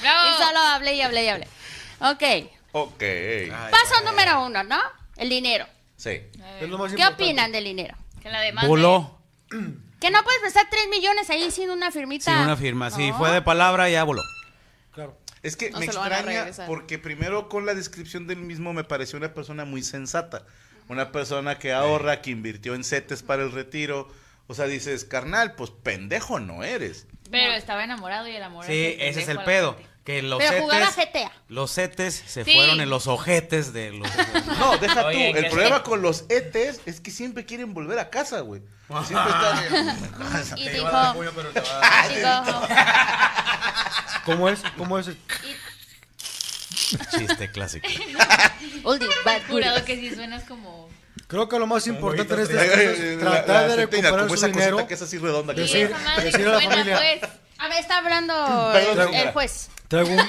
Bravo. 0.00 0.28
y 0.30 0.42
solo 0.42 0.58
hablé 0.60 0.94
y 0.94 1.02
hablé 1.02 1.24
y 1.24 1.28
hablé. 1.28 1.48
Ok. 2.00 2.22
Ok. 2.72 3.02
Paso 3.70 4.04
número 4.04 4.44
uno, 4.44 4.62
¿no? 4.62 4.78
El 5.16 5.28
dinero. 5.30 5.66
Sí. 5.96 6.20
Es 6.60 6.68
lo 6.68 6.78
más 6.78 6.92
¿Qué 6.92 7.00
importante. 7.00 7.24
opinan 7.24 7.50
del 7.52 7.64
dinero? 7.64 7.96
Que 8.22 8.30
la 8.30 8.40
demande. 8.40 8.68
Voló. 8.68 9.18
Que 9.98 10.12
no 10.12 10.22
puedes 10.22 10.40
prestar 10.42 10.68
3 10.70 10.88
millones 10.90 11.28
ahí 11.28 11.50
sin 11.50 11.70
una 11.70 11.90
firmita. 11.90 12.32
Sin 12.32 12.42
una 12.44 12.56
firma. 12.56 12.88
Si 12.92 13.10
No. 13.10 13.18
fue 13.18 13.32
de 13.32 13.42
palabra, 13.42 13.88
ya 13.88 14.04
voló. 14.04 14.22
Claro. 14.92 15.18
Es 15.42 15.56
que 15.56 15.70
No 15.72 15.80
me 15.80 15.86
extraña 15.86 16.46
porque 16.68 17.00
primero 17.00 17.48
con 17.48 17.66
la 17.66 17.74
descripción 17.74 18.28
del 18.28 18.36
mismo 18.38 18.72
me 18.72 18.84
pareció 18.84 19.18
una 19.18 19.34
persona 19.34 19.64
muy 19.64 19.82
sensata. 19.82 20.46
Una 20.88 21.12
persona 21.12 21.58
que 21.58 21.72
ahorra, 21.72 22.22
que 22.22 22.30
invirtió 22.30 22.74
en 22.74 22.84
CETES 22.84 23.22
para 23.22 23.42
el 23.42 23.52
retiro. 23.52 24.08
O 24.46 24.54
sea, 24.54 24.64
dices, 24.66 25.04
carnal, 25.04 25.54
pues 25.54 25.70
pendejo 25.70 26.40
no 26.40 26.64
eres. 26.64 27.06
Pero 27.30 27.52
estaba 27.52 27.84
enamorado 27.84 28.26
y 28.28 28.36
el 28.36 28.42
amor 28.42 28.64
Sí, 28.64 28.96
ese 28.98 29.20
es 29.20 29.28
el 29.28 29.42
pedo. 29.44 29.76
Que 30.04 30.22
los 30.22 30.38
Pero 30.38 30.62
jugaba 30.62 30.90
setes, 30.90 31.22
GTA. 31.24 31.32
los 31.48 31.70
setes 31.70 32.14
se 32.26 32.42
Sí. 32.42 32.54
fueron 32.54 32.80
en 32.80 32.88
los 32.88 33.06
ojetes 33.08 33.74
de 33.74 33.92
los... 33.92 34.08
No, 34.58 34.78
deja 34.78 35.04
Oye, 35.04 35.28
tú. 35.28 35.34
¿qué 35.34 35.38
El 35.40 35.50
problema 35.50 35.82
que- 35.82 35.90
con 35.90 36.00
los 36.00 36.24
ETs 36.30 36.80
es 36.86 37.00
que 37.02 37.10
siempre 37.10 37.44
quieren 37.44 37.74
volver 37.74 37.98
a 37.98 38.08
casa, 38.08 38.40
güey. 38.40 38.62
Siempre 39.06 39.30
están. 40.40 40.58
Y 40.58 40.66
dijo, 40.70 40.88
dijo, 40.88 40.90
¿Cómo 44.24 44.48
es? 44.48 44.62
¿Cómo 44.78 44.98
es? 44.98 45.10
Chiste 47.10 47.50
clásico. 47.50 47.86
oldie, 48.84 49.08
but 49.24 49.42
Jurado 49.48 49.84
que 49.84 49.96
sí 49.96 50.14
suenas 50.14 50.44
como... 50.44 50.88
Creo 51.26 51.48
que 51.48 51.58
lo 51.58 51.66
más 51.66 51.86
importante 51.86 52.32
en 52.34 52.40
estas 52.40 52.66
cosas 52.66 52.98
es 52.98 53.22
la 53.22 53.30
tratar 53.44 53.68
de 53.70 53.76
recuperar 53.76 54.28
su 54.28 54.34
esa 54.34 54.46
dinero. 54.46 54.70
cosita 54.76 54.88
que 54.88 54.94
es 54.94 55.02
así 55.02 55.18
redonda. 55.18 55.54
que- 55.54 55.60
Decir- 55.62 55.94
decir 56.22 56.46
a 56.48 56.52
la 56.52 56.60
familia. 56.60 56.96
pues. 57.20 57.32
A 57.58 57.68
ver, 57.68 57.78
está 57.80 57.98
hablando 57.98 58.72
el, 59.08 59.14
el 59.14 59.32
juez. 59.32 59.68
Traigo 59.88 60.10
un... 60.10 60.20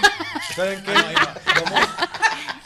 ¿Saben 0.56 0.84
qué? 0.84 0.92
Vamos- 0.94 1.90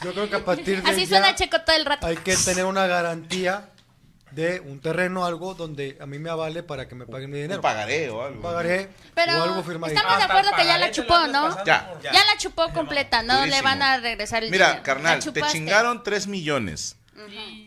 Yo 0.02 0.12
creo 0.12 0.30
que 0.30 0.36
a 0.36 0.44
partir 0.44 0.82
de 0.82 0.90
Así 0.90 1.06
suena 1.06 1.28
ya 1.30 1.34
Checo 1.36 1.60
todo 1.60 1.76
el 1.76 1.84
rato. 1.84 2.06
hay 2.06 2.16
que 2.16 2.36
tener 2.36 2.64
una 2.64 2.86
garantía 2.86 3.68
de 4.34 4.60
un 4.60 4.80
terreno, 4.80 5.24
algo 5.24 5.54
donde 5.54 5.96
a 6.00 6.06
mí 6.06 6.18
me 6.18 6.28
avale 6.30 6.62
para 6.62 6.88
que 6.88 6.94
me 6.94 7.06
paguen 7.06 7.30
mi 7.30 7.36
dinero. 7.36 7.56
Un 7.60 7.62
pagaré 7.62 8.10
o 8.10 8.22
algo. 8.24 8.42
Pagaré 8.42 8.88
Pero 9.14 9.38
o 9.38 9.42
algo 9.42 9.62
firmadito. 9.62 9.98
estamos 9.98 10.16
de 10.18 10.22
Hasta 10.24 10.34
acuerdo 10.34 10.56
que 10.56 10.64
ya 10.66 10.78
la 10.78 10.90
chupó, 10.90 11.26
¿no? 11.28 11.64
Ya. 11.64 11.94
Ya 12.02 12.12
la 12.12 12.36
chupó 12.38 12.72
completa, 12.72 13.22
no 13.22 13.46
le 13.46 13.62
van 13.62 13.82
a 13.82 13.98
regresar 13.98 14.42
el 14.44 14.50
Mira, 14.50 14.66
dinero. 14.68 14.82
carnal, 14.84 15.20
La 15.24 15.32
te 15.32 15.42
chingaron 15.52 16.02
3 16.02 16.26
millones. 16.26 16.96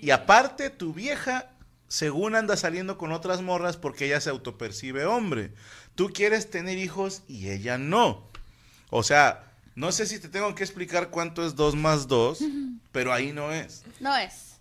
Y 0.02 0.12
aparte, 0.12 0.70
tu 0.70 0.94
vieja, 0.94 1.50
según 1.88 2.36
anda 2.36 2.58
saliendo 2.58 2.98
con 2.98 3.12
otras 3.14 3.42
morras 3.42 3.78
porque 3.78 4.06
ella 4.06 4.20
se 4.20 4.30
autopercibe 4.30 5.06
hombre. 5.06 5.54
Tú 5.96 6.10
quieres 6.14 6.50
tener 6.50 6.78
hijos 6.78 7.24
y 7.28 7.50
ella 7.50 7.78
no. 7.78 8.28
O 8.90 9.04
sea, 9.04 9.52
no 9.76 9.92
sé 9.92 10.06
si 10.06 10.20
te 10.20 10.28
tengo 10.28 10.54
que 10.54 10.64
explicar 10.64 11.10
cuánto 11.10 11.46
es 11.46 11.56
2 11.56 11.76
más 11.76 12.08
2, 12.08 12.40
pero 12.92 13.14
ahí 13.14 13.32
no 13.32 13.52
es. 13.54 13.84
No 14.00 14.16
es. 14.16 14.58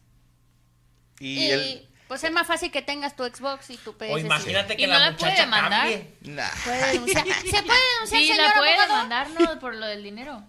Y. 1.20 1.88
pues 2.08 2.22
es 2.24 2.30
más 2.32 2.46
fácil 2.46 2.70
que 2.70 2.82
tengas 2.82 3.16
tu 3.16 3.24
Xbox 3.24 3.70
y 3.70 3.76
tu 3.78 3.96
PS. 3.96 4.10
O 4.12 4.18
imagínate 4.18 4.76
que 4.76 4.82
Y 4.82 4.86
no 4.86 4.92
la 4.94 5.10
la 5.10 5.16
puede 5.16 5.36
cambie. 5.36 6.14
Nah. 6.22 6.48
Puede 6.64 6.92
denunciar. 6.92 7.24
¿Se 7.26 7.62
puede 7.62 7.80
denunciar, 7.94 8.06
Sí, 8.06 8.28
señor 8.28 8.46
la 8.48 8.54
puede 8.54 8.74
abogado? 8.74 8.92
demandar, 8.94 9.28
¿no? 9.30 9.58
Por 9.60 9.74
lo 9.74 9.86
del 9.86 10.02
dinero 10.02 10.42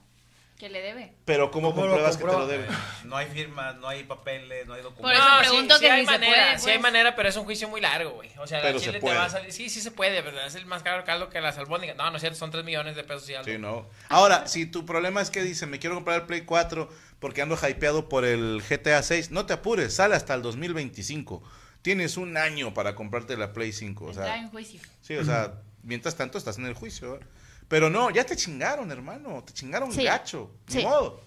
que 0.58 0.70
le 0.70 0.82
debe. 0.82 1.14
Pero 1.26 1.52
¿cómo, 1.52 1.70
¿Cómo 1.70 1.82
compruebas 1.84 2.18
que 2.18 2.24
te 2.26 2.32
lo 2.32 2.48
debe? 2.48 2.66
No 3.04 3.16
hay 3.16 3.28
firmas, 3.28 3.76
no 3.76 3.88
hay 3.90 4.04
papeles, 4.06 4.66
no 4.66 4.74
hay 4.74 4.82
Por 4.82 4.92
documentos. 4.92 5.24
eso 5.24 5.30
No, 5.36 5.40
pregunto 5.40 5.76
sí, 5.76 5.82
que 5.82 5.86
sí 5.88 5.92
hay 5.94 6.00
si 6.00 6.06
se 6.08 6.12
manera, 6.14 6.32
puede, 6.34 6.60
sí 6.60 6.70
hay 6.72 6.78
pues. 6.78 6.82
manera, 6.82 7.16
pero 7.16 7.30
es 7.30 7.36
un 7.36 7.44
juicio 7.46 7.70
muy 7.70 7.80
largo, 7.80 8.10
güey. 8.12 8.32
O 8.40 8.48
sea, 8.48 8.62
Pero 8.62 8.74
la 8.74 8.80
se 8.80 8.86
chile 8.86 8.98
te 8.98 9.02
puede. 9.02 9.18
va 9.18 9.26
a 9.26 9.30
salir. 9.30 9.52
Sí, 9.54 9.70
sí 9.70 9.82
se 9.82 9.92
puede, 9.92 10.20
¿verdad? 10.24 10.48
Es 10.48 10.56
el 10.56 10.66
más 10.66 10.82
caro 10.82 11.06
caldo 11.06 11.30
que 11.30 11.40
las 11.42 11.60
albóndigas. 11.60 11.96
No, 11.96 12.10
no 12.10 12.16
es 12.18 12.22
cierto, 12.22 12.40
son 12.40 12.50
3 12.50 12.64
millones 12.66 12.96
de 12.96 13.04
pesos 13.04 13.30
y 13.30 13.36
algo. 13.36 13.46
Sí, 13.46 13.60
no. 13.60 13.88
Ahora, 14.10 14.48
si 14.48 14.66
tu 14.66 14.84
problema 14.84 15.22
es 15.22 15.30
que 15.30 15.44
dice, 15.44 15.68
me 15.68 15.78
quiero 15.78 15.94
comprar 15.96 16.22
el 16.22 16.26
Play 16.26 16.42
4 16.42 16.90
porque 17.20 17.42
ando 17.42 17.56
hypeado 17.58 18.10
por 18.10 18.26
el 18.26 18.62
GTA 18.68 19.02
6, 19.04 19.32
no 19.32 19.46
te 19.46 19.54
apures, 19.54 19.94
sale 19.94 20.16
hasta 20.16 20.34
el 20.34 20.42
2025. 20.42 21.42
Tienes 21.82 22.18
un 22.18 22.38
año 22.38 22.74
para 22.74 22.96
comprarte 22.96 23.38
la 23.38 23.54
Play 23.54 23.72
5. 23.72 24.06
O 24.06 24.14
sea, 24.14 24.38
en 24.38 24.50
juicio. 24.50 24.80
sí, 25.02 25.16
o 25.16 25.24
sea, 25.24 25.62
mientras 25.84 26.16
tanto 26.16 26.38
estás 26.38 26.58
en 26.58 26.66
el 26.66 26.74
juicio. 26.74 27.16
¿eh? 27.16 27.20
Pero 27.68 27.90
no, 27.90 28.10
ya 28.10 28.26
te 28.26 28.36
chingaron, 28.36 28.92
hermano. 28.92 29.44
Te 29.46 29.54
chingaron 29.54 29.92
Sí. 29.92 30.04
gacho. 30.04 30.52
Ni 30.70 30.74
Sí. 30.76 30.82
modo. 30.84 31.22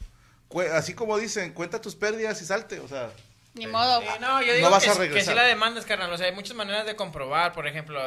Cu- 0.49 0.61
Así 0.63 0.95
como 0.95 1.17
dicen, 1.19 1.53
cuenta 1.53 1.81
tus 1.81 1.95
pérdidas 1.95 2.41
y 2.43 2.47
salte. 2.47 2.81
O 2.81 2.89
sea, 2.89 3.11
Ni 3.55 3.67
modo. 3.67 4.01
Sí, 4.01 4.07
no, 4.21 4.41
yo 4.43 4.47
No 4.47 4.53
digo 4.55 4.71
vas 4.71 4.85
que, 4.85 4.91
a 4.91 4.93
sí- 4.93 4.99
que 5.01 5.07
regresar. 5.07 5.35
sí 5.35 5.37
la 5.37 5.45
demandas, 5.45 5.85
carnal. 5.85 6.13
O 6.13 6.17
sea, 6.17 6.27
hay 6.29 6.33
muchas 6.35 6.55
maneras 6.57 6.87
de 6.87 6.95
comprobar. 6.95 7.53
Por 7.53 7.67
ejemplo, 7.67 8.01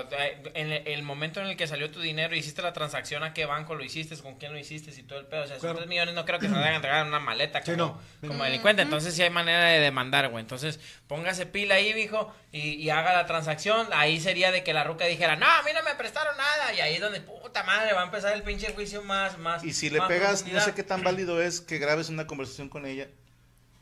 en 0.53 0.71
el, 0.71 0.87
el 0.87 1.03
momento 1.03 1.41
en 1.41 1.47
el 1.47 1.57
que 1.57 1.67
salió 1.67 1.91
tu 1.91 1.99
dinero, 1.99 2.33
hiciste 2.33 2.61
la 2.61 2.71
transacción, 2.71 3.23
a 3.23 3.33
qué 3.33 3.45
banco 3.45 3.75
lo 3.75 3.83
hiciste, 3.83 4.17
con 4.19 4.35
quién 4.35 4.53
lo 4.53 4.57
hiciste 4.59 4.91
y 4.97 5.03
todo 5.03 5.19
el 5.19 5.25
pedo. 5.25 5.41
O 5.43 5.47
sea, 5.47 5.55
esos 5.57 5.63
Claro. 5.63 5.77
3 5.79 5.89
millones 5.89 6.15
no 6.15 6.23
creo 6.23 6.39
que 6.39 6.47
se 6.47 6.53
vayan 6.53 6.71
a 6.71 6.75
entregar 6.77 7.01
en 7.01 7.07
una 7.07 7.19
maleta 7.19 7.61
Sí, 7.61 7.71
como, 7.73 7.99
no. 8.21 8.27
como 8.29 8.43
delincuente. 8.45 8.83
Entonces 8.83 9.13
sí 9.15 9.21
hay 9.21 9.29
manera 9.31 9.65
de 9.65 9.79
demandar, 9.81 10.29
güey. 10.29 10.41
Entonces 10.41 10.79
póngase 11.07 11.45
pila 11.45 11.75
ahí, 11.75 11.93
mijo, 11.93 12.33
y, 12.53 12.75
y 12.75 12.89
haga 12.89 13.11
la 13.13 13.25
transacción. 13.25 13.87
Ahí 13.91 14.21
sería 14.21 14.51
de 14.53 14.63
que 14.63 14.71
la 14.73 14.85
ruca 14.85 15.03
dijera, 15.05 15.35
no, 15.35 15.45
a 15.45 15.61
mí 15.63 15.71
no 15.73 15.83
me 15.83 15.93
prestaron 15.95 16.37
nada. 16.37 16.73
Y 16.73 16.79
ahí 16.79 16.95
es 16.95 17.01
donde, 17.01 17.19
puta 17.19 17.63
madre, 17.63 17.91
va 17.91 18.01
a 18.01 18.05
empezar 18.05 18.31
el 18.33 18.43
pinche 18.43 18.71
juicio 18.73 19.01
más, 19.03 19.37
más. 19.37 19.61
y 19.65 19.73
si 19.73 19.89
le 19.89 19.99
pegas, 20.03 20.45
no 20.47 20.61
sé 20.61 20.73
qué 20.73 20.83
tan 20.83 21.03
válido 21.03 21.41
es 21.41 21.59
que 21.59 21.79
grabes 21.79 22.07
una 22.07 22.27
conversación 22.27 22.69
con 22.69 22.85
ella. 22.85 23.07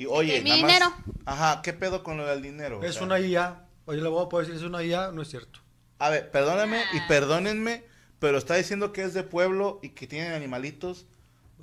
Y 0.02 0.08
oye, 0.08 0.42
mi 0.42 0.50
nada 0.50 0.62
más- 0.64 0.72
dinero. 0.72 0.94
Ajá, 1.26 1.62
¿qué 1.62 1.74
pedo 1.74 2.02
con 2.04 2.18
lo 2.18 2.26
del 2.26 2.42
dinero? 2.42 2.80
O 2.80 2.84
Es 2.84 2.96
sea, 2.96 3.04
una 3.04 3.20
IA. 3.20 3.68
Oye, 3.86 4.02
le 4.02 4.10
voy 4.10 4.26
a 4.26 4.30
poder 4.30 4.48
decir, 4.48 4.60
es 4.60 4.68
una 4.68 4.84
IA, 4.84 5.12
no 5.12 5.22
es 5.22 5.28
cierto. 5.30 5.60
A 6.00 6.10
ver, 6.10 6.32
perdóname 6.32 6.82
y 6.94 6.98
Ah. 6.98 7.06
perdónenme, 7.08 7.84
pero 8.18 8.40
está 8.40 8.56
diciendo 8.56 8.94
que 8.94 9.04
es 9.04 9.14
de 9.14 9.22
pueblo 9.22 9.80
y 9.84 9.90
que 9.90 10.08
tienen 10.08 10.34
animalitos. 10.34 11.06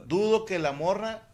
Dudo 0.07 0.45
que 0.45 0.61
la 0.61 0.71
morra 0.71 1.29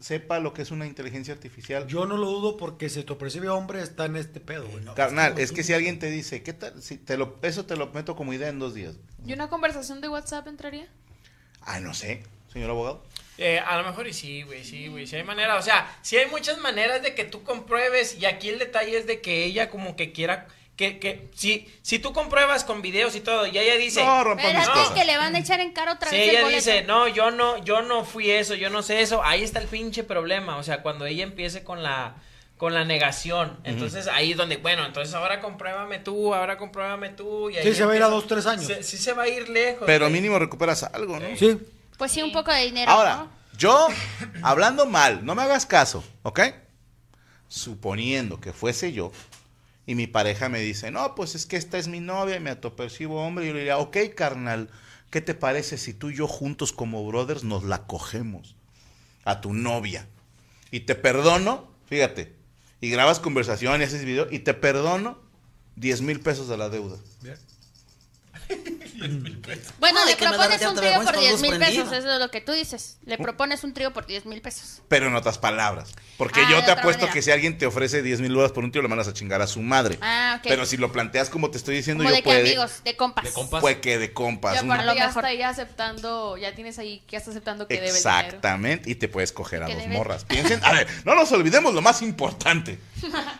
sepa 0.00 0.40
lo 0.40 0.52
que 0.54 0.62
es 0.62 0.72
una 0.72 0.86
inteligencia 0.86 1.32
artificial. 1.32 1.86
Yo 1.86 2.04
no 2.04 2.16
lo 2.16 2.26
dudo 2.28 2.56
porque 2.56 2.88
se 2.88 3.04
te 3.04 3.14
percibe 3.14 3.48
hombre 3.48 3.80
está 3.80 4.06
en 4.06 4.16
este 4.16 4.40
pedo, 4.40 4.66
güey. 4.68 4.84
Carnal, 4.96 5.38
es 5.38 5.52
que 5.52 5.62
si 5.62 5.72
alguien 5.72 6.00
te 6.00 6.10
dice, 6.10 6.42
¿qué 6.42 6.52
tal? 6.52 6.82
Si 6.82 6.96
te 6.98 7.16
lo, 7.16 7.36
eso 7.42 7.64
te 7.64 7.76
lo 7.76 7.92
meto 7.92 8.16
como 8.16 8.32
idea 8.32 8.48
en 8.48 8.58
dos 8.58 8.74
días. 8.74 8.96
¿Y 9.24 9.32
una 9.32 9.48
conversación 9.48 10.00
de 10.00 10.08
WhatsApp 10.08 10.48
entraría? 10.48 10.88
Ah, 11.60 11.78
no 11.78 11.94
sé, 11.94 12.24
señor 12.52 12.70
abogado. 12.70 13.04
Eh, 13.38 13.58
a 13.58 13.76
lo 13.76 13.84
mejor 13.84 14.06
y 14.06 14.12
sí, 14.12 14.42
güey, 14.42 14.64
sí, 14.64 14.86
güey, 14.88 15.06
sí 15.08 15.16
hay 15.16 15.24
manera, 15.24 15.56
o 15.56 15.62
sea, 15.62 15.92
sí 16.02 16.16
hay 16.16 16.26
muchas 16.30 16.58
maneras 16.58 17.02
de 17.02 17.14
que 17.14 17.24
tú 17.24 17.42
compruebes 17.42 18.16
y 18.20 18.26
aquí 18.26 18.48
el 18.48 18.58
detalle 18.60 18.96
es 18.96 19.06
de 19.08 19.20
que 19.20 19.44
ella 19.44 19.70
como 19.70 19.96
que 19.96 20.12
quiera, 20.12 20.46
que, 20.76 21.00
que, 21.00 21.28
si, 21.34 21.68
si 21.82 21.98
tú 21.98 22.12
compruebas 22.12 22.62
con 22.62 22.80
videos 22.80 23.16
y 23.16 23.20
todo 23.20 23.46
y 23.46 23.58
ella 23.58 23.74
dice, 23.76 24.04
No, 24.04 24.22
rompa 24.22 24.42
mis 24.44 24.52
Espérate, 24.54 24.78
cosas. 24.78 24.94
que 24.98 25.04
le 25.04 25.16
van 25.16 25.34
a 25.34 25.38
echar 25.40 25.58
en 25.60 25.72
cara 25.72 25.92
otra 25.94 26.10
si 26.10 26.16
vez 26.16 26.24
el 26.28 26.30
ella 26.30 26.42
boleto. 26.42 26.56
dice, 26.58 26.82
no, 26.84 27.08
yo 27.08 27.30
no, 27.32 27.58
yo 27.64 27.82
no 27.82 28.04
fui 28.04 28.30
eso, 28.30 28.54
yo 28.54 28.70
no 28.70 28.82
sé 28.82 29.00
eso, 29.00 29.22
ahí 29.24 29.42
está 29.42 29.58
el 29.60 29.66
pinche 29.66 30.04
problema, 30.04 30.56
o 30.56 30.62
sea, 30.62 30.82
cuando 30.82 31.04
ella 31.06 31.24
empiece 31.24 31.64
con 31.64 31.82
la, 31.82 32.14
con 32.56 32.72
la 32.72 32.84
negación, 32.84 33.58
entonces 33.64 34.06
ahí 34.06 34.30
es 34.30 34.36
donde, 34.36 34.58
bueno, 34.58 34.86
entonces 34.86 35.12
ahora 35.14 35.40
compruébame 35.40 35.98
tú, 35.98 36.32
ahora 36.34 36.56
compruébame 36.56 37.08
tú, 37.10 37.50
y 37.50 37.56
ahí 37.56 37.64
Sí, 37.64 37.74
se 37.74 37.84
va 37.84 37.94
a 37.94 37.96
ir 37.96 38.02
a 38.04 38.08
dos, 38.08 38.28
tres 38.28 38.46
años. 38.46 38.64
se- 38.66 38.84
sí 38.84 38.96
se 38.96 39.12
va 39.12 39.24
a 39.24 39.28
ir 39.28 39.48
lejos. 39.48 39.82
Pero 39.86 40.04
güey. 40.04 40.12
mínimo 40.12 40.38
recuperas 40.38 40.84
algo, 40.84 41.18
¿no? 41.18 41.36
Sí. 41.36 41.58
Pues 41.98 42.12
sí, 42.12 42.22
un 42.22 42.32
poco 42.32 42.52
de 42.52 42.64
dinero. 42.64 42.90
Ahora, 42.90 43.16
¿no? 43.16 43.30
yo, 43.56 43.88
hablando 44.42 44.86
mal, 44.86 45.24
no 45.24 45.34
me 45.34 45.42
hagas 45.42 45.66
caso, 45.66 46.04
¿ok? 46.22 46.40
Suponiendo 47.48 48.40
que 48.40 48.52
fuese 48.52 48.92
yo 48.92 49.12
y 49.86 49.94
mi 49.94 50.06
pareja 50.06 50.48
me 50.48 50.60
dice, 50.60 50.90
no, 50.90 51.14
pues 51.14 51.34
es 51.34 51.46
que 51.46 51.56
esta 51.56 51.78
es 51.78 51.88
mi 51.88 52.00
novia 52.00 52.36
y 52.36 52.40
me 52.40 52.50
autopercibo 52.50 53.24
hombre, 53.24 53.44
y 53.44 53.48
yo 53.48 53.54
le 53.54 53.60
diría, 53.60 53.78
ok, 53.78 53.96
carnal, 54.16 54.70
¿qué 55.10 55.20
te 55.20 55.34
parece 55.34 55.78
si 55.78 55.92
tú 55.92 56.10
y 56.10 56.16
yo 56.16 56.26
juntos 56.26 56.72
como 56.72 57.06
brothers 57.06 57.44
nos 57.44 57.64
la 57.64 57.86
cogemos 57.86 58.56
a 59.24 59.40
tu 59.40 59.52
novia? 59.52 60.08
Y 60.70 60.80
te 60.80 60.94
perdono, 60.94 61.70
fíjate, 61.86 62.34
y 62.80 62.90
grabas 62.90 63.20
conversación 63.20 63.80
y 63.80 63.84
haces 63.84 64.04
video, 64.04 64.26
y 64.30 64.40
te 64.40 64.54
perdono 64.54 65.18
10 65.76 66.00
mil 66.02 66.20
pesos 66.20 66.48
de 66.48 66.56
la 66.56 66.68
deuda. 66.68 66.96
Bueno, 69.78 70.00
Ay, 70.04 70.10
le 70.10 70.16
propones 70.16 70.60
ya 70.60 70.70
un 70.70 70.76
trío 70.76 70.94
por 70.94 71.04
con 71.12 71.20
10 71.20 71.32
luz 71.32 71.40
mil 71.42 71.58
pesos, 71.58 71.92
eso 71.92 72.12
es 72.14 72.18
lo 72.20 72.30
que 72.30 72.40
tú 72.40 72.52
dices. 72.52 72.98
Le 73.04 73.18
propones 73.18 73.62
un 73.64 73.74
trío 73.74 73.92
por 73.92 74.06
10 74.06 74.26
mil 74.26 74.40
pesos. 74.40 74.82
Pero 74.88 75.06
en 75.08 75.14
otras 75.14 75.38
palabras. 75.38 75.94
Porque 76.16 76.40
Ah, 76.40 76.48
yo 76.50 76.64
te 76.64 76.70
apuesto 76.70 77.02
manera. 77.02 77.12
que 77.12 77.22
si 77.22 77.30
alguien 77.30 77.58
te 77.58 77.66
ofrece 77.66 78.02
10 78.02 78.20
mil 78.20 78.32
dólares 78.32 78.52
por 78.52 78.64
un 78.64 78.72
tío, 78.72 78.82
le 78.82 78.88
mandas 78.88 79.08
a 79.08 79.12
chingar 79.12 79.42
a 79.42 79.46
su 79.46 79.60
madre. 79.62 79.98
Ah, 80.00 80.36
ok. 80.38 80.46
Pero 80.48 80.64
si 80.66 80.76
lo 80.76 80.90
planteas 80.92 81.28
como 81.30 81.50
te 81.50 81.58
estoy 81.58 81.76
diciendo, 81.76 82.02
Como 82.04 82.10
yo 82.10 82.16
de 82.16 82.22
que 82.22 82.28
puede. 82.28 82.40
amigos, 82.40 82.82
de 82.84 82.96
compas. 82.96 83.24
De 83.24 83.32
compas. 83.32 83.60
Pues 83.60 83.76
que 83.78 83.98
de 83.98 84.12
compas. 84.12 84.56
Y 84.56 84.64
un- 84.64 84.70
aparte 84.70 84.82
A 84.82 84.86
lo 84.92 84.98
ya 84.98 85.06
mejor. 85.08 85.24
está 85.24 85.28
ahí 85.30 85.42
aceptando, 85.42 86.36
ya 86.36 86.54
tienes 86.54 86.78
ahí 86.78 87.02
que 87.06 87.16
está 87.16 87.30
aceptando 87.30 87.66
que 87.66 87.74
debe 87.74 87.86
dinero. 87.92 87.98
Exactamente. 88.10 88.90
Y 88.90 88.94
te 88.94 89.08
puedes 89.08 89.32
coger 89.32 89.62
a 89.62 89.66
Que 89.66 89.74
dos 89.74 89.82
debe. 89.82 89.94
morras. 89.96 90.24
Piensen. 90.28 90.64
A 90.64 90.72
ver, 90.72 90.86
no 91.04 91.14
nos 91.14 91.30
olvidemos 91.32 91.74
lo 91.74 91.82
más 91.82 92.00
importante. 92.02 92.78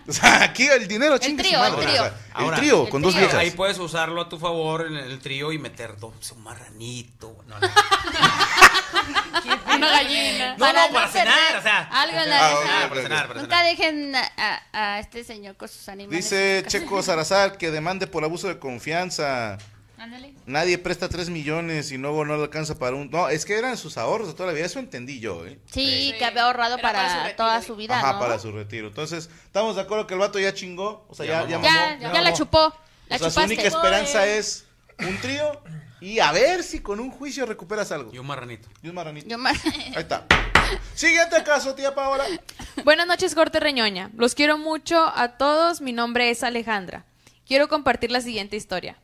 O 0.08 0.12
sea, 0.12 0.42
aquí 0.42 0.66
el 0.66 0.86
dinero 0.88 1.16
chingue 1.18 1.42
su 1.42 1.48
trío, 1.48 1.58
madre, 1.60 1.72
el 1.74 1.78
o 1.78 1.82
trío. 1.88 2.02
sea, 2.02 2.14
Ahora, 2.34 2.56
el 2.56 2.60
trío 2.60 2.84
el 2.84 2.88
con 2.90 3.00
dos 3.02 3.12
trío. 3.12 3.22
viejas. 3.26 3.40
Ahí 3.40 3.50
puedes 3.52 3.78
usarlo 3.78 4.20
a 4.20 4.28
tu 4.28 4.38
favor 4.38 4.86
en 4.86 4.96
el 4.96 5.18
trío 5.20 5.52
y 5.54 5.58
meter 5.58 5.96
dos, 5.98 6.32
un 6.32 6.42
marranito. 6.42 7.36
No, 7.46 7.58
no, 7.58 7.68
Una 9.74 9.88
gallina. 9.90 10.56
no, 10.56 10.72
no, 10.72 10.80
para 10.92 11.08
cenar, 11.08 11.56
o 11.58 11.62
sea. 11.62 11.88
Algo 11.92 12.18
en 12.20 12.30
la 12.30 12.48
Ah, 12.50 12.86
para 12.88 13.02
cenar, 13.02 13.28
para 13.28 13.40
Nunca 13.42 13.56
cenar. 13.58 13.76
dejen 13.76 14.16
a, 14.16 14.32
a- 14.36 14.62
a 14.94 15.00
este 15.00 15.24
señor 15.24 15.56
con 15.56 15.68
sus 15.68 15.88
animales. 15.88 16.24
Dice. 16.24 16.64
Checo 16.66 17.02
Sarazar 17.02 17.58
que 17.58 17.70
demande 17.70 18.06
por 18.06 18.24
abuso 18.24 18.48
de 18.48 18.58
confianza. 18.58 19.58
Ándale. 19.98 20.34
Nadie 20.46 20.78
presta 20.78 21.08
3 21.08 21.30
millones 21.30 21.90
y 21.92 21.98
luego 21.98 22.24
no 22.24 22.36
le 22.36 22.42
alcanza 22.42 22.78
para 22.78 22.96
un... 22.96 23.10
No, 23.10 23.28
es 23.28 23.44
que 23.44 23.56
eran 23.56 23.76
sus 23.78 23.96
ahorros 23.96 24.28
de 24.28 24.34
toda 24.34 24.48
la 24.48 24.52
vida. 24.52 24.66
Eso 24.66 24.78
entendí 24.78 25.18
yo, 25.20 25.46
¿eh? 25.46 25.58
Sí, 25.72 26.10
Sí. 26.12 26.14
que 26.18 26.24
había 26.24 26.42
ahorrado 26.44 26.76
para, 26.78 26.98
para 26.98 27.08
su 27.08 27.16
retiro, 27.20 27.36
toda 27.36 27.62
su 27.62 27.76
vida, 27.76 27.98
Ajá, 28.00 28.12
¿no? 28.14 28.18
para 28.18 28.38
su 28.38 28.52
retiro. 28.52 28.88
Entonces, 28.88 29.30
estamos 29.46 29.76
de 29.76 29.82
acuerdo 29.82 30.06
que 30.06 30.14
el 30.14 30.20
vato 30.20 30.38
ya 30.38 30.52
chingó. 30.52 31.06
O 31.08 31.14
sea, 31.14 31.24
ya, 31.26 31.42
Ya 31.44 31.48
ya, 31.48 31.58
mamó. 31.58 31.68
mamó. 31.70 32.00
Ya, 32.02 32.12
ya, 32.12 32.22
la 32.22 32.32
chupó. 32.34 32.74
La 33.08 33.16
o 33.16 33.18
sea, 33.18 33.30
su 33.30 33.40
única 33.40 33.62
esperanza 33.62 34.26
es 34.26 34.64
un 34.98 35.18
trío 35.18 35.62
y 36.00 36.18
a 36.20 36.32
ver 36.32 36.62
si 36.62 36.80
con 36.80 37.00
un 37.00 37.10
juicio 37.10 37.46
recuperas 37.46 37.90
algo. 37.90 38.12
Y 38.12 38.18
un 38.18 38.26
marranito. 38.26 38.68
Y 38.82 38.88
un 38.88 38.94
marranito. 38.94 39.26
Yo 39.26 39.38
Ahí 39.42 39.94
está. 39.96 40.26
Siguiente 40.94 41.42
caso, 41.42 41.74
tía 41.74 41.94
Paola. 41.94 42.24
Buenas 42.84 43.06
noches, 43.06 43.34
Corte 43.34 43.58
Reñoña. 43.58 44.10
Los 44.14 44.34
quiero 44.34 44.58
mucho 44.58 45.10
a 45.14 45.38
todos. 45.38 45.80
Mi 45.80 45.92
nombre 45.92 46.28
es 46.28 46.42
Alejandra. 46.42 47.06
Quiero 47.46 47.68
compartir 47.68 48.10
la 48.10 48.20
siguiente 48.20 48.54
historia. 48.56 48.98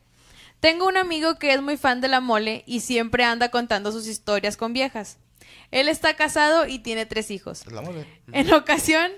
Tengo 0.59 0.87
un 0.87 0.95
amigo 0.95 1.39
que 1.39 1.53
es 1.53 1.61
muy 1.61 1.75
fan 1.75 2.01
de 2.01 2.07
la 2.07 2.19
mole 2.19 2.63
y 2.67 2.81
siempre 2.81 3.23
anda 3.23 3.49
contando 3.49 3.91
sus 3.91 4.05
historias 4.05 4.55
con 4.55 4.73
viejas. 4.73 5.17
Él 5.71 5.87
está 5.87 6.15
casado 6.15 6.67
y 6.67 6.79
tiene 6.79 7.07
tres 7.07 7.31
hijos. 7.31 7.65
La 7.71 7.81
mole. 7.81 8.05
En 8.31 8.53
ocasión, 8.53 9.11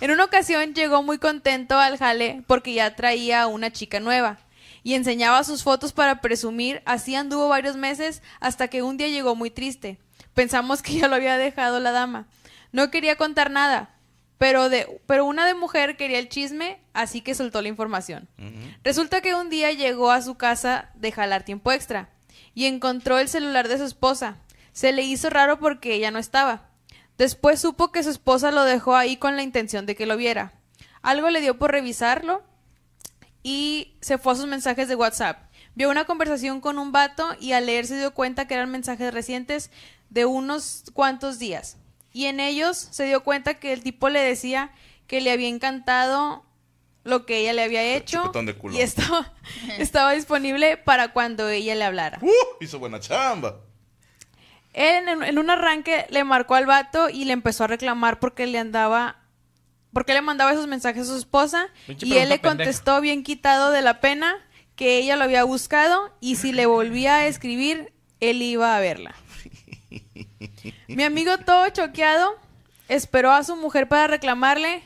en 0.00 0.10
una 0.10 0.24
ocasión 0.24 0.72
llegó 0.72 1.02
muy 1.02 1.18
contento 1.18 1.78
al 1.78 1.98
jale 1.98 2.42
porque 2.46 2.72
ya 2.72 2.96
traía 2.96 3.46
una 3.46 3.70
chica 3.70 4.00
nueva 4.00 4.38
y 4.82 4.94
enseñaba 4.94 5.44
sus 5.44 5.62
fotos 5.62 5.92
para 5.92 6.20
presumir. 6.20 6.82
Así 6.84 7.14
anduvo 7.14 7.48
varios 7.48 7.76
meses 7.76 8.22
hasta 8.40 8.68
que 8.68 8.82
un 8.82 8.96
día 8.96 9.08
llegó 9.08 9.34
muy 9.34 9.50
triste. 9.50 9.98
Pensamos 10.34 10.82
que 10.82 10.94
ya 10.94 11.08
lo 11.08 11.16
había 11.16 11.36
dejado 11.36 11.80
la 11.80 11.92
dama. 11.92 12.26
No 12.72 12.90
quería 12.90 13.16
contar 13.16 13.50
nada, 13.50 13.94
pero 14.38 14.68
de 14.68 15.00
pero 15.06 15.24
una 15.24 15.46
de 15.46 15.54
mujer 15.54 15.96
quería 15.96 16.18
el 16.18 16.28
chisme, 16.28 16.80
así 16.92 17.20
que 17.20 17.34
soltó 17.34 17.62
la 17.62 17.68
información. 17.68 18.28
Resulta 18.84 19.20
que 19.20 19.34
un 19.34 19.50
día 19.50 19.72
llegó 19.72 20.10
a 20.10 20.22
su 20.22 20.36
casa 20.36 20.90
de 20.94 21.12
jalar 21.12 21.44
tiempo 21.44 21.72
extra 21.72 22.10
y 22.54 22.66
encontró 22.66 23.18
el 23.18 23.28
celular 23.28 23.68
de 23.68 23.78
su 23.78 23.84
esposa. 23.84 24.36
Se 24.72 24.92
le 24.92 25.02
hizo 25.02 25.30
raro 25.30 25.58
porque 25.58 25.94
ella 25.94 26.10
no 26.10 26.18
estaba. 26.18 26.70
Después 27.18 27.60
supo 27.60 27.92
que 27.92 28.02
su 28.02 28.10
esposa 28.10 28.50
lo 28.50 28.64
dejó 28.64 28.96
ahí 28.96 29.16
con 29.16 29.36
la 29.36 29.42
intención 29.42 29.84
de 29.84 29.94
que 29.94 30.06
lo 30.06 30.16
viera. 30.16 30.54
Algo 31.02 31.28
le 31.28 31.40
dio 31.40 31.58
por 31.58 31.72
revisarlo 31.72 32.42
y 33.42 33.96
se 34.00 34.18
fue 34.18 34.32
a 34.32 34.36
sus 34.36 34.46
mensajes 34.46 34.88
de 34.88 34.94
WhatsApp. 34.94 35.50
Vio 35.74 35.90
una 35.90 36.04
conversación 36.04 36.60
con 36.60 36.78
un 36.78 36.92
vato 36.92 37.28
y 37.40 37.52
al 37.52 37.66
leer 37.66 37.86
se 37.86 37.96
dio 37.96 38.12
cuenta 38.12 38.46
que 38.46 38.54
eran 38.54 38.70
mensajes 38.70 39.14
recientes 39.14 39.70
de 40.10 40.24
unos 40.24 40.84
cuantos 40.92 41.38
días. 41.38 41.78
Y 42.12 42.26
en 42.26 42.40
ellos 42.40 42.76
se 42.76 43.04
dio 43.04 43.22
cuenta 43.22 43.54
que 43.54 43.72
el 43.72 43.82
tipo 43.82 44.08
le 44.08 44.20
decía 44.20 44.72
que 45.06 45.20
le 45.20 45.30
había 45.30 45.48
encantado 45.48 46.44
lo 47.04 47.24
que 47.24 47.38
ella 47.38 47.52
le 47.52 47.62
había 47.62 47.82
hecho 47.82 48.18
chupetón 48.18 48.46
de 48.46 48.54
culo. 48.54 48.76
y 48.76 48.80
estaba, 48.80 49.32
estaba 49.78 50.12
disponible 50.12 50.76
para 50.76 51.12
cuando 51.12 51.48
ella 51.48 51.74
le 51.74 51.84
hablara. 51.84 52.18
Uh, 52.20 52.30
hizo 52.60 52.78
buena 52.78 53.00
chamba. 53.00 53.60
Él 54.72 55.08
en, 55.08 55.22
en 55.22 55.38
un 55.38 55.50
arranque 55.50 56.06
le 56.10 56.24
marcó 56.24 56.54
al 56.56 56.66
vato 56.66 57.08
y 57.08 57.24
le 57.24 57.32
empezó 57.32 57.64
a 57.64 57.66
reclamar 57.68 58.20
porque 58.20 58.46
le 58.46 58.58
andaba 58.58 59.19
por 59.92 60.04
qué 60.04 60.14
le 60.14 60.22
mandaba 60.22 60.52
esos 60.52 60.66
mensajes 60.66 61.02
a 61.02 61.12
su 61.12 61.16
esposa 61.16 61.68
Pinche 61.86 62.06
y 62.06 62.16
él 62.18 62.28
le 62.28 62.38
pendeja. 62.38 62.56
contestó 62.56 63.00
bien 63.00 63.22
quitado 63.22 63.70
de 63.70 63.82
la 63.82 64.00
pena 64.00 64.36
que 64.76 64.98
ella 64.98 65.16
lo 65.16 65.24
había 65.24 65.44
buscado 65.44 66.14
y 66.20 66.36
si 66.36 66.52
le 66.52 66.66
volvía 66.66 67.16
a 67.16 67.26
escribir, 67.26 67.92
él 68.20 68.40
iba 68.42 68.76
a 68.76 68.80
verla. 68.80 69.14
Mi 70.88 71.02
amigo 71.02 71.38
todo 71.38 71.68
choqueado 71.68 72.34
esperó 72.88 73.32
a 73.32 73.44
su 73.44 73.56
mujer 73.56 73.88
para 73.88 74.06
reclamarle 74.06 74.82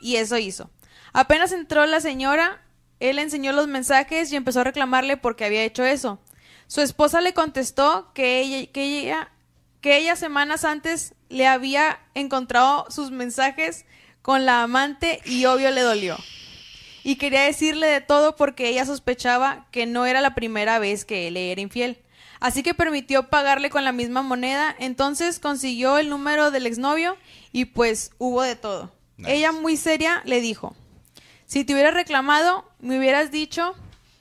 y 0.00 0.16
eso 0.16 0.36
hizo. 0.36 0.70
Apenas 1.12 1.52
entró 1.52 1.86
la 1.86 2.00
señora, 2.00 2.60
él 3.00 3.16
le 3.16 3.22
enseñó 3.22 3.52
los 3.52 3.66
mensajes 3.68 4.32
y 4.32 4.36
empezó 4.36 4.60
a 4.60 4.64
reclamarle 4.64 5.16
porque 5.16 5.44
había 5.44 5.62
hecho 5.62 5.84
eso. 5.84 6.18
Su 6.66 6.80
esposa 6.80 7.20
le 7.20 7.34
contestó 7.34 8.12
que 8.14 8.40
ella, 8.40 8.70
que 8.72 8.82
ella, 8.82 9.30
que 9.80 9.96
ella 9.96 10.16
semanas 10.16 10.64
antes 10.64 11.14
le 11.28 11.46
había 11.46 12.00
encontrado 12.14 12.86
sus 12.90 13.10
mensajes 13.10 13.84
con 14.24 14.46
la 14.46 14.62
amante 14.62 15.20
y 15.26 15.44
obvio 15.44 15.70
le 15.70 15.82
dolió. 15.82 16.16
Y 17.02 17.16
quería 17.16 17.42
decirle 17.42 17.88
de 17.88 18.00
todo 18.00 18.36
porque 18.36 18.70
ella 18.70 18.86
sospechaba 18.86 19.66
que 19.70 19.84
no 19.84 20.06
era 20.06 20.22
la 20.22 20.34
primera 20.34 20.78
vez 20.78 21.04
que 21.04 21.28
él 21.28 21.34
le 21.34 21.52
era 21.52 21.60
infiel. 21.60 21.98
Así 22.40 22.62
que 22.62 22.72
permitió 22.72 23.28
pagarle 23.28 23.68
con 23.68 23.84
la 23.84 23.92
misma 23.92 24.22
moneda, 24.22 24.74
entonces 24.78 25.40
consiguió 25.40 25.98
el 25.98 26.08
número 26.08 26.50
del 26.50 26.66
exnovio 26.66 27.18
y 27.52 27.66
pues 27.66 28.12
hubo 28.16 28.40
de 28.40 28.56
todo. 28.56 28.94
Nice. 29.18 29.34
Ella 29.34 29.52
muy 29.52 29.76
seria 29.76 30.22
le 30.24 30.40
dijo, 30.40 30.74
si 31.44 31.64
te 31.64 31.74
hubiera 31.74 31.90
reclamado, 31.90 32.64
me 32.80 32.98
hubieras 32.98 33.30
dicho 33.30 33.74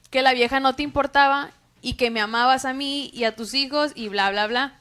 que 0.09 0.21
la 0.21 0.33
vieja 0.33 0.59
no 0.59 0.75
te 0.75 0.83
importaba 0.83 1.51
y 1.81 1.93
que 1.93 2.11
me 2.11 2.19
amabas 2.19 2.65
a 2.65 2.73
mí 2.73 3.09
y 3.13 3.23
a 3.23 3.37
tus 3.37 3.53
hijos 3.53 3.93
y 3.95 4.09
bla, 4.09 4.29
bla, 4.31 4.47
bla. 4.47 4.79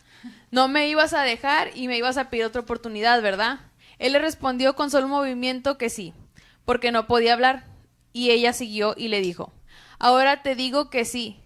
No 0.51 0.67
me 0.67 0.89
ibas 0.89 1.13
a 1.13 1.23
dejar 1.23 1.71
y 1.77 1.87
me 1.87 1.97
ibas 1.97 2.17
a 2.17 2.29
pedir 2.29 2.45
otra 2.45 2.63
oportunidad, 2.63 3.23
¿verdad? 3.23 3.61
Él 4.03 4.15
le 4.15 4.19
respondió 4.19 4.75
con 4.75 4.91
solo 4.91 5.07
un 5.07 5.13
movimiento 5.13 5.79
que 5.79 5.89
sí, 5.89 6.13
porque 6.65 6.91
no 6.91 7.07
podía 7.07 7.35
hablar. 7.35 7.67
Y 8.13 8.31
ella 8.31 8.53
siguió 8.53 8.95
y 8.97 9.07
le 9.07 9.21
dijo, 9.21 9.53
ahora 10.01 10.43
te 10.43 10.57
digo 10.57 10.91
que 10.91 11.05
sí, 11.05 11.39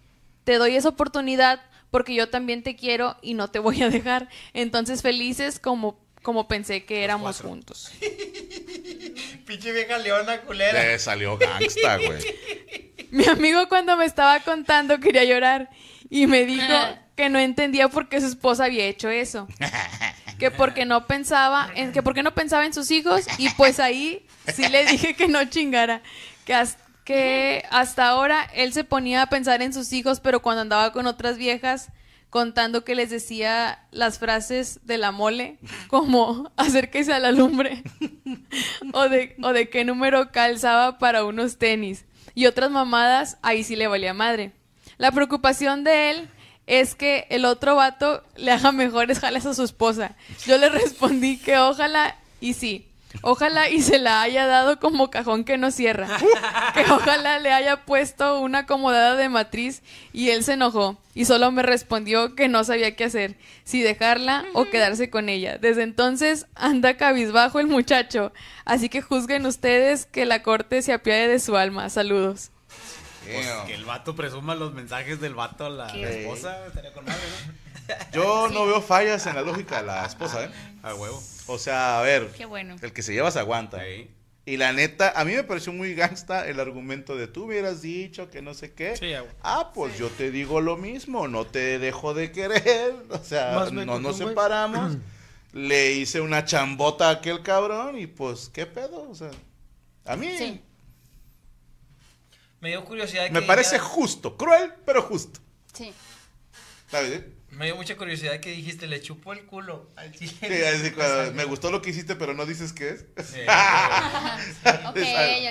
te 0.43 0.55
doy 0.55 0.75
esa 0.75 0.89
oportunidad 0.89 1.61
porque 1.91 2.15
yo 2.15 2.29
también 2.29 2.63
te 2.63 2.75
quiero 2.75 3.15
y 3.21 3.35
no 3.35 3.51
te 3.51 3.59
voy 3.59 3.83
a 3.83 3.89
dejar. 3.91 4.27
Entonces 4.53 5.03
felices 5.03 5.59
como, 5.59 5.99
como 6.23 6.47
pensé 6.47 6.83
que 6.83 7.03
éramos 7.03 7.41
juntos. 7.41 7.91
Pinche 9.45 9.71
vieja 9.71 9.99
leona 9.99 10.41
culera. 10.41 10.83
Le 10.83 10.97
salió 10.97 11.37
gangsta, 11.37 11.97
güey. 11.97 12.23
Mi 13.11 13.27
amigo 13.27 13.69
cuando 13.69 13.95
me 13.97 14.05
estaba 14.05 14.39
contando 14.39 14.99
quería 14.99 15.25
llorar 15.25 15.69
y 16.09 16.25
me 16.25 16.43
dijo 16.47 16.65
que 17.17 17.27
no 17.29 17.39
entendía 17.39 17.89
por 17.89 18.07
qué 18.07 18.21
su 18.21 18.27
esposa 18.27 18.63
había 18.65 18.85
hecho 18.85 19.09
eso. 19.09 19.47
Que 20.37 20.51
porque 20.51 20.85
no 20.85 21.07
pensaba 21.07 21.67
en 21.73 21.91
que 21.91 22.03
porque 22.03 22.21
no 22.21 22.35
pensaba 22.35 22.63
en 22.67 22.71
sus 22.71 22.91
hijos 22.91 23.25
y 23.39 23.49
pues 23.49 23.79
ahí 23.79 24.23
sí 24.53 24.69
le 24.69 24.85
dije 24.85 25.15
que 25.15 25.27
no 25.27 25.43
chingara, 25.45 26.03
que 26.45 26.53
has- 26.53 26.77
que 27.03 27.63
hasta 27.71 28.07
ahora 28.07 28.43
él 28.53 28.71
se 28.71 28.83
ponía 28.83 29.23
a 29.23 29.29
pensar 29.29 29.63
en 29.63 29.73
sus 29.73 29.91
hijos, 29.93 30.19
pero 30.19 30.43
cuando 30.43 30.61
andaba 30.61 30.91
con 30.93 31.07
otras 31.07 31.37
viejas 31.37 31.89
contando 32.29 32.83
que 32.83 32.93
les 32.93 33.09
decía 33.09 33.79
las 33.89 34.19
frases 34.19 34.79
de 34.83 34.99
la 34.99 35.11
mole, 35.11 35.57
como 35.87 36.51
acérquese 36.55 37.13
a 37.13 37.19
la 37.19 37.31
lumbre, 37.31 37.81
o 38.93 39.09
de, 39.09 39.35
o 39.41 39.53
de 39.53 39.69
qué 39.71 39.85
número 39.85 40.31
calzaba 40.31 40.99
para 40.99 41.23
unos 41.23 41.57
tenis, 41.57 42.05
y 42.35 42.45
otras 42.45 42.69
mamadas, 42.69 43.39
ahí 43.41 43.63
sí 43.63 43.75
le 43.75 43.87
valía 43.87 44.13
madre. 44.13 44.51
La 44.99 45.11
preocupación 45.11 45.83
de 45.83 46.11
él 46.11 46.29
es 46.67 46.95
que 46.95 47.25
el 47.29 47.45
otro 47.45 47.75
vato 47.75 48.23
le 48.35 48.51
haga 48.51 48.71
mejores 48.71 49.19
jales 49.19 49.45
a 49.45 49.53
su 49.53 49.63
esposa. 49.63 50.15
Yo 50.45 50.57
le 50.57 50.69
respondí 50.69 51.37
que 51.37 51.57
ojalá 51.57 52.15
y 52.39 52.53
sí. 52.53 52.87
Ojalá 53.21 53.69
y 53.69 53.81
se 53.81 53.99
la 53.99 54.21
haya 54.21 54.45
dado 54.45 54.79
como 54.79 55.09
cajón 55.09 55.43
que 55.43 55.57
no 55.57 55.71
cierra. 55.71 56.07
Que 56.73 56.81
ojalá 56.91 57.39
le 57.39 57.51
haya 57.51 57.85
puesto 57.85 58.39
una 58.39 58.59
acomodada 58.59 59.15
de 59.15 59.29
matriz 59.29 59.81
y 60.13 60.29
él 60.29 60.43
se 60.43 60.53
enojó 60.53 60.97
y 61.15 61.25
solo 61.25 61.49
me 61.51 61.63
respondió 61.63 62.35
que 62.35 62.47
no 62.47 62.63
sabía 62.63 62.95
qué 62.95 63.05
hacer, 63.05 63.35
si 63.63 63.81
dejarla 63.81 64.45
o 64.53 64.65
quedarse 64.65 65.09
con 65.09 65.29
ella. 65.29 65.57
Desde 65.57 65.81
entonces 65.81 66.45
anda 66.53 66.97
cabizbajo 66.97 67.59
el 67.59 67.65
muchacho, 67.65 68.31
así 68.65 68.89
que 68.89 69.01
juzguen 69.01 69.47
ustedes 69.47 70.05
que 70.05 70.25
la 70.25 70.43
corte 70.43 70.83
se 70.83 70.93
apiade 70.93 71.27
de 71.27 71.39
su 71.39 71.57
alma. 71.57 71.89
Saludos. 71.89 72.51
Pues 73.33 73.47
que 73.67 73.73
el 73.73 73.85
vato 73.85 74.15
presuma 74.15 74.55
los 74.55 74.73
mensajes 74.73 75.19
del 75.21 75.35
vato 75.35 75.65
a 75.65 75.69
la 75.69 75.87
Qué- 75.87 76.21
esposa. 76.21 76.65
Estaría 76.67 76.93
con 76.93 77.05
madre, 77.05 77.19
¿no? 77.47 77.53
Yo 78.13 78.49
no 78.49 78.65
veo 78.65 78.81
fallas 78.81 79.25
en 79.27 79.35
la 79.35 79.41
lógica 79.41 79.77
de 79.81 79.87
la 79.87 80.05
esposa, 80.05 80.43
¿eh? 80.45 80.49
A 80.83 80.93
huevo. 80.93 81.21
O 81.47 81.57
sea, 81.57 81.99
a 81.99 82.01
ver. 82.01 82.27
Qué 82.35 82.45
bueno. 82.45 82.75
El 82.81 82.91
que 82.93 83.01
se 83.01 83.13
lleva 83.13 83.31
se 83.31 83.39
aguanta. 83.39 83.81
Y 84.45 84.55
la 84.55 84.71
neta, 84.71 85.11
a 85.15 85.25
mí 85.25 85.33
me 85.33 85.43
pareció 85.43 85.73
muy 85.73 85.93
gangsta 85.93 86.47
el 86.47 86.59
argumento 86.61 87.17
de 87.17 87.27
tú 87.27 87.45
hubieras 87.45 87.81
dicho 87.81 88.29
que 88.29 88.41
no 88.41 88.53
sé 88.53 88.73
qué. 88.73 88.95
Sí. 88.95 89.11
Ah, 89.43 89.71
pues 89.73 89.97
yo 89.97 90.07
te 90.09 90.31
digo 90.31 90.61
lo 90.61 90.77
mismo, 90.77 91.27
no 91.27 91.45
te 91.45 91.79
dejo 91.79 92.13
de 92.13 92.31
querer. 92.31 92.93
O 93.09 93.19
sea, 93.23 93.67
no 93.71 93.99
nos 93.99 94.17
separamos. 94.17 94.97
Le 95.53 95.93
hice 95.93 96.21
una 96.21 96.45
chambota 96.45 97.07
a 97.07 97.11
aquel 97.13 97.41
cabrón 97.41 97.97
y 97.97 98.05
pues, 98.07 98.49
¿qué 98.53 98.65
pedo? 98.65 99.09
O 99.09 99.15
sea, 99.15 99.31
a 100.05 100.15
mí 100.15 100.29
Sí. 100.37 100.61
Me 102.59 102.69
dio 102.69 102.83
curiosidad 102.85 103.29
me 103.29 103.41
que 103.41 103.45
parece 103.45 103.75
dijeras- 103.77 103.87
justo, 103.91 104.37
cruel, 104.37 104.73
pero 104.85 105.01
justo. 105.03 105.39
Sí. 105.73 105.93
¿Sabes? 106.89 107.11
eh? 107.11 107.33
Me 107.51 107.65
dio 107.65 107.75
mucha 107.75 107.95
curiosidad 107.95 108.39
que 108.39 108.51
dijiste, 108.51 108.87
le 108.87 109.01
chupó 109.01 109.33
el 109.33 109.45
culo 109.45 109.89
al 109.95 110.11
chile. 110.11 110.31
Sí, 110.41 110.63
así 110.63 110.91
cuando 110.91 111.31
me 111.35 111.45
gustó 111.45 111.71
lo 111.71 111.81
que 111.81 111.91
hiciste, 111.91 112.15
pero 112.15 112.33
no 112.33 112.45
dices 112.45 112.73
qué 112.73 112.89
es. 112.89 113.05
Sí. 113.25 113.39
Ok, 114.89 114.97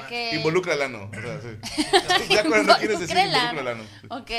ok. 0.05 0.13
Involucra 0.35 0.75
el 0.75 0.83
ano. 0.83 1.11
O 1.11 1.21
sea, 1.21 1.41
sí. 1.41 2.29
ya 2.35 2.45
cuando 2.45 2.73
no 2.73 2.79
quieres 2.79 3.01
decir, 3.01 3.17
el 3.17 3.35
ano. 3.35 3.83
Ok. 4.11 4.31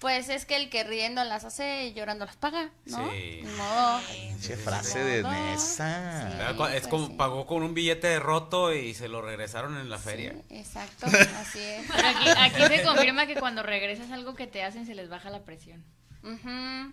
Pues 0.00 0.30
es 0.30 0.46
que 0.46 0.56
el 0.56 0.70
que 0.70 0.82
riendo 0.82 1.22
las 1.24 1.44
hace 1.44 1.84
y 1.84 1.92
llorando 1.92 2.24
las 2.24 2.36
paga, 2.36 2.70
¿no? 2.86 3.10
Sí. 3.10 3.42
Modo. 3.56 4.00
Pinche 4.10 4.56
frase 4.56 5.04
de 5.04 5.22
cua- 6.56 6.72
es 6.72 6.80
pues 6.80 6.86
como 6.88 7.06
sí. 7.08 7.14
pagó 7.18 7.46
con 7.46 7.62
un 7.62 7.74
billete 7.74 8.18
roto 8.18 8.72
y 8.74 8.94
se 8.94 9.08
lo 9.08 9.20
regresaron 9.20 9.76
en 9.76 9.90
la 9.90 9.98
feria. 9.98 10.34
Exacto, 10.48 11.06
así 11.40 11.58
es. 11.60 11.84
Pero 11.94 12.08
aquí, 12.08 12.28
aquí 12.30 12.76
se 12.76 12.82
confirma 12.82 13.26
que 13.26 13.34
cuando 13.36 13.62
regresas 13.62 14.10
algo 14.10 14.34
que 14.34 14.46
te 14.46 14.62
hacen 14.62 14.86
se 14.86 14.94
les 14.94 15.10
baja 15.10 15.28
la 15.28 15.40
presión. 15.40 15.84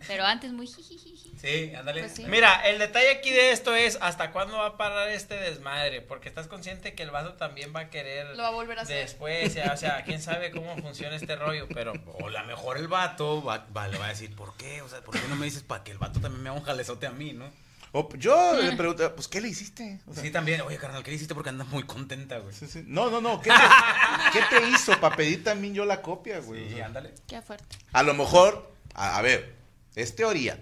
Pero 0.07 0.25
antes 0.25 0.51
muy 0.53 0.67
jijijiji. 0.67 1.33
Sí, 1.39 1.75
ándale. 1.75 2.01
Pues 2.01 2.13
sí. 2.13 2.25
Mira, 2.27 2.67
el 2.67 2.79
detalle 2.79 3.11
aquí 3.11 3.29
de 3.31 3.51
esto 3.51 3.75
es 3.75 3.97
hasta 4.01 4.31
cuándo 4.31 4.57
va 4.57 4.67
a 4.67 4.77
parar 4.77 5.09
este 5.09 5.35
desmadre, 5.35 6.01
porque 6.01 6.29
estás 6.29 6.47
consciente 6.47 6.95
que 6.95 7.03
el 7.03 7.11
vaso 7.11 7.33
también 7.33 7.73
va 7.75 7.81
a 7.81 7.89
querer 7.89 8.35
Lo 8.35 8.43
va 8.43 8.49
a 8.49 8.51
volver 8.51 8.79
a 8.79 8.81
hacer. 8.83 8.97
después, 9.03 9.53
ya, 9.53 9.71
o 9.73 9.77
sea, 9.77 10.03
quién 10.05 10.21
sabe 10.21 10.51
cómo 10.51 10.75
funciona 10.77 11.15
este 11.15 11.35
rollo, 11.35 11.67
pero 11.73 11.93
O 12.19 12.27
a 12.27 12.31
lo 12.31 12.43
mejor 12.45 12.77
el 12.77 12.87
vato 12.87 13.43
va, 13.43 13.67
va- 13.75 13.87
le 13.87 13.97
va 13.97 14.05
a 14.05 14.09
decir, 14.09 14.35
¿por 14.35 14.55
qué? 14.57 14.81
O 14.81 14.89
sea, 14.89 15.01
¿por 15.01 15.19
qué 15.19 15.27
no 15.27 15.35
me 15.35 15.45
dices 15.45 15.63
para 15.63 15.83
que 15.83 15.91
el 15.91 15.97
vato 15.97 16.19
también 16.19 16.41
me 16.43 16.49
haga 16.49 16.59
un 16.59 16.65
jalezote 16.65 17.05
a 17.07 17.11
mí, 17.11 17.33
no? 17.33 17.45
O- 17.93 18.09
yo 18.15 18.53
le 18.61 18.73
pregunto, 18.75 19.15
pues, 19.15 19.27
¿qué 19.27 19.39
le 19.41 19.47
hiciste? 19.47 19.99
O 20.07 20.13
sea, 20.13 20.21
Sí, 20.23 20.29
también. 20.31 20.61
Oye, 20.61 20.77
carnal, 20.77 21.03
¿qué 21.03 21.11
le 21.11 21.15
hiciste? 21.15 21.33
Porque 21.35 21.49
andas 21.49 21.67
muy 21.67 21.83
contenta, 21.83 22.37
güey. 22.39 22.53
sí, 22.53 22.67
sí. 22.67 22.83
No, 22.85 23.09
no, 23.09 23.21
no. 23.21 23.41
¿Qué 23.41 23.49
te, 23.49 23.55
qué 24.33 24.41
te 24.59 24.69
hizo 24.69 24.99
para 24.99 25.15
pedir 25.15 25.43
también 25.43 25.73
yo 25.73 25.85
la 25.85 26.01
copia, 26.01 26.39
güey? 26.39 26.65
O 26.65 26.69
Sí, 26.69 26.75
sea, 26.75 26.85
ándale. 26.87 27.13
Qué 27.27 27.41
fuerte. 27.41 27.77
a 27.93 28.03
lo 28.03 28.13
mejor, 28.13 28.69
a, 28.97 29.17
a 29.17 29.21
ver, 29.21 29.55
es 29.95 30.15
teoría. 30.15 30.62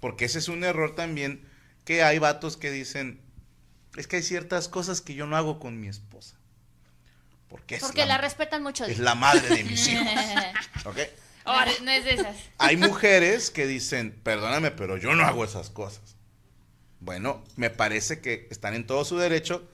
Porque 0.00 0.24
ese 0.26 0.38
es 0.38 0.48
un 0.48 0.62
error 0.64 0.94
también 0.94 1.44
que 1.84 2.02
hay 2.02 2.18
vatos 2.18 2.56
que 2.56 2.70
dicen, 2.70 3.20
es 3.96 4.06
que 4.06 4.16
hay 4.16 4.22
ciertas 4.22 4.68
cosas 4.68 5.00
que 5.00 5.14
yo 5.14 5.26
no 5.26 5.36
hago 5.36 5.58
con 5.58 5.80
mi 5.80 5.88
esposa. 5.88 6.36
Porque 7.48 7.74
es, 7.76 7.82
Porque 7.82 8.00
la, 8.06 8.14
la 8.14 8.18
respetan 8.18 8.62
mucho. 8.62 8.84
es 8.84 8.98
la 8.98 9.14
madre 9.14 9.48
de 9.56 9.64
mis 9.64 9.86
hijos. 9.88 10.06
¿Ok? 10.84 10.96
No, 11.44 11.62
es- 11.64 11.82
no 11.82 11.90
es 11.90 12.04
de 12.04 12.14
esas. 12.14 12.36
Hay 12.58 12.76
mujeres 12.76 13.50
que 13.50 13.66
dicen, 13.66 14.18
perdóname, 14.22 14.70
pero 14.70 14.96
yo 14.96 15.14
no 15.14 15.24
hago 15.24 15.44
esas 15.44 15.70
cosas. 15.70 16.16
Bueno, 17.00 17.42
me 17.56 17.68
parece 17.68 18.20
que 18.20 18.46
están 18.50 18.74
en 18.74 18.86
todo 18.86 19.04
su 19.04 19.18
derecho, 19.18 19.68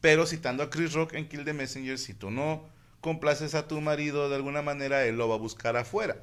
pero 0.00 0.26
citando 0.26 0.62
a 0.62 0.70
Chris 0.70 0.92
Rock 0.92 1.14
en 1.14 1.28
Kill 1.28 1.44
the 1.44 1.54
Messenger, 1.54 1.98
si 1.98 2.12
tú 2.14 2.30
no 2.30 2.68
complaces 3.00 3.54
a 3.54 3.66
tu 3.68 3.80
marido 3.80 4.28
de 4.28 4.36
alguna 4.36 4.60
manera, 4.62 5.04
él 5.04 5.16
lo 5.16 5.28
va 5.28 5.34
a 5.36 5.38
buscar 5.38 5.76
afuera. 5.76 6.16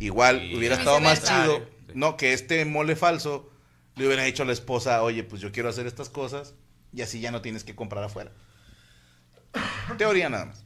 Igual 0.00 0.50
hubiera 0.56 0.76
estado 0.76 1.00
más 1.00 1.22
chido, 1.22 1.66
no, 1.94 2.16
que 2.16 2.32
este 2.32 2.64
mole 2.64 2.96
falso 2.96 3.50
le 3.96 4.06
hubiera 4.06 4.24
dicho 4.24 4.42
a 4.42 4.46
la 4.46 4.52
esposa, 4.52 5.02
oye, 5.02 5.22
pues 5.24 5.42
yo 5.42 5.52
quiero 5.52 5.68
hacer 5.68 5.86
estas 5.86 6.08
cosas 6.08 6.54
y 6.92 7.02
así 7.02 7.20
ya 7.20 7.30
no 7.30 7.42
tienes 7.42 7.64
que 7.64 7.74
comprar 7.74 8.02
afuera. 8.02 8.32
Teoría 9.98 10.28
nada 10.30 10.46
más. 10.46 10.64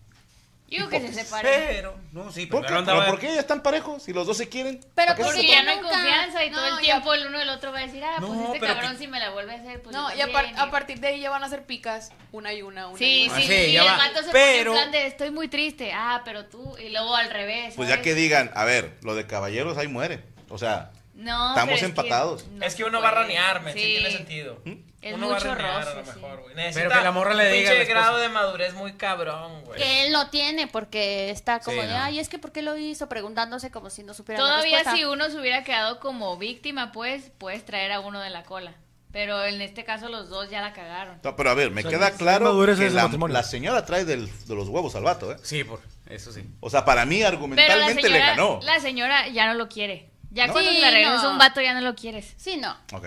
Yo 0.67 0.79
digo 0.79 0.89
que 0.89 1.01
se 1.01 1.13
separen. 1.13 1.53
pero 1.69 1.97
No, 2.13 2.33
sí, 2.33 2.47
¿Por 2.47 2.63
qué? 2.63 2.69
primero 2.69 2.85
¿Pero. 2.87 3.07
¿Por 3.07 3.19
qué 3.21 3.35
ya 3.35 3.41
están 3.41 3.63
parejos? 3.63 4.03
Si 4.03 4.13
los 4.13 4.27
dos 4.27 4.37
se 4.37 4.49
quieren. 4.49 4.81
Pero 4.81 4.93
¿para 4.95 5.15
qué 5.15 5.23
se 5.25 5.29
porque 5.29 5.47
ya 5.47 5.63
no 5.63 5.71
hay 5.71 5.79
confianza 5.81 6.45
y 6.45 6.51
todo 6.51 6.67
el 6.67 6.75
y 6.83 6.87
tiempo 6.87 7.15
el 7.15 7.27
uno 7.27 7.39
del 7.39 7.49
otro 7.51 7.71
va 7.71 7.79
a 7.81 7.83
decir, 7.87 8.03
ah, 8.03 8.17
pues 8.19 8.31
No, 8.33 8.45
este 8.47 8.61
pero 8.61 8.75
cabrón 8.75 8.93
que- 8.93 8.99
si 8.99 9.07
me 9.07 9.21
la 9.21 9.31
vuelve 9.31 9.53
a 9.53 9.57
hacer, 9.57 9.83
pues 9.83 9.95
No, 9.95 10.09
y 10.17 10.21
a, 10.21 10.27
par- 10.33 10.45
también, 10.47 10.59
a 10.59 10.71
partir 10.71 11.01
de 11.01 11.09
ahí 11.09 11.21
ya 11.21 11.31
van 11.31 11.45
a 11.45 11.49
ser 11.49 11.65
picas, 11.67 12.13
una 12.33 12.53
y 12.55 12.63
una, 12.63 12.89
una 12.89 12.97
y 12.97 12.99
Sí, 12.99 13.27
una. 13.29 13.37
Ah, 13.37 13.41
sí, 13.41 13.47
sí, 13.47 13.65
sí, 13.67 13.73
ya 13.73 13.83
el 13.83 13.89
va. 13.89 14.23
se 14.23 14.31
Pero- 14.33 14.71
pone 14.73 14.83
en 14.83 14.91
plan 14.91 14.93
de 14.93 15.07
estoy 15.07 15.31
muy 15.31 15.49
triste, 15.49 15.93
ah, 15.95 16.23
pero 16.25 16.47
tú, 16.47 16.77
y 16.79 16.89
luego 16.89 17.15
al 17.15 17.31
revés. 17.31 17.75
Pues 17.77 17.89
ya 17.89 18.01
que 18.03 18.15
digan, 18.15 18.51
a 18.55 18.65
ver, 18.65 18.97
lo 19.03 19.15
de 19.15 19.27
caballeros 19.27 19.77
ahí 19.79 19.87
muere. 19.89 20.25
O 20.49 20.59
sea, 20.59 20.91
No, 21.15 21.51
Estamos 21.51 21.65
pero 21.65 21.75
es 21.75 21.81
que 21.81 21.87
empatados. 21.87 22.47
no 22.49 22.67
es 22.67 22.75
que 22.75 22.85
uno 22.85 23.01
va 23.01 23.09
a 23.09 23.13
ranear, 23.13 23.63
¿me 23.63 23.73
Sí. 23.73 23.79
tiene 23.81 24.11
sentido. 24.11 24.61
¿Mm? 24.65 24.73
Es 25.01 25.15
Uno 25.15 25.29
va 25.29 25.37
a 25.37 25.39
mucho 25.39 25.55
renegar 25.55 25.77
a 25.83 25.85
roce, 25.85 25.97
lo 25.97 26.05
sí. 26.05 26.21
mejor, 26.21 26.41
güey. 26.43 26.55
Pero 26.75 26.91
que 26.91 26.97
la 26.97 27.13
morra 27.13 27.35
le 27.35 27.53
diga 27.53 27.71
a 27.71 27.75
pinche 27.75 27.89
grado 27.93 28.17
de 28.19 28.29
madurez 28.31 28.75
muy 28.75 28.95
cabrón, 28.95 29.63
güey. 29.65 29.79
Que 29.81 30.07
él 30.07 30.13
no 30.13 30.31
tiene 30.31 30.67
porque 30.67 31.31
está 31.31 31.61
como 31.61 31.81
Sí, 31.83 31.87
de, 31.87 31.93
no. 31.93 32.03
ay, 32.03 32.19
es 32.19 32.29
que 32.29 32.39
¿por 32.39 32.53
qué 32.53 32.63
lo 32.63 32.77
hizo? 32.77 33.09
Preguntándose 33.09 33.71
como 33.71 33.91
si 33.91 34.03
no 34.03 34.13
supiera 34.15 34.41
Todavía 34.41 34.83
si 34.93 35.05
uno 35.05 35.29
se 35.31 35.39
hubiera 35.39 35.63
quedado 35.63 36.01
como 36.01 36.37
víctima, 36.39 36.91
pues 36.91 37.31
puedes 37.39 37.65
traer 37.65 37.93
a 37.93 38.01
uno 38.01 38.21
de 38.21 38.31
la 38.31 38.43
cola. 38.45 38.75
Pero 39.13 39.45
en 39.45 39.61
este 39.63 39.85
caso 39.85 40.09
los 40.09 40.29
dos 40.29 40.51
ya 40.51 40.61
la 40.63 40.73
cagaron. 40.73 41.21
No, 41.23 41.37
pero 41.37 41.51
a 41.51 41.55
ver, 41.55 41.71
me 41.71 41.83
O 41.83 41.89
sea, 41.89 41.91
queda 41.93 42.11
claro 42.13 42.59
que 42.67 43.29
la, 43.29 43.43
señora 43.45 43.85
trae 43.85 44.05
del- 44.05 44.29
de 44.49 44.55
los 44.57 44.69
huevos 44.69 44.97
al 44.97 45.05
vato, 45.05 45.31
¿eh? 45.31 45.37
Sí, 45.43 45.63
por 45.63 45.81
eso 46.09 46.33
sí. 46.33 46.43
O 46.61 46.71
sea, 46.71 46.85
para 46.85 47.05
mí 47.05 47.17
Pero 47.19 47.29
la 47.29 47.29
argumentalmente 47.29 48.09
le 48.09 48.19
ganó. 48.19 48.59
la 48.63 48.81
señora 48.81 49.29
ya 49.29 49.47
no 49.47 49.55
lo 49.55 49.69
quiere. 49.69 50.11
Ya 50.35 50.47
No. 50.49 50.53
cuando 50.53 50.71
regresas 50.71 51.23
no. 51.23 51.31
un 51.31 51.39
vato 51.39 51.61
ya 51.61 51.73
no 51.75 51.81
lo 51.81 51.95
quieres. 51.95 52.35
Sí, 52.37 52.57
no. 52.57 52.77
Ok. 52.93 53.07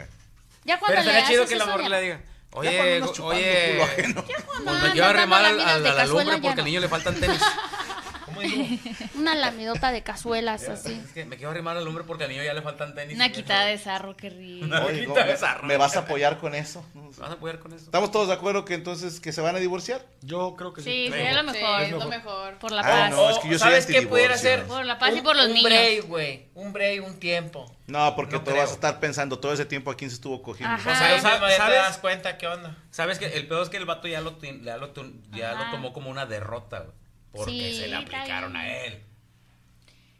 Ya 0.63 0.79
cuando 0.79 0.95
Pero 0.99 1.03
le 1.03 1.19
estaría 1.19 1.27
chido 1.27 1.43
haces 1.43 1.49
que 1.53 1.55
la 1.57 1.63
eso, 1.65 1.71
morra 1.71 1.83
ya- 1.83 1.89
le 1.89 2.01
diga. 2.01 2.17
Ya 2.17 2.59
Oye, 2.59 3.01
oye, 3.03 3.71
culo 3.71 3.83
ajeno. 3.83 4.23
cuando 4.45 4.45
pues 4.45 4.63
me 4.65 4.71
andas 4.71 4.91
quiero 4.93 5.07
arrimar 5.07 5.43
dando 5.43 5.61
al- 5.63 5.69
a, 5.69 5.73
de 5.79 5.89
la 5.89 5.95
cazuela, 5.95 6.07
lumbre 6.07 6.25
ya 6.37 6.41
porque 6.41 6.55
no. 6.55 6.61
al 6.61 6.65
niño 6.65 6.79
le 6.79 6.87
faltan 6.89 7.19
tenis. 7.19 7.41
Una 9.15 9.35
lamidota 9.35 9.91
de 9.91 10.03
cazuelas 10.03 10.67
así. 10.69 10.93
Es 11.05 11.11
que 11.11 11.25
me 11.25 11.35
quiero 11.37 11.51
arrimar 11.51 11.77
al 11.77 11.85
lumbre 11.85 12.03
porque 12.03 12.25
al 12.25 12.29
niño 12.29 12.43
ya 12.43 12.53
le 12.53 12.61
faltan 12.61 12.93
tenis. 12.95 13.15
Una 13.15 13.31
quitada 13.31 13.65
de 13.65 13.77
sarro, 13.77 14.15
qué 14.15 14.29
rico. 14.29 14.67
Oye, 14.85 15.05
quita 15.05 15.25
¿me- 15.25 15.31
esa 15.31 15.59
¿me 15.63 15.77
vas 15.77 15.95
a 15.95 15.99
apoyar 15.99 16.37
con 16.37 16.55
eso? 16.55 16.85
¿Vas 17.17 17.29
a 17.29 17.33
apoyar 17.33 17.59
con 17.59 17.73
eso? 17.73 17.85
¿Estamos 17.85 18.11
todos 18.11 18.27
de 18.27 18.33
acuerdo 18.33 18.65
que 18.65 18.73
entonces 18.73 19.19
que 19.19 19.31
se 19.31 19.41
van 19.41 19.55
a 19.55 19.59
divorciar? 19.59 20.05
Yo 20.21 20.55
creo 20.57 20.73
que 20.73 20.81
sí. 20.81 21.07
Sí, 21.07 21.11
sería 21.11 21.41
lo 21.41 21.51
Sí, 21.53 21.59
mejor. 21.59 21.81
es 21.81 21.91
lo 21.91 22.07
mejor. 22.07 22.53
Por 22.59 22.71
la 22.71 22.81
Ah, 22.81 22.83
paz. 22.83 23.11
no, 23.11 23.29
es 23.29 23.37
que 23.39 23.49
yo 23.49 23.59
¿Sabes 23.59 23.85
qué 23.85 24.01
pudiera 24.03 24.37
ser? 24.37 24.63
Por 24.65 24.85
la 24.85 24.99
paz 24.99 25.11
y 25.13 25.19
Un- 25.19 25.23
por 25.23 25.35
los 25.35 25.47
un 25.47 25.53
niños. 25.53 25.69
break, 25.71 26.07
güey. 26.07 26.47
Un 26.55 26.73
break, 26.73 27.03
un 27.05 27.19
tiempo. 27.19 27.71
No, 27.87 28.15
porque 28.15 28.33
No 28.35 28.39
tú 28.43 28.51
creo. 28.51 28.57
vas 28.63 28.71
a 28.71 28.73
estar 28.73 28.99
pensando 28.99 29.39
todo 29.39 29.53
ese 29.53 29.65
tiempo 29.65 29.91
a 29.91 29.95
quién 29.95 30.09
se 30.09 30.15
estuvo 30.15 30.41
cogiendo. 30.41 30.75
Ajá. 30.75 30.91
O 30.91 30.95
sea, 30.95 31.15
Ah, 31.15 31.21
¿sabes? 31.21 31.57
ya 31.57 31.67
te 31.67 31.73
das 31.73 31.97
cuenta 31.99 32.37
qué 32.37 32.47
onda. 32.47 32.75
¿Sabes 32.91 33.17
que 33.19 33.27
El 33.27 33.47
peor 33.47 33.63
es 33.63 33.69
que 33.69 33.77
el 33.77 33.85
vato 33.85 34.07
ya 34.09 34.19
lo, 34.21 34.37
ya 34.41 34.77
lo, 34.77 34.91
ya 35.31 35.53
lo 35.53 35.71
tomó 35.71 35.93
como 35.93 36.09
una 36.09 36.25
derrota, 36.25 36.79
güey. 36.79 36.91
Porque 37.31 37.51
Sí, 37.51 37.59
se 37.77 37.87
le 37.87 37.97
está 37.99 38.17
aplicaron 38.19 38.55
a 38.55 38.67
él. 38.85 39.03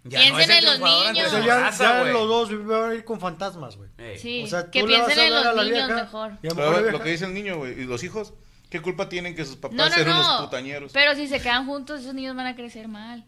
Piensen 0.07 0.51
en 0.51 0.65
los 0.65 0.79
niños. 0.79 1.29
su 1.29 1.37
O 1.37 1.43
sea, 1.43 1.71
ya, 1.71 2.03
los 2.05 2.27
dos 2.27 2.65
van 2.65 2.91
a 2.91 2.93
ir 2.95 3.03
con 3.03 3.19
fantasmas, 3.19 3.75
güey. 3.75 3.89
Ey. 3.97 4.17
Sí, 4.17 4.43
O 4.43 4.47
sea, 4.47 4.69
que 4.71 4.83
piensen 4.83 5.19
en 5.19 5.33
los 5.33 5.43
la 5.43 5.63
niños 5.63 5.87
vieja, 5.87 5.95
mejor. 6.03 6.31
lo 6.31 6.37
Pero 6.41 6.55
mejor 6.55 6.71
la 6.73 6.79
lo 6.79 6.87
vieja- 6.89 7.03
que 7.03 7.09
dice 7.11 7.25
el 7.25 7.33
niño, 7.33 7.57
güey, 7.57 7.81
¿y 7.81 7.83
los 7.85 8.03
hijos? 8.03 8.33
¿Qué 8.69 8.81
culpa 8.81 9.09
tienen 9.09 9.35
que 9.35 9.43
sus 9.45 9.55
papás 9.57 9.75
No, 9.77 9.85
no, 9.89 9.95
sean 9.95 10.07
unos 10.09 10.27
no. 10.27 10.45
putañeros? 10.45 10.91
Pero 10.93 11.15
si 11.15 11.27
se 11.27 11.41
quedan 11.41 11.65
juntos, 11.65 12.01
esos 12.01 12.13
niños 12.13 12.35
van 12.35 12.47
a 12.47 12.55
crecer 12.55 12.87
mal. 12.87 13.25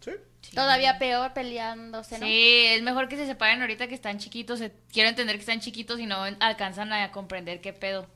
Sí. 0.00 0.12
Sí. 0.42 0.54
Todavía 0.54 0.98
peor 0.98 1.32
peleándose, 1.34 2.18
¿no? 2.18 2.26
Sí, 2.26 2.64
es 2.66 2.82
mejor 2.82 3.08
que 3.08 3.16
se 3.16 3.26
separen 3.26 3.60
ahorita 3.60 3.86
que 3.88 3.94
están 3.94 4.18
chiquitos. 4.18 4.60
Quiero 4.92 5.08
entender 5.08 5.34
que 5.36 5.40
están 5.40 5.60
chiquitos 5.60 5.98
y 5.98 6.06
no 6.06 6.22
alcanzan 6.40 6.92
a 6.92 7.10
comprender 7.10 7.60
qué 7.60 7.72
pedo. 7.72 8.06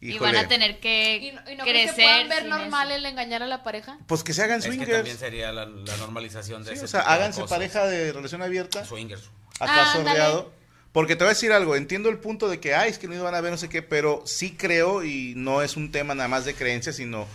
Y 0.00 0.18
van 0.18 0.34
a 0.36 0.48
tener 0.48 0.80
que 0.80 1.16
¿Y 1.16 1.32
no, 1.32 1.40
y 1.50 1.56
no 1.56 1.64
crecer. 1.64 1.64
crees 1.64 1.92
que 1.92 2.02
puedan 2.02 2.28
ver 2.30 2.46
normal 2.46 2.88
eso. 2.90 2.96
el 2.98 3.06
engañar 3.06 3.42
a 3.42 3.46
la 3.46 3.62
pareja? 3.62 3.98
Pues 4.06 4.22
que 4.24 4.32
se 4.32 4.42
hagan 4.42 4.60
Es 4.60 4.64
que 4.64 4.70
swingers. 4.72 4.92
también 4.92 5.18
sería 5.18 5.52
la, 5.52 5.66
la 5.66 5.96
normalización 5.98 6.62
de 6.64 6.70
Sí, 6.70 6.76
ese 6.76 6.84
o 6.86 6.88
sea, 6.88 7.00
tipo 7.00 7.10
de 7.10 7.16
háganse 7.16 7.40
cosas. 7.42 7.56
pareja 7.58 7.86
de 7.86 8.12
relación 8.12 8.42
abierta. 8.42 8.84
Swingers. 8.84 9.24
acá 9.58 9.90
Ah, 9.90 9.92
sordeado. 9.92 10.52
Porque 10.92 11.14
te 11.16 11.24
voy 11.24 11.30
a 11.30 11.34
decir 11.34 11.52
algo, 11.52 11.76
entiendo 11.76 12.08
el 12.08 12.18
punto 12.18 12.48
de 12.48 12.58
que, 12.60 12.74
ay, 12.74 12.90
es 12.90 12.98
que 12.98 13.06
no 13.06 13.22
van 13.22 13.34
a 13.34 13.40
ver 13.40 13.52
no 13.52 13.58
sé 13.58 13.68
qué, 13.68 13.80
pero 13.82 14.22
sí 14.26 14.56
creo, 14.56 15.04
y 15.04 15.34
no 15.36 15.62
es 15.62 15.76
un 15.76 15.92
tema 15.92 16.14
nada 16.16 16.28
más 16.28 16.44
de 16.44 16.54
creencias, 16.54 16.96
sino 16.96 17.26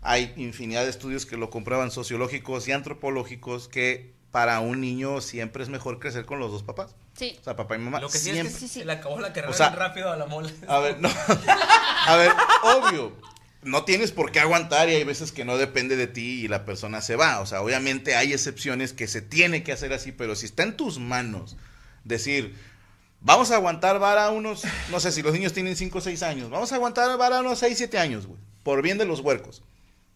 hay 0.00 0.32
infinidad 0.36 0.84
de 0.84 0.90
estudios 0.90 1.26
que 1.26 1.36
lo 1.36 1.50
comprueban, 1.50 1.90
sociológicos 1.90 2.66
y 2.68 2.72
antropológicos, 2.72 3.68
que 3.68 4.14
para 4.32 4.58
un 4.60 4.80
niño 4.80 5.20
siempre 5.20 5.62
es 5.62 5.68
mejor 5.68 5.98
crecer 6.00 6.24
con 6.24 6.40
los 6.40 6.50
dos 6.50 6.62
papás. 6.62 6.96
Sí. 7.16 7.36
O 7.40 7.44
sea, 7.44 7.54
papá 7.54 7.76
y 7.76 7.78
mamá. 7.78 8.00
Lo 8.00 8.08
que 8.08 8.18
sí 8.18 8.30
siempre. 8.32 8.48
es 8.48 8.54
que 8.54 8.60
Sí, 8.60 8.68
sí. 8.68 8.80
se 8.80 8.84
le 8.86 8.92
acabó 8.92 9.20
la 9.20 9.28
carrera 9.32 9.50
O 9.50 9.54
sea, 9.54 9.70
rápido 9.70 10.10
a 10.10 10.16
la 10.16 10.26
mole. 10.26 10.52
A 10.66 10.78
ver, 10.80 10.98
no. 11.00 11.10
A 12.06 12.16
ver, 12.16 12.32
obvio. 12.62 13.12
No 13.62 13.84
tienes 13.84 14.10
por 14.10 14.32
qué 14.32 14.40
aguantar 14.40 14.88
y 14.88 14.94
hay 14.94 15.04
veces 15.04 15.30
que 15.30 15.44
no 15.44 15.56
depende 15.56 15.94
de 15.94 16.08
ti 16.08 16.42
y 16.44 16.48
la 16.48 16.64
persona 16.64 17.00
se 17.00 17.14
va. 17.14 17.40
O 17.40 17.46
sea, 17.46 17.60
obviamente 17.62 18.16
hay 18.16 18.32
excepciones 18.32 18.92
que 18.92 19.06
se 19.06 19.22
tiene 19.22 19.62
que 19.62 19.70
hacer 19.70 19.92
así, 19.92 20.10
pero 20.10 20.34
si 20.34 20.46
está 20.46 20.64
en 20.64 20.76
tus 20.76 20.98
manos 20.98 21.56
decir, 22.02 22.56
vamos 23.20 23.52
a 23.52 23.56
aguantar 23.56 24.00
vara 24.00 24.30
unos, 24.30 24.64
no 24.90 24.98
sé 24.98 25.12
si 25.12 25.22
los 25.22 25.32
niños 25.32 25.52
tienen 25.52 25.76
5 25.76 25.96
o 25.98 26.00
6 26.00 26.22
años, 26.24 26.50
vamos 26.50 26.72
a 26.72 26.74
aguantar 26.74 27.16
vara 27.18 27.38
unos 27.40 27.60
6, 27.60 27.78
7 27.78 27.98
años, 27.98 28.26
güey, 28.26 28.40
por 28.64 28.82
bien 28.82 28.98
de 28.98 29.04
los 29.04 29.20
huercos. 29.20 29.62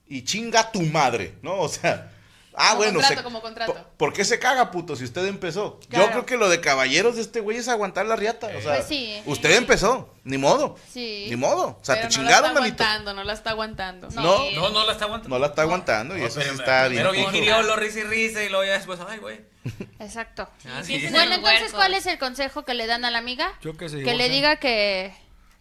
Y 0.08 0.22
chinga 0.24 0.72
tu 0.72 0.82
madre, 0.82 1.34
¿no? 1.42 1.60
O 1.60 1.68
sea, 1.68 2.12
ah, 2.56 2.68
Como 2.70 2.76
bueno. 2.78 2.92
contrato, 2.94 3.16
se- 3.16 3.22
como 3.24 3.40
contrato. 3.42 3.72
¿por, 3.74 3.82
por 3.96 4.12
qué 4.12 4.24
se 4.24 4.38
caga, 4.38 4.70
puto, 4.70 4.96
si 4.96 5.04
usted 5.04 5.26
empezó? 5.26 5.78
Yo 5.90 6.06
creo 6.10 6.26
que 6.26 6.36
lo 6.36 6.48
de 6.48 6.60
caballeros 6.60 7.16
de 7.16 7.22
este 7.22 7.40
güey 7.40 7.58
es 7.58 7.68
aguantar 7.68 8.06
la 8.06 8.16
riata. 8.16 8.48
O 8.48 8.60
sea, 8.60 8.74
Pues 8.76 8.86
sí. 8.86 9.20
usted 9.26 9.56
empezó, 9.56 10.14
ni 10.24 10.38
modo. 10.38 10.76
Sí. 10.92 11.26
Ni 11.28 11.36
modo. 11.36 11.78
O 11.80 11.84
sea, 11.84 11.94
Pero 11.96 12.08
te 12.08 12.16
no 12.16 12.22
chingaron, 12.22 12.42
la 12.42 12.48
está 12.48 12.60
manito. 12.60 12.82
aguantando, 12.84 13.14
no 13.14 13.24
la 13.24 13.32
está 13.32 13.50
aguantando. 13.50 14.08
No, 14.10 14.50
No, 14.52 14.68
no 14.70 14.86
la 14.86 14.92
está 14.92 15.04
aguantando. 15.04 15.36
no 15.36 15.38
la 15.40 15.46
está 15.48 15.62
aguantando 15.62 16.16
y 16.16 16.20
No, 16.20 16.26
eso 16.26 16.40
sí 16.40 16.46
pero- 16.48 16.58
está 16.60 16.88
bien. 16.88 17.00
Pero 17.02 17.12
bien 17.12 17.24
puto. 17.26 17.34
querido, 17.36 17.62
lo 17.62 17.76
risa 17.76 18.00
y 18.00 18.02
risa 18.04 18.42
y 18.44 18.48
luego 18.48 18.64
ya 18.64 18.72
después, 18.72 18.98
ay, 19.08 19.18
güey. 19.18 19.40
Exacto. 19.98 20.48
Ah, 20.68 20.82
sí. 20.84 20.98
Bueno, 21.10 21.34
entonces. 21.34 21.72
¿cuál 21.72 21.94
es 21.94 22.06
el 22.06 22.18
consejo 22.18 22.64
que 22.64 22.74
le 22.74 22.86
dan 22.86 23.04
a 23.04 23.10
la 23.10 23.18
amiga? 23.18 23.52
Yo 23.62 23.76
que 23.76 23.88
se 23.88 24.02
Que 24.02 24.14
le 24.14 24.28
diga 24.28 24.56
que... 24.56 25.12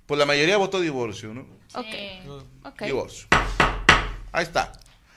Pues 0.06 0.20
la 0.20 0.26
mayoría 0.28 0.58
votó 0.58 0.80
divorcio, 0.80 1.34
¿no? 1.34 1.48
Ok. 1.74 2.76
Divorcio. 2.82 3.28
Ahí 4.32 4.44
está. 4.44 4.72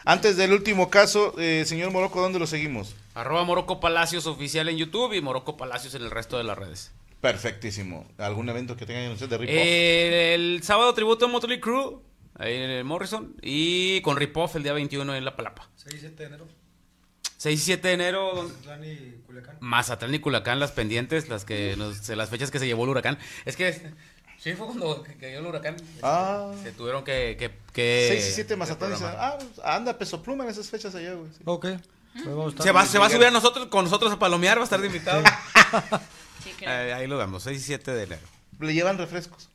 Antes 0.08 0.38
del 0.38 0.54
último 0.54 0.88
caso, 0.88 1.34
eh, 1.38 1.64
señor 1.66 1.90
Morocco, 1.90 2.22
¿dónde 2.22 2.38
lo 2.38 2.46
seguimos? 2.46 2.96
Arroba 3.14 3.44
Morocco 3.44 3.78
Palacios 3.78 4.26
oficial 4.26 4.66
en 4.70 4.78
YouTube 4.78 5.12
y 5.12 5.20
Morocco 5.20 5.58
Palacios 5.58 5.94
en 5.96 6.00
el 6.02 6.10
resto 6.10 6.38
de 6.38 6.44
las 6.44 6.56
redes. 6.56 6.92
Perfectísimo. 7.20 8.06
¿Algún 8.16 8.48
evento 8.48 8.74
que 8.74 8.86
tengan 8.86 9.12
ustedes 9.12 9.28
de 9.28 9.36
rip 9.36 9.50
Eh, 9.52 10.32
el 10.34 10.62
sábado 10.62 10.94
tributo 10.94 11.26
a 11.26 11.28
Motley 11.28 11.60
Crue, 11.60 11.98
ahí 12.38 12.54
en 12.54 12.70
el 12.70 12.84
Morrison, 12.84 13.34
y 13.42 14.00
con 14.00 14.16
Ripoff 14.16 14.56
el 14.56 14.62
día 14.62 14.72
21 14.72 15.14
en 15.14 15.26
La 15.26 15.36
Palapa. 15.36 15.68
6-7 15.76 16.14
de 16.16 16.24
enero. 16.24 16.48
6 17.36 17.60
y 17.60 17.62
7 17.62 17.88
de 17.88 17.94
enero, 17.94 18.32
Mazatlán 18.44 18.84
y 18.84 18.96
Culiacán. 19.26 19.56
Mazatlán 19.60 20.14
y 20.14 20.18
Culacán, 20.20 20.58
las 20.58 20.72
pendientes, 20.72 21.28
las 21.28 21.44
que 21.44 21.76
nos- 21.76 22.08
las 22.08 22.30
fechas 22.30 22.50
que 22.50 22.58
se 22.58 22.66
llevó 22.66 22.84
el 22.84 22.90
huracán. 22.90 23.18
Es 23.44 23.56
que 23.56 23.92
sí 24.38 24.52
fue 24.54 24.66
cuando 24.66 25.02
cayó 25.20 25.38
el 25.38 25.46
huracán. 25.46 25.76
Ah. 26.02 26.52
Se 26.62 26.72
tuvieron 26.72 27.04
que. 27.04 27.36
que, 27.38 27.50
que 27.72 28.06
6 28.10 28.28
y 28.28 28.32
7 28.32 28.56
Mazatlán. 28.56 28.90
dice, 28.92 29.04
reprogramar. 29.04 29.38
Ah, 29.64 29.76
anda 29.76 29.96
peso 29.98 30.22
pluma 30.22 30.44
en 30.44 30.50
esas 30.50 30.68
fechas 30.68 30.94
allá, 30.94 31.14
güey. 31.14 31.30
sí. 31.32 31.40
Ok. 31.44 31.66
Se 32.62 32.72
va, 32.72 32.84
se 32.86 32.98
va 32.98 33.06
a 33.06 33.10
subir 33.10 33.26
a 33.26 33.30
nosotros, 33.30 33.66
con 33.66 33.84
nosotros 33.84 34.10
a 34.12 34.18
palomear, 34.18 34.56
va 34.58 34.62
a 34.62 34.64
estar 34.64 34.80
de 34.80 34.86
invitado. 34.86 35.22
Sí. 35.22 36.50
Eh, 36.62 36.92
ahí 36.92 37.06
lo 37.06 37.16
damos, 37.18 37.44
6 37.44 37.56
y 37.56 37.62
7 37.62 37.92
de 37.92 38.02
enero. 38.04 38.22
Le 38.58 38.74
llevan 38.74 38.98
refrescos. 38.98 39.48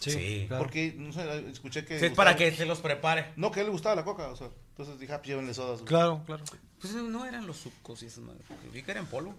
Sí, 0.00 0.10
Sí. 0.12 0.44
claro. 0.46 0.62
Porque, 0.62 0.94
no 0.96 1.12
sé, 1.12 1.48
escuché 1.50 1.84
que. 1.84 1.98
Sí, 1.98 2.06
es 2.06 2.12
para 2.12 2.36
que 2.36 2.52
se 2.52 2.66
los 2.66 2.78
prepare. 2.80 3.32
No, 3.36 3.50
que 3.50 3.60
a 3.60 3.62
él 3.62 3.68
le 3.68 3.72
gustaba 3.72 3.96
la 3.96 4.04
coca, 4.04 4.28
o 4.28 4.36
sea. 4.36 4.48
Entonces 4.70 5.00
dije, 5.00 5.12
ah, 5.12 5.18
pues 5.18 5.28
llévenle 5.28 5.54
sodas. 5.54 5.80
güey. 5.80 5.86
Claro, 5.88 6.22
claro. 6.24 6.44
Pues 6.92 7.02
no 7.04 7.24
eran 7.26 7.46
los 7.46 7.56
sucos 7.58 8.02
y 8.02 8.06
esas 8.06 8.18
madres. 8.24 8.44
Vi 8.72 8.82
que 8.82 8.90
eran 8.90 9.06
polvo. 9.06 9.34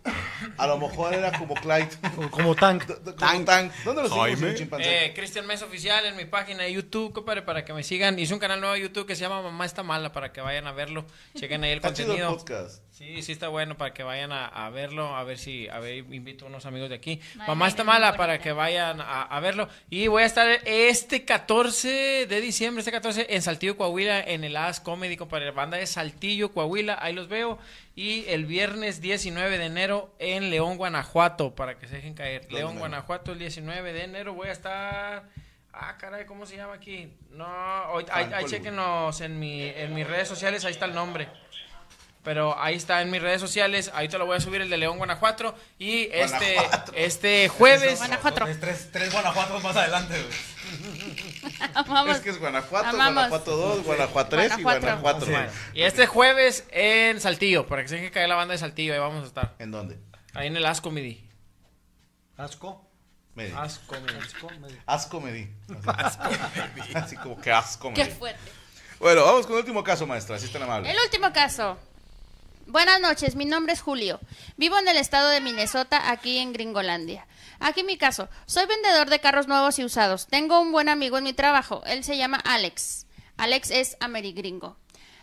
A 0.58 0.68
lo 0.68 0.78
mejor 0.78 1.14
era 1.14 1.32
como 1.38 1.54
Clyde. 1.56 1.90
Como 2.32 2.56
tank. 2.56 2.84
Como 3.18 3.46
Tank. 3.46 3.72
¿Dónde 3.84 4.04
lo 4.04 4.10
seguimos, 4.10 4.40
Jaime. 4.40 4.56
chimpancé? 4.56 5.06
Eh, 5.06 5.14
Cristian 5.14 5.46
Mesa 5.48 5.66
Oficial 5.66 6.06
en 6.06 6.16
mi 6.16 6.26
página 6.26 6.64
de 6.64 6.74
YouTube, 6.74 7.14
compadre, 7.14 7.42
para 7.42 7.64
que 7.66 7.74
me 7.74 7.84
sigan. 7.84 8.18
Hice 8.20 8.34
un 8.34 8.40
canal 8.40 8.60
nuevo 8.60 8.76
de 8.76 8.82
YouTube 8.82 9.06
que 9.08 9.16
se 9.16 9.22
llama 9.22 9.42
Mamá 9.42 9.66
está 9.66 9.84
mala, 9.84 10.12
para 10.12 10.32
que 10.32 10.42
vayan 10.42 10.68
a 10.68 10.72
verlo. 10.72 11.06
Chequen 11.36 11.64
ahí 11.64 11.72
el 11.72 11.78
Está 11.78 11.94
chido 11.94 12.14
el 12.14 12.24
contenido. 12.24 12.38
podcast. 12.38 12.84
Sí, 12.92 13.22
sí 13.22 13.32
está 13.32 13.48
bueno 13.50 13.78
para 13.78 13.94
que 13.94 14.02
vayan 14.02 14.32
a, 14.32 14.48
a 14.48 14.72
verlo, 14.72 15.16
a 15.16 15.24
ver 15.24 15.38
si, 15.38 15.68
a 15.70 15.78
ver, 15.78 15.98
invito 15.98 16.46
a 16.46 16.48
unos 16.48 16.66
amigos 16.66 16.90
de 16.90 16.96
aquí. 16.96 17.22
Mamá 17.48 17.68
está 17.68 17.84
mala 17.84 18.18
para 18.18 18.40
que 18.40 18.52
vayan 18.52 19.00
a, 19.02 19.22
a 19.22 19.40
verlo. 19.40 19.70
Y 19.92 20.08
voy 20.08 20.24
a 20.24 20.26
estar 20.26 20.48
este 20.66 21.24
14 21.24 22.26
de 22.28 22.42
diciembre, 22.42 22.80
este 22.82 22.92
14 22.92 23.28
en 23.30 23.42
Saltillo, 23.44 23.78
Coahuila, 23.78 24.20
en 24.22 24.44
el 24.44 24.58
As 24.58 24.80
Comedy, 24.80 25.16
compadre. 25.16 25.52
Banda 25.52 25.78
de 25.78 25.86
Saltillo, 25.86 26.52
Coahuila, 26.52 26.98
ahí 27.00 27.14
los 27.14 27.28
veo. 27.28 27.37
Y 27.96 28.26
el 28.28 28.46
viernes 28.46 29.02
19 29.02 29.58
de 29.58 29.66
enero 29.66 30.14
en 30.20 30.50
León, 30.50 30.78
Guanajuato, 30.78 31.56
para 31.56 31.78
que 31.78 31.88
se 31.88 31.96
dejen 31.96 32.14
caer. 32.14 32.44
Los 32.46 32.54
León. 32.54 32.80
Guanajuato, 32.80 33.32
el 33.32 33.40
19 33.40 33.94
de 33.94 34.04
enero 34.04 34.34
voy 34.34 34.50
a 34.50 34.52
estar... 34.52 35.30
Ah, 35.80 35.96
caray, 36.00 36.26
¿cómo 36.26 36.48
se 36.48 36.58
llama 36.58 36.74
aquí? 36.74 37.14
No, 37.30 37.46
ahí, 38.10 38.46
chequenos 38.46 39.22
en, 39.22 39.38
mi, 39.38 39.62
en 39.62 39.94
mis 39.94 40.08
redes 40.08 40.28
sociales, 40.28 40.66
ahí 40.66 40.72
está 40.72 40.86
el 40.86 40.96
nombre. 40.96 41.28
Pero 42.24 42.60
ahí 42.60 42.76
está 42.76 43.02
en 43.02 43.10
mis 43.10 43.22
redes 43.22 43.40
sociales, 43.40 43.90
ahí 43.94 44.10
te 44.10 44.18
lo 44.18 44.26
voy 44.26 44.38
a 44.38 44.40
subir 44.42 44.62
el 44.62 44.70
de 44.70 44.78
León, 44.78 44.98
Guanajuato. 44.98 45.56
Y 45.80 46.10
este, 46.12 46.56
Guanajuato. 46.56 46.92
este 46.96 47.48
jueves... 47.58 48.00
Guanajuato. 48.00 48.46
Tres, 48.60 48.90
tres 48.92 49.12
Guanajuatos 49.14 49.64
más 49.64 49.76
adelante, 49.76 50.14
güey. 50.22 50.58
Vamos. 51.88 52.18
Es 52.18 52.22
que 52.22 52.30
es 52.32 52.40
Guanajuato, 52.40 52.90
Amamos. 52.90 53.30
Guanajuato 53.30 53.56
2, 53.56 53.84
Guanajuato 53.84 54.30
3 54.30 54.58
y 54.58 54.64
Guanajuato. 54.64 55.26
Y 55.74 55.84
este 55.84 56.08
jueves 56.08 56.66
en 56.72 57.22
Saltillo, 57.22 57.66
para 57.68 57.84
que 57.84 57.88
se 57.88 57.96
dejen 57.96 58.12
caer 58.12 58.30
la 58.30 58.36
banda 58.36 58.52
de 58.54 58.58
Saltillo, 58.58 58.94
ahí 58.94 59.00
vamos 59.00 59.24
a 59.24 59.28
estar. 59.28 59.56
¿En 59.60 59.72
dónde? 59.72 59.98
Ahí 60.34 60.48
en 60.48 60.58
el 60.58 60.66
As 60.66 60.82
Comedy. 60.82 61.28
Asco. 62.38 62.88
Me 63.34 63.46
di. 63.46 63.54
As 63.56 63.80
Comedy. 63.80 64.18
Asco. 64.18 64.50
medio. 64.60 64.78
Asco 64.86 65.22
me 65.22 65.32
di. 65.32 65.50
Así, 65.86 66.20
Así 66.96 67.16
como 67.18 67.40
que 67.40 67.52
asco 67.52 67.90
me 67.90 67.96
Qué 67.96 68.06
fuerte. 68.06 68.40
Bueno, 69.00 69.24
vamos 69.24 69.46
con 69.46 69.54
el 69.56 69.60
último 69.60 69.84
caso, 69.84 70.08
maestra. 70.08 70.36
Así 70.36 70.48
tan 70.48 70.64
amable. 70.64 70.90
El 70.90 70.98
último 71.04 71.32
caso. 71.32 71.78
Buenas 72.70 73.00
noches, 73.00 73.38
mi 73.38 73.46
nombre 73.46 73.72
es 73.72 73.80
Julio. 73.80 74.20
Vivo 74.58 74.78
en 74.78 74.90
el 74.90 74.98
estado 74.98 75.30
de 75.30 75.40
Minnesota, 75.40 76.12
aquí 76.12 76.38
en 76.38 76.52
Gringolandia. 76.52 77.26
Aquí 77.62 77.82
mi 77.82 77.98
caso. 77.98 78.28
Soy 78.46 78.66
vendedor 78.66 79.10
de 79.10 79.22
carros 79.22 79.48
nuevos 79.48 79.80
y 79.80 79.86
usados. 79.86 80.28
Tengo 80.28 80.60
un 80.60 80.74
buen 80.74 80.90
amigo 80.90 81.18
en 81.18 81.24
mi 81.24 81.32
trabajo. 81.32 81.82
Él 81.86 82.04
se 82.04 82.18
llama 82.18 82.42
Alex. 82.44 83.08
Alex 83.38 83.72
es 83.72 83.96
amerigringo. 84.02 84.76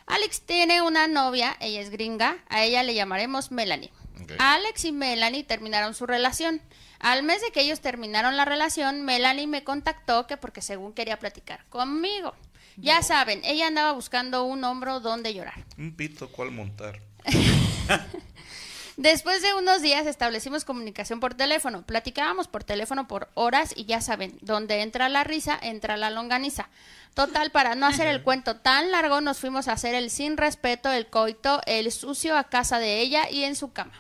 Alex 0.07 0.41
tiene 0.41 0.81
una 0.81 1.07
novia, 1.07 1.55
ella 1.61 1.83
es 1.83 1.91
gringa, 1.91 2.39
a 2.49 2.65
ella 2.65 2.83
le 2.83 2.95
llamaremos 2.95 3.51
Melanie. 3.53 3.93
Alex 4.39 4.87
y 4.87 4.93
Melanie 4.93 5.45
terminaron 5.45 5.93
su 5.93 6.07
relación. 6.07 6.63
Al 6.99 7.25
mes 7.25 7.43
de 7.43 7.53
que 7.53 7.61
ellos 7.61 7.81
terminaron 7.81 8.39
la 8.39 8.47
relación, 8.47 9.03
Melanie 9.03 9.47
me 9.47 9.65
contactó 9.65 10.27
que 10.27 10.39
porque 10.39 10.63
según 10.63 10.95
quería 10.95 11.19
platicar 11.19 11.67
conmigo. 11.69 12.35
Ya 12.79 13.03
saben, 13.03 13.43
ella 13.45 13.67
andaba 13.67 13.93
buscando 13.93 14.45
un 14.45 14.65
hombro 14.65 15.01
donde 15.01 15.35
llorar. 15.35 15.63
Un 15.77 15.95
pito 15.95 16.29
cual 16.33 16.51
montar. 16.51 17.01
Después 18.97 19.43
de 19.43 19.55
unos 19.55 19.83
días 19.83 20.07
establecimos 20.07 20.65
comunicación 20.65 21.19
por 21.19 21.35
teléfono. 21.35 21.83
Platicábamos 21.83 22.47
por 22.47 22.63
teléfono 22.63 23.09
por 23.09 23.29
horas 23.35 23.75
y 23.77 23.87
ya 23.87 24.01
saben, 24.01 24.39
donde 24.41 24.83
entra 24.83 25.09
la 25.09 25.25
risa, 25.25 25.59
entra 25.61 25.97
la 25.97 26.11
longaniza. 26.11 26.69
Total, 27.13 27.51
para 27.51 27.75
no 27.75 27.87
hacer 27.87 28.07
el 28.07 28.23
cuento 28.23 28.57
tan 28.57 28.93
largo, 28.93 29.21
nos 29.21 29.41
fuimos 29.41 29.67
a 29.67 29.73
hacer 29.73 29.95
el 29.95 30.11
sin 30.11 30.37
respeto, 30.37 30.93
el 30.93 31.09
coito, 31.09 31.61
el 31.67 31.91
sucio 31.91 32.37
a 32.37 32.45
casa 32.45 32.79
de 32.79 33.01
ella 33.01 33.29
y 33.29 33.43
en 33.45 33.57
su 33.57 33.73
cama. 33.73 33.95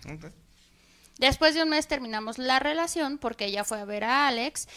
Después 1.19 1.55
de 1.55 1.63
un 1.63 1.71
mes 1.71 1.89
terminamos 1.89 2.39
la 2.39 2.59
relación 2.61 3.19
porque 3.19 3.47
ella 3.47 3.65
fue 3.65 3.81
a 3.81 3.85
ver 3.85 4.05
a 4.05 4.29
Alex. 4.29 4.69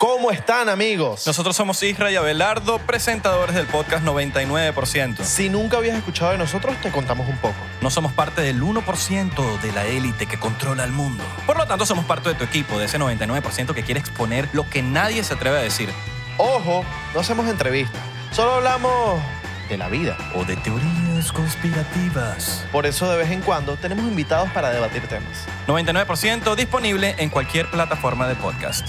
¿Cómo 0.00 0.30
están 0.30 0.70
amigos? 0.70 1.26
Nosotros 1.26 1.54
somos 1.54 1.82
Isra 1.82 2.10
y 2.10 2.16
Abelardo, 2.16 2.78
presentadores 2.78 3.54
del 3.54 3.66
podcast 3.66 4.02
99%. 4.02 5.22
Si 5.24 5.50
nunca 5.50 5.76
habías 5.76 5.94
escuchado 5.94 6.32
de 6.32 6.38
nosotros, 6.38 6.74
te 6.80 6.90
contamos 6.90 7.28
un 7.28 7.36
poco. 7.36 7.54
No 7.82 7.90
somos 7.90 8.10
parte 8.14 8.40
del 8.40 8.62
1% 8.62 9.60
de 9.60 9.72
la 9.72 9.84
élite 9.84 10.24
que 10.24 10.40
controla 10.40 10.84
el 10.84 10.92
mundo. 10.92 11.22
Por 11.44 11.58
lo 11.58 11.66
tanto, 11.66 11.84
somos 11.84 12.06
parte 12.06 12.30
de 12.30 12.34
tu 12.34 12.44
equipo, 12.44 12.78
de 12.78 12.86
ese 12.86 12.98
99% 12.98 13.74
que 13.74 13.82
quiere 13.82 14.00
exponer 14.00 14.48
lo 14.54 14.66
que 14.70 14.82
nadie 14.82 15.22
se 15.22 15.34
atreve 15.34 15.58
a 15.58 15.60
decir. 15.60 15.90
Ojo, 16.38 16.82
no 17.12 17.20
hacemos 17.20 17.46
entrevistas, 17.46 18.00
solo 18.32 18.54
hablamos 18.54 19.20
de 19.68 19.76
la 19.76 19.88
vida. 19.88 20.16
O 20.34 20.46
de 20.46 20.56
teorías 20.56 21.30
conspirativas. 21.30 22.64
Por 22.72 22.86
eso 22.86 23.10
de 23.10 23.18
vez 23.18 23.30
en 23.32 23.42
cuando 23.42 23.76
tenemos 23.76 24.06
invitados 24.06 24.50
para 24.52 24.70
debatir 24.70 25.06
temas. 25.08 25.46
99% 25.66 26.54
disponible 26.56 27.16
en 27.18 27.28
cualquier 27.28 27.70
plataforma 27.70 28.26
de 28.26 28.34
podcast. 28.36 28.88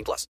18 0.01 0.05
plus. 0.05 0.31